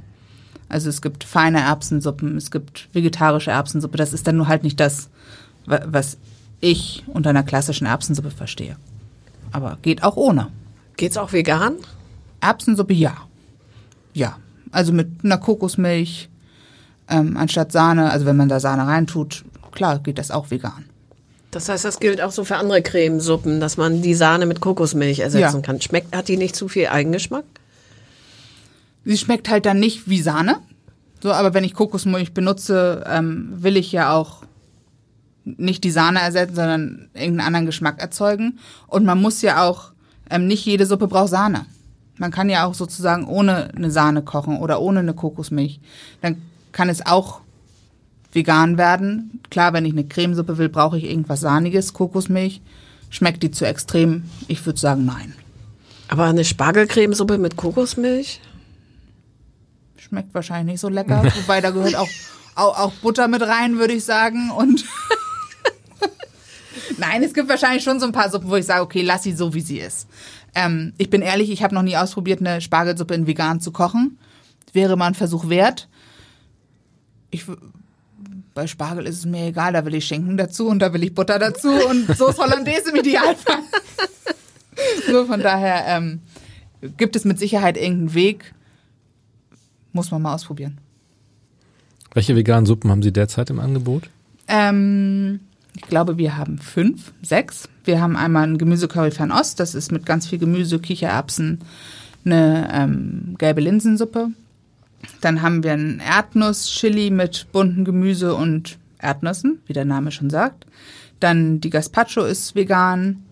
Also 0.68 0.88
es 0.88 1.02
gibt 1.02 1.24
feine 1.24 1.60
Erbsensuppen, 1.60 2.36
es 2.36 2.50
gibt 2.50 2.88
vegetarische 2.92 3.50
Erbsensuppe. 3.50 3.96
Das 3.98 4.12
ist 4.12 4.26
dann 4.26 4.36
nur 4.36 4.48
halt 4.48 4.62
nicht 4.62 4.78
das, 4.80 5.08
wa- 5.66 5.82
was 5.86 6.18
ich 6.60 7.04
unter 7.08 7.30
einer 7.30 7.42
klassischen 7.42 7.86
Erbsensuppe 7.86 8.30
verstehe. 8.30 8.76
Aber 9.50 9.78
geht 9.82 10.02
auch 10.02 10.16
ohne. 10.16 10.48
Geht's 10.96 11.16
auch 11.16 11.32
vegan? 11.32 11.74
Erbsensuppe 12.40 12.94
ja. 12.94 13.16
Ja. 14.14 14.36
Also 14.70 14.92
mit 14.92 15.24
einer 15.24 15.38
Kokosmilch 15.38 16.28
ähm, 17.08 17.36
anstatt 17.36 17.72
Sahne, 17.72 18.10
also 18.10 18.24
wenn 18.24 18.36
man 18.36 18.48
da 18.48 18.60
Sahne 18.60 18.86
reintut, 18.86 19.44
klar 19.72 19.98
geht 19.98 20.18
das 20.18 20.30
auch 20.30 20.50
vegan. 20.50 20.84
Das 21.52 21.68
heißt, 21.68 21.84
das 21.84 22.00
gilt 22.00 22.20
auch 22.22 22.32
so 22.32 22.44
für 22.44 22.56
andere 22.56 22.80
Cremesuppen, 22.82 23.60
dass 23.60 23.76
man 23.76 24.00
die 24.02 24.14
Sahne 24.14 24.46
mit 24.46 24.60
Kokosmilch 24.60 25.20
ersetzen 25.20 25.56
Ja. 25.56 25.60
kann. 25.60 25.80
Schmeckt, 25.82 26.16
hat 26.16 26.28
die 26.28 26.38
nicht 26.38 26.56
zu 26.56 26.66
viel 26.66 26.86
Eigengeschmack? 26.86 27.44
Sie 29.04 29.18
schmeckt 29.18 29.48
halt 29.50 29.66
dann 29.66 29.78
nicht 29.78 30.08
wie 30.08 30.22
Sahne. 30.22 30.56
So, 31.22 31.30
aber 31.30 31.52
wenn 31.54 31.62
ich 31.62 31.74
Kokosmilch 31.74 32.32
benutze, 32.32 33.04
ähm, 33.06 33.50
will 33.54 33.76
ich 33.76 33.92
ja 33.92 34.12
auch 34.14 34.42
nicht 35.44 35.84
die 35.84 35.90
Sahne 35.90 36.20
ersetzen, 36.20 36.54
sondern 36.54 37.10
irgendeinen 37.12 37.46
anderen 37.46 37.66
Geschmack 37.66 38.00
erzeugen. 38.00 38.58
Und 38.86 39.04
man 39.04 39.20
muss 39.20 39.42
ja 39.42 39.62
auch, 39.62 39.92
ähm, 40.30 40.46
nicht 40.46 40.64
jede 40.64 40.86
Suppe 40.86 41.06
braucht 41.06 41.28
Sahne. 41.30 41.66
Man 42.16 42.30
kann 42.30 42.48
ja 42.48 42.64
auch 42.64 42.74
sozusagen 42.74 43.26
ohne 43.26 43.68
eine 43.76 43.90
Sahne 43.90 44.22
kochen 44.22 44.58
oder 44.58 44.80
ohne 44.80 45.00
eine 45.00 45.14
Kokosmilch. 45.14 45.80
Dann 46.22 46.40
kann 46.72 46.88
es 46.88 47.04
auch 47.04 47.40
vegan 48.32 48.78
werden. 48.78 49.40
Klar, 49.50 49.72
wenn 49.72 49.84
ich 49.84 49.92
eine 49.92 50.04
Cremesuppe 50.04 50.58
will, 50.58 50.68
brauche 50.68 50.98
ich 50.98 51.04
irgendwas 51.04 51.40
Sahniges, 51.40 51.92
Kokosmilch. 51.92 52.60
Schmeckt 53.10 53.42
die 53.42 53.50
zu 53.50 53.66
extrem? 53.66 54.24
Ich 54.48 54.64
würde 54.64 54.80
sagen, 54.80 55.04
nein. 55.04 55.34
Aber 56.08 56.24
eine 56.24 56.44
Spargelcremesuppe 56.44 57.38
mit 57.38 57.56
Kokosmilch? 57.56 58.40
Schmeckt 59.96 60.34
wahrscheinlich 60.34 60.74
nicht 60.74 60.80
so 60.80 60.88
lecker. 60.88 61.22
Wobei 61.42 61.60
da 61.60 61.70
gehört 61.70 61.96
auch, 61.96 62.08
auch, 62.54 62.78
auch 62.78 62.92
Butter 62.94 63.28
mit 63.28 63.42
rein, 63.42 63.78
würde 63.78 63.94
ich 63.94 64.04
sagen. 64.04 64.50
Und 64.50 64.84
Nein, 66.98 67.22
es 67.22 67.34
gibt 67.34 67.48
wahrscheinlich 67.48 67.82
schon 67.82 68.00
so 68.00 68.06
ein 68.06 68.12
paar 68.12 68.30
Suppen, 68.30 68.48
wo 68.48 68.56
ich 68.56 68.66
sage, 68.66 68.82
okay, 68.82 69.02
lass 69.02 69.22
sie 69.22 69.32
so, 69.32 69.54
wie 69.54 69.60
sie 69.60 69.78
ist. 69.78 70.08
Ähm, 70.54 70.92
ich 70.98 71.10
bin 71.10 71.22
ehrlich, 71.22 71.50
ich 71.50 71.62
habe 71.62 71.74
noch 71.74 71.82
nie 71.82 71.96
ausprobiert, 71.96 72.40
eine 72.40 72.60
Spargelsuppe 72.60 73.14
in 73.14 73.26
vegan 73.26 73.60
zu 73.60 73.72
kochen. 73.72 74.18
Wäre 74.72 74.96
mal 74.96 75.08
ein 75.08 75.14
Versuch 75.14 75.48
wert. 75.48 75.88
Ich, 77.30 77.46
bei 78.54 78.66
Spargel 78.66 79.06
ist 79.06 79.18
es 79.18 79.26
mir 79.26 79.46
egal, 79.46 79.72
da 79.72 79.84
will 79.84 79.94
ich 79.94 80.06
Schinken 80.06 80.36
dazu 80.36 80.68
und 80.68 80.78
da 80.80 80.92
will 80.92 81.02
ich 81.02 81.14
Butter 81.14 81.38
dazu 81.38 81.68
und 81.70 82.06
Soße 82.16 82.38
Hollandaise 82.38 82.90
im 82.90 82.96
Idealfall. 82.96 83.58
so, 85.10 85.26
von 85.26 85.40
daher 85.40 85.84
ähm, 85.86 86.20
gibt 86.96 87.16
es 87.16 87.24
mit 87.24 87.38
Sicherheit 87.38 87.76
irgendeinen 87.76 88.14
Weg. 88.14 88.54
Muss 89.92 90.10
man 90.10 90.22
mal 90.22 90.34
ausprobieren. 90.34 90.78
Welche 92.14 92.36
veganen 92.36 92.66
Suppen 92.66 92.90
haben 92.90 93.02
Sie 93.02 93.12
derzeit 93.12 93.50
im 93.50 93.58
Angebot? 93.58 94.10
Ähm, 94.48 95.40
ich 95.74 95.82
glaube, 95.82 96.18
wir 96.18 96.36
haben 96.36 96.58
fünf, 96.58 97.12
sechs. 97.22 97.68
Wir 97.84 98.00
haben 98.00 98.16
einmal 98.16 98.44
ein 98.44 98.58
Gemüsecurry 98.58 99.10
Fernost, 99.10 99.60
das 99.60 99.74
ist 99.74 99.90
mit 99.92 100.04
ganz 100.04 100.26
viel 100.28 100.38
Gemüse, 100.38 100.78
Kichererbsen, 100.78 101.60
eine 102.24 102.68
ähm, 102.72 103.34
gelbe 103.38 103.60
Linsensuppe. 103.60 104.28
Dann 105.20 105.42
haben 105.42 105.62
wir 105.62 105.72
ein 105.72 106.00
Erdnuss-Chili 106.00 107.10
mit 107.10 107.46
bunten 107.52 107.84
Gemüse 107.84 108.34
und 108.34 108.78
Erdnüssen, 108.98 109.60
wie 109.66 109.72
der 109.72 109.84
Name 109.84 110.10
schon 110.10 110.30
sagt. 110.30 110.66
Dann 111.20 111.60
die 111.60 111.70
Gazpacho 111.70 112.24
ist 112.24 112.54
vegan. 112.54 113.24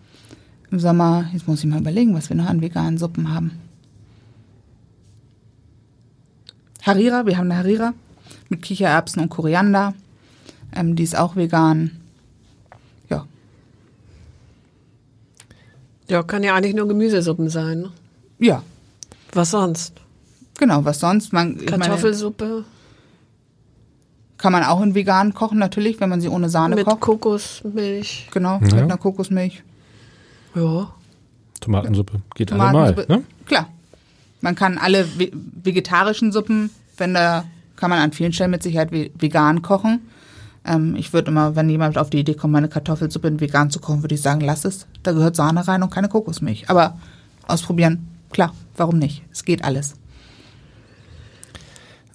Im 0.69 0.79
Sommer, 0.79 1.29
jetzt 1.33 1.47
muss 1.47 1.59
ich 1.59 1.65
mal 1.65 1.81
überlegen, 1.81 2.13
was 2.13 2.29
wir 2.29 2.37
noch 2.37 2.47
an 2.47 2.61
veganen 2.61 2.97
Suppen 2.97 3.33
haben. 3.33 3.59
Harira, 6.83 7.25
wir 7.25 7.37
haben 7.37 7.51
eine 7.51 7.57
Harira 7.57 7.93
mit 8.49 8.61
Kichererbsen 8.61 9.21
und 9.21 9.29
Koriander. 9.29 9.93
Ähm, 10.73 10.95
die 10.95 11.03
ist 11.03 11.17
auch 11.17 11.35
vegan. 11.35 11.91
Ja, 13.09 13.25
Ja, 16.07 16.23
kann 16.23 16.43
ja 16.43 16.55
eigentlich 16.55 16.75
nur 16.75 16.87
Gemüsesuppen 16.87 17.49
sein. 17.49 17.81
Ne? 17.81 17.91
ja, 18.39 18.63
Was 19.33 19.51
sonst? 19.51 20.00
Genau. 20.61 20.85
Was 20.85 21.01
sonst? 21.01 21.33
Man, 21.33 21.57
ich 21.59 21.69
meine, 21.69 21.83
Kartoffelsuppe 21.83 22.63
kann 24.37 24.53
man 24.53 24.63
auch 24.63 24.81
in 24.81 24.95
vegan 24.95 25.33
kochen, 25.33 25.59
natürlich, 25.59 25.99
wenn 25.99 26.09
man 26.09 26.21
sie 26.21 26.29
ohne 26.29 26.49
Sahne 26.49 26.75
mit 26.75 26.85
kocht. 26.85 27.01
Kokosmilch. 27.01 28.29
Genau, 28.31 28.53
Ja. 28.53 28.59
mit 28.61 28.73
einer 28.73 28.97
Kokosmilch. 28.97 29.61
Ja. 30.55 30.89
Tomatensuppe. 31.59 32.21
Geht 32.35 32.49
Tomatensuppe. 32.49 33.01
allemal. 33.07 33.17
Ne? 33.19 33.23
Klar. 33.45 33.67
Man 34.41 34.55
kann 34.55 34.79
alle 34.79 35.05
ve 35.19 35.31
vegetarischen 35.63 36.31
Suppen, 36.31 36.71
wenn 36.97 37.13
da, 37.13 37.43
kann 37.75 37.91
man 37.91 37.99
an 37.99 38.11
vielen 38.13 38.33
Stellen 38.33 38.49
mit 38.51 38.63
Sicherheit 38.63 38.91
ve 38.91 39.11
vegan 39.19 39.61
kochen. 39.61 39.99
Ähm, 40.65 40.95
ich 40.95 41.13
würde 41.13 41.29
immer, 41.29 41.55
wenn 41.55 41.69
jemand 41.69 41.97
auf 41.99 42.09
die 42.09 42.19
Idee 42.19 42.33
kommt, 42.33 42.53
meine 42.53 42.67
Kartoffelsuppe 42.67 43.27
in 43.27 43.39
vegan 43.39 43.69
zu 43.69 43.79
kochen, 43.79 44.01
würde 44.01 44.15
ich 44.15 44.21
sagen, 44.23 44.41
lass 44.41 44.65
es. 44.65 44.87
Da 45.03 45.11
gehört 45.11 45.35
Sahne 45.35 45.67
rein 45.67 45.83
und 45.83 45.91
keine 45.91 46.09
Kokosmilch. 46.09 46.69
Aber 46.69 46.97
ausprobieren, 47.47 48.07
klar, 48.31 48.53
warum 48.77 48.97
nicht? 48.97 49.21
Es 49.31 49.45
geht 49.45 49.63
alles. 49.63 49.93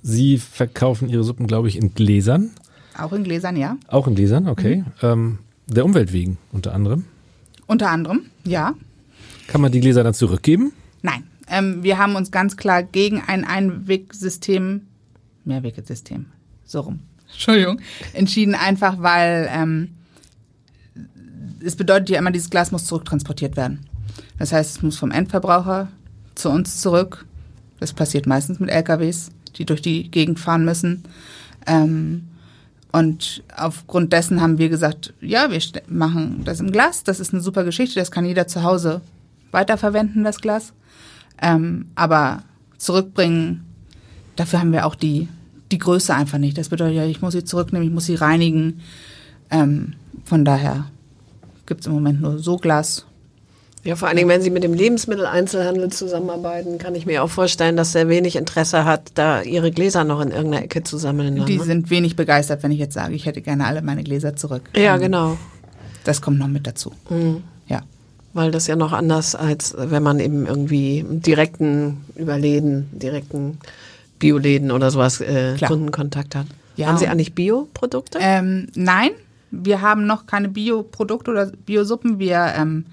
Sie 0.08 0.38
verkaufen 0.38 1.08
Ihre 1.08 1.24
Suppen, 1.24 1.48
glaube 1.48 1.66
ich, 1.66 1.76
in 1.76 1.92
Gläsern. 1.92 2.52
Auch 2.96 3.12
in 3.12 3.24
Gläsern, 3.24 3.56
ja. 3.56 3.76
Auch 3.88 4.06
in 4.06 4.14
Gläsern, 4.14 4.46
okay. 4.46 4.84
Ähm, 5.02 5.40
der 5.66 5.84
Umwelt 5.84 6.12
wegen 6.12 6.38
unter 6.52 6.72
anderem. 6.74 7.06
Unter 7.66 7.90
anderem, 7.90 8.20
ja. 8.44 8.74
Kann 9.48 9.60
man 9.60 9.72
die 9.72 9.80
Gläser 9.80 10.04
dann 10.04 10.14
zurückgeben? 10.14 10.72
Nein. 11.02 11.24
Ähm, 11.48 11.82
wir 11.82 11.98
haben 11.98 12.14
uns 12.14 12.30
ganz 12.30 12.56
klar 12.56 12.84
gegen 12.84 13.20
ein 13.26 13.44
Einwegsystem, 13.44 14.82
Mehrwegesystem, 15.44 16.26
so 16.64 16.82
rum, 16.82 17.00
Entschuldigung, 17.32 17.80
entschieden, 18.12 18.54
einfach 18.54 19.02
weil 19.02 19.48
ähm, 19.50 19.88
es 21.64 21.74
bedeutet 21.74 22.10
ja 22.10 22.20
immer, 22.20 22.30
dieses 22.30 22.50
Glas 22.50 22.70
muss 22.70 22.86
zurücktransportiert 22.86 23.56
werden. 23.56 23.80
Das 24.38 24.52
heißt, 24.52 24.76
es 24.76 24.82
muss 24.82 24.98
vom 24.98 25.10
Endverbraucher 25.10 25.88
zu 26.36 26.48
uns 26.48 26.80
zurück. 26.80 27.26
Das 27.80 27.92
passiert 27.92 28.26
meistens 28.26 28.60
mit 28.60 28.70
LKWs, 28.70 29.30
die 29.58 29.64
durch 29.64 29.82
die 29.82 30.10
Gegend 30.10 30.38
fahren 30.38 30.64
müssen. 30.64 31.04
Ähm, 31.66 32.28
und 32.92 33.42
aufgrund 33.54 34.12
dessen 34.12 34.40
haben 34.40 34.58
wir 34.58 34.68
gesagt, 34.68 35.12
ja, 35.20 35.50
wir 35.50 35.60
machen 35.88 36.42
das 36.44 36.60
im 36.60 36.72
Glas. 36.72 37.04
Das 37.04 37.20
ist 37.20 37.34
eine 37.34 37.42
super 37.42 37.64
Geschichte. 37.64 38.00
Das 38.00 38.10
kann 38.10 38.24
jeder 38.24 38.46
zu 38.46 38.62
Hause 38.62 39.02
weiterverwenden, 39.50 40.24
das 40.24 40.40
Glas. 40.40 40.72
Ähm, 41.40 41.88
aber 41.94 42.42
zurückbringen, 42.78 43.64
dafür 44.36 44.60
haben 44.60 44.72
wir 44.72 44.86
auch 44.86 44.94
die, 44.94 45.28
die 45.70 45.78
Größe 45.78 46.14
einfach 46.14 46.38
nicht. 46.38 46.56
Das 46.56 46.70
bedeutet 46.70 46.96
ja, 46.96 47.04
ich 47.04 47.20
muss 47.20 47.32
sie 47.32 47.44
zurücknehmen, 47.44 47.86
ich 47.86 47.92
muss 47.92 48.06
sie 48.06 48.14
reinigen. 48.14 48.80
Ähm, 49.50 49.94
von 50.24 50.44
daher 50.44 50.86
gibt 51.66 51.80
es 51.80 51.86
im 51.86 51.92
Moment 51.92 52.20
nur 52.20 52.38
so 52.38 52.56
Glas. 52.56 53.04
Ja, 53.86 53.94
vor 53.94 54.08
allen 54.08 54.16
Dingen, 54.16 54.28
wenn 54.28 54.42
Sie 54.42 54.50
mit 54.50 54.64
dem 54.64 54.74
Lebensmitteleinzelhandel 54.74 55.90
zusammenarbeiten, 55.90 56.78
kann 56.78 56.96
ich 56.96 57.06
mir 57.06 57.22
auch 57.22 57.30
vorstellen, 57.30 57.76
dass 57.76 57.94
er 57.94 58.08
wenig 58.08 58.34
Interesse 58.34 58.84
hat, 58.84 59.12
da 59.14 59.42
Ihre 59.42 59.70
Gläser 59.70 60.02
noch 60.02 60.20
in 60.20 60.32
irgendeiner 60.32 60.64
Ecke 60.64 60.82
zu 60.82 60.98
sammeln. 60.98 61.36
dann, 61.36 61.46
Die 61.46 61.58
ne? 61.58 61.64
sind 61.64 61.88
wenig 61.88 62.16
begeistert, 62.16 62.64
wenn 62.64 62.72
ich 62.72 62.80
jetzt 62.80 62.94
sage, 62.94 63.14
ich 63.14 63.26
hätte 63.26 63.42
gerne 63.42 63.64
alle 63.64 63.82
meine 63.82 64.02
Gläser 64.02 64.34
zurück. 64.34 64.62
Ja, 64.74 64.96
Ähm, 64.96 65.02
genau. 65.02 65.38
Das 66.02 66.20
kommt 66.20 66.38
noch 66.38 66.48
mit 66.48 66.66
dazu. 66.66 66.92
Ja. 67.68 67.82
Weil 68.32 68.50
das 68.50 68.66
ja 68.66 68.74
noch 68.74 68.92
anders, 68.92 69.36
als 69.36 69.74
wenn 69.78 70.02
man 70.02 70.18
eben 70.18 70.46
irgendwie 70.46 71.04
direkten 71.08 72.04
über 72.16 72.38
Läden, 72.38 72.88
direkten 72.92 73.58
Bioläden 74.18 74.72
oder 74.72 74.90
sowas 74.90 75.20
äh. 75.20 75.56
Kundenkontakt 75.64 76.34
hat. 76.34 76.46
Ja. 76.74 76.88
Haben 76.88 76.98
Sie 76.98 77.06
eigentlich 77.06 77.34
Bioprodukte? 77.34 78.18
Ähm, 78.20 78.66
nein, 78.74 79.10
wir 79.52 79.80
haben 79.80 80.06
noch 80.06 80.26
keine 80.26 80.48
Bioprodukte 80.48 81.30
oder 81.30 81.46
Biosuppen. 81.46 82.18
Wir 82.18 82.52
ähm, 82.56 82.84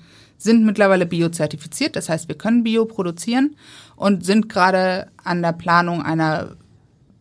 sind 0.44 0.66
mittlerweile 0.66 1.06
biozertifiziert, 1.06 1.96
das 1.96 2.10
heißt, 2.10 2.28
wir 2.28 2.38
können 2.38 2.64
Bio 2.64 2.86
produzieren 2.86 3.56
und 3.96 4.26
sind 4.26 4.50
gerade 4.50 5.08
an 5.24 5.42
der 5.42 5.54
Planung 5.54 6.02
einer 6.02 6.56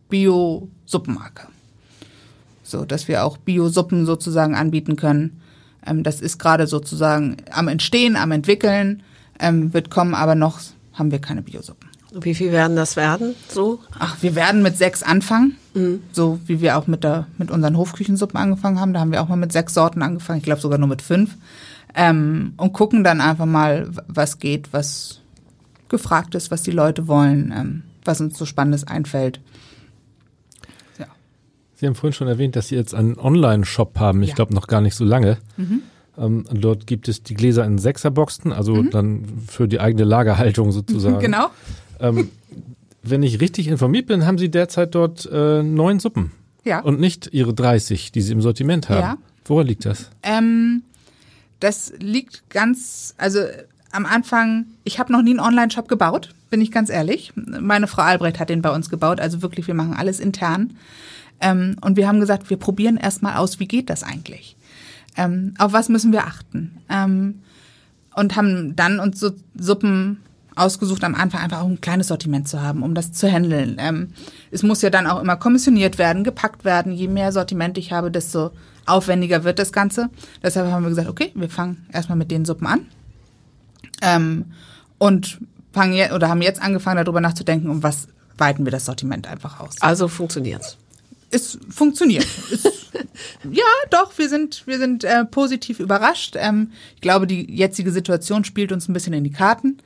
Bio-Suppenmarke. 0.09 1.47
So, 2.63 2.85
dass 2.85 3.07
wir 3.07 3.23
auch 3.23 3.37
Bio-Suppen 3.37 4.05
sozusagen 4.05 4.55
anbieten 4.55 4.95
können. 4.95 5.41
Ähm, 5.85 6.03
das 6.03 6.21
ist 6.21 6.37
gerade 6.37 6.67
sozusagen 6.67 7.37
am 7.51 7.67
Entstehen, 7.67 8.15
am 8.15 8.31
Entwickeln, 8.31 9.03
ähm, 9.39 9.73
wird 9.73 9.89
kommen, 9.89 10.13
aber 10.13 10.35
noch 10.35 10.59
haben 10.93 11.11
wir 11.11 11.19
keine 11.19 11.41
Biosuppen. 11.41 11.89
Wie 12.21 12.35
viel 12.35 12.51
werden 12.51 12.75
das 12.75 12.95
werden? 12.95 13.33
So? 13.49 13.79
Ach, 13.97 14.17
wir 14.21 14.35
werden 14.35 14.61
mit 14.61 14.77
sechs 14.77 15.01
anfangen, 15.01 15.57
so 16.11 16.39
wie 16.45 16.61
wir 16.61 16.77
auch 16.77 16.85
mit, 16.85 17.03
der, 17.03 17.25
mit 17.39 17.49
unseren 17.49 17.75
Hofküchensuppen 17.75 18.37
angefangen 18.39 18.79
haben. 18.79 18.93
Da 18.93 18.99
haben 18.99 19.11
wir 19.11 19.21
auch 19.21 19.29
mal 19.29 19.35
mit 19.35 19.51
sechs 19.51 19.73
Sorten 19.73 20.03
angefangen, 20.03 20.37
ich 20.37 20.43
glaube 20.43 20.61
sogar 20.61 20.77
nur 20.77 20.89
mit 20.89 21.01
fünf. 21.01 21.35
Ähm, 21.95 22.53
und 22.57 22.73
gucken 22.73 23.03
dann 23.03 23.21
einfach 23.21 23.45
mal, 23.45 23.89
was 24.07 24.39
geht, 24.39 24.73
was 24.73 25.21
gefragt 25.89 26.33
ist, 26.35 26.49
was 26.49 26.63
die 26.63 26.71
Leute 26.71 27.07
wollen, 27.07 27.53
ähm, 27.55 27.83
was 28.03 28.19
uns 28.19 28.37
so 28.37 28.45
Spannendes 28.45 28.85
einfällt. 28.87 29.39
Ja. 30.97 31.05
Sie 31.75 31.85
haben 31.85 31.95
vorhin 31.95 32.13
schon 32.13 32.27
erwähnt, 32.27 32.55
dass 32.55 32.69
Sie 32.69 32.75
jetzt 32.75 32.95
einen 32.95 33.17
Online-Shop 33.19 33.99
haben. 33.99 34.23
Ich 34.23 34.29
Ja. 34.29 34.35
glaube 34.35 34.53
noch 34.53 34.67
gar 34.67 34.81
nicht 34.81 34.95
so 34.95 35.05
lange. 35.05 35.37
Ähm, 35.57 36.45
und 36.49 36.61
dort 36.63 36.87
gibt 36.87 37.07
es 37.07 37.21
die 37.23 37.33
Gläser 37.35 37.65
in 37.65 37.77
Sechserboxen, 37.77 38.51
also 38.51 38.81
dann 38.83 39.25
für 39.47 39.67
die 39.67 39.79
eigene 39.79 40.03
Lagerhaltung 40.03 40.71
sozusagen. 40.71 41.19
Genau. 41.21 41.49
Ähm, 41.99 42.29
wenn 43.03 43.21
ich 43.21 43.39
richtig 43.41 43.67
informiert 43.67 44.07
bin, 44.07 44.25
haben 44.25 44.37
Sie 44.37 44.49
derzeit 44.49 44.95
dort 44.95 45.29
äh, 45.31 45.61
neun 45.61 45.99
Suppen 45.99 46.31
Ja. 46.63 46.79
und 46.81 46.99
nicht 46.99 47.29
Ihre 47.33 47.53
30, 47.53 48.11
die 48.11 48.21
Sie 48.21 48.31
im 48.31 48.41
Sortiment 48.41 48.89
haben. 48.89 48.99
ja. 49.01 49.17
Woran 49.45 49.67
liegt 49.67 49.85
das? 49.85 50.09
Ähm, 50.23 50.83
das 51.63 51.93
liegt 51.99 52.49
ganz, 52.49 53.15
also 53.17 53.39
am 53.91 54.05
Anfang, 54.05 54.65
ich 54.83 54.99
habe 54.99 55.13
noch 55.13 55.21
nie 55.21 55.31
einen 55.31 55.39
Online-Shop 55.39 55.87
gebaut, 55.87 56.33
bin 56.49 56.59
ich 56.61 56.71
ganz 56.71 56.89
ehrlich. 56.89 57.31
Meine 57.35 57.87
Frau 57.87 58.01
Albrecht 58.01 58.39
hat 58.39 58.49
den 58.49 58.61
bei 58.61 58.71
uns 58.71 58.89
gebaut, 58.89 59.21
also 59.21 59.41
wirklich, 59.41 59.67
wir 59.67 59.73
machen 59.73 59.93
alles 59.93 60.19
intern. 60.19 60.75
Ähm, 61.39 61.77
und 61.81 61.95
wir 61.95 62.07
haben 62.07 62.19
gesagt, 62.19 62.49
wir 62.49 62.57
probieren 62.57 62.97
erstmal 62.97 63.37
aus, 63.37 63.59
wie 63.59 63.67
geht 63.67 63.89
das 63.89 64.03
eigentlich? 64.03 64.57
Ähm, 65.15 65.53
auf 65.57 65.71
was 65.73 65.89
müssen 65.89 66.11
wir 66.11 66.25
achten? 66.25 66.79
Ähm, 66.89 67.41
und 68.15 68.35
haben 68.35 68.75
dann 68.75 68.99
uns 68.99 69.19
so 69.19 69.31
Suppen 69.57 70.19
ausgesucht, 70.55 71.03
am 71.03 71.15
Anfang 71.15 71.41
einfach 71.41 71.61
auch 71.61 71.67
ein 71.67 71.81
kleines 71.81 72.07
Sortiment 72.07 72.47
zu 72.47 72.61
haben, 72.61 72.83
um 72.83 72.93
das 72.93 73.13
zu 73.13 73.31
handeln. 73.31 73.77
Ähm, 73.79 74.09
es 74.51 74.63
muss 74.63 74.81
ja 74.81 74.89
dann 74.89 75.07
auch 75.07 75.21
immer 75.21 75.37
kommissioniert 75.37 75.97
werden, 75.97 76.23
gepackt 76.23 76.65
werden. 76.65 76.91
Je 76.91 77.07
mehr 77.07 77.31
Sortiment 77.31 77.77
ich 77.77 77.91
habe, 77.91 78.11
desto 78.11 78.51
aufwendiger 78.85 79.43
wird 79.43 79.59
das 79.59 79.71
Ganze. 79.71 80.09
Deshalb 80.41 80.71
haben 80.71 80.83
wir 80.83 80.89
gesagt, 80.89 81.09
okay, 81.09 81.31
wir 81.35 81.49
fangen 81.49 81.85
erstmal 81.91 82.17
mit 82.17 82.31
den 82.31 82.45
Suppen 82.45 82.67
an. 82.67 82.87
Ähm, 84.01 84.45
und 84.97 85.39
fangen 85.71 85.93
je 85.93 86.11
oder 86.11 86.29
haben 86.29 86.41
jetzt 86.41 86.61
angefangen, 86.61 87.03
darüber 87.03 87.21
nachzudenken, 87.21 87.69
um 87.69 87.83
was 87.83 88.07
weiten 88.37 88.65
wir 88.65 88.71
das 88.71 88.85
Sortiment 88.85 89.27
einfach 89.27 89.59
aus. 89.59 89.81
Also 89.81 90.07
funktioniert's. 90.07 90.77
Es 91.31 91.57
funktioniert. 91.69 92.27
es, 92.51 92.63
ja, 93.49 93.63
doch, 93.89 94.17
wir 94.17 94.29
sind, 94.29 94.65
wir 94.67 94.77
sind 94.77 95.03
äh, 95.03 95.25
positiv 95.25 95.79
überrascht. 95.79 96.35
Ähm, 96.37 96.71
ich 96.95 97.01
glaube, 97.01 97.27
die 97.27 97.51
jetzige 97.51 97.91
Situation 97.91 98.43
spielt 98.43 98.71
uns 98.71 98.87
ein 98.87 98.93
bisschen 98.93 99.13
in 99.13 99.23
die 99.23 99.31
Karten. 99.31 99.79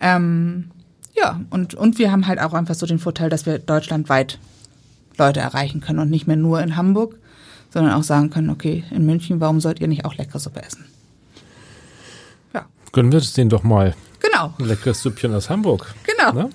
Ähm, 0.00 0.70
ja, 1.14 1.40
und, 1.50 1.74
und 1.74 1.98
wir 1.98 2.12
haben 2.12 2.26
halt 2.26 2.40
auch 2.40 2.54
einfach 2.54 2.74
so 2.74 2.86
den 2.86 2.98
Vorteil, 2.98 3.28
dass 3.28 3.44
wir 3.44 3.58
deutschlandweit 3.58 4.38
Leute 5.18 5.40
erreichen 5.40 5.80
können 5.80 5.98
und 5.98 6.10
nicht 6.10 6.26
mehr 6.26 6.36
nur 6.36 6.60
in 6.60 6.76
Hamburg, 6.76 7.16
sondern 7.70 7.92
auch 7.92 8.02
sagen 8.02 8.30
können, 8.30 8.50
okay, 8.50 8.84
in 8.90 9.04
München, 9.06 9.40
warum 9.40 9.60
sollt 9.60 9.80
ihr 9.80 9.88
nicht 9.88 10.04
auch 10.04 10.16
leckere 10.16 10.38
Suppe 10.38 10.62
essen? 10.62 10.84
Ja. 12.54 12.66
Gönnen 12.92 13.12
wir 13.12 13.18
es 13.18 13.32
denen 13.32 13.50
doch 13.50 13.62
mal. 13.62 13.94
Genau. 14.20 14.54
Ein 14.58 14.66
leckeres 14.66 15.02
Süppchen 15.02 15.34
aus 15.34 15.50
Hamburg. 15.50 15.94
Genau. 16.04 16.32
Ne? 16.32 16.50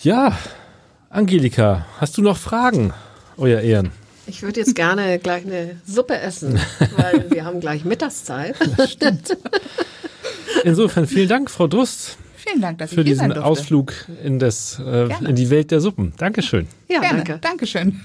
Ja, 0.00 0.36
Angelika, 1.10 1.86
hast 1.98 2.16
du 2.18 2.22
noch 2.22 2.36
Fragen, 2.36 2.92
euer 3.36 3.60
Ehren? 3.60 3.90
Ich 4.26 4.42
würde 4.42 4.60
jetzt 4.60 4.74
gerne 4.74 5.18
gleich 5.18 5.44
eine 5.46 5.80
Suppe 5.86 6.20
essen, 6.20 6.60
weil 6.96 7.30
wir 7.30 7.44
haben 7.44 7.60
gleich 7.60 7.84
Mittagszeit. 7.84 8.56
Stimmt. 8.88 9.36
Insofern 10.64 11.06
vielen 11.06 11.28
Dank, 11.28 11.50
Frau 11.50 11.66
Drust. 11.66 12.18
Vielen 12.36 12.60
Dank, 12.60 12.78
dass 12.78 12.92
für 12.92 13.04
diesen. 13.04 13.32
Ausflug 13.32 13.92
in, 14.22 14.38
das, 14.38 14.80
äh, 14.84 15.08
in 15.24 15.34
die 15.34 15.50
Welt 15.50 15.70
der 15.70 15.80
Suppen. 15.80 16.12
Dankeschön. 16.18 16.68
Ja, 16.88 17.00
Gerne. 17.00 17.24
danke. 17.24 17.38
Dankeschön. 17.40 18.04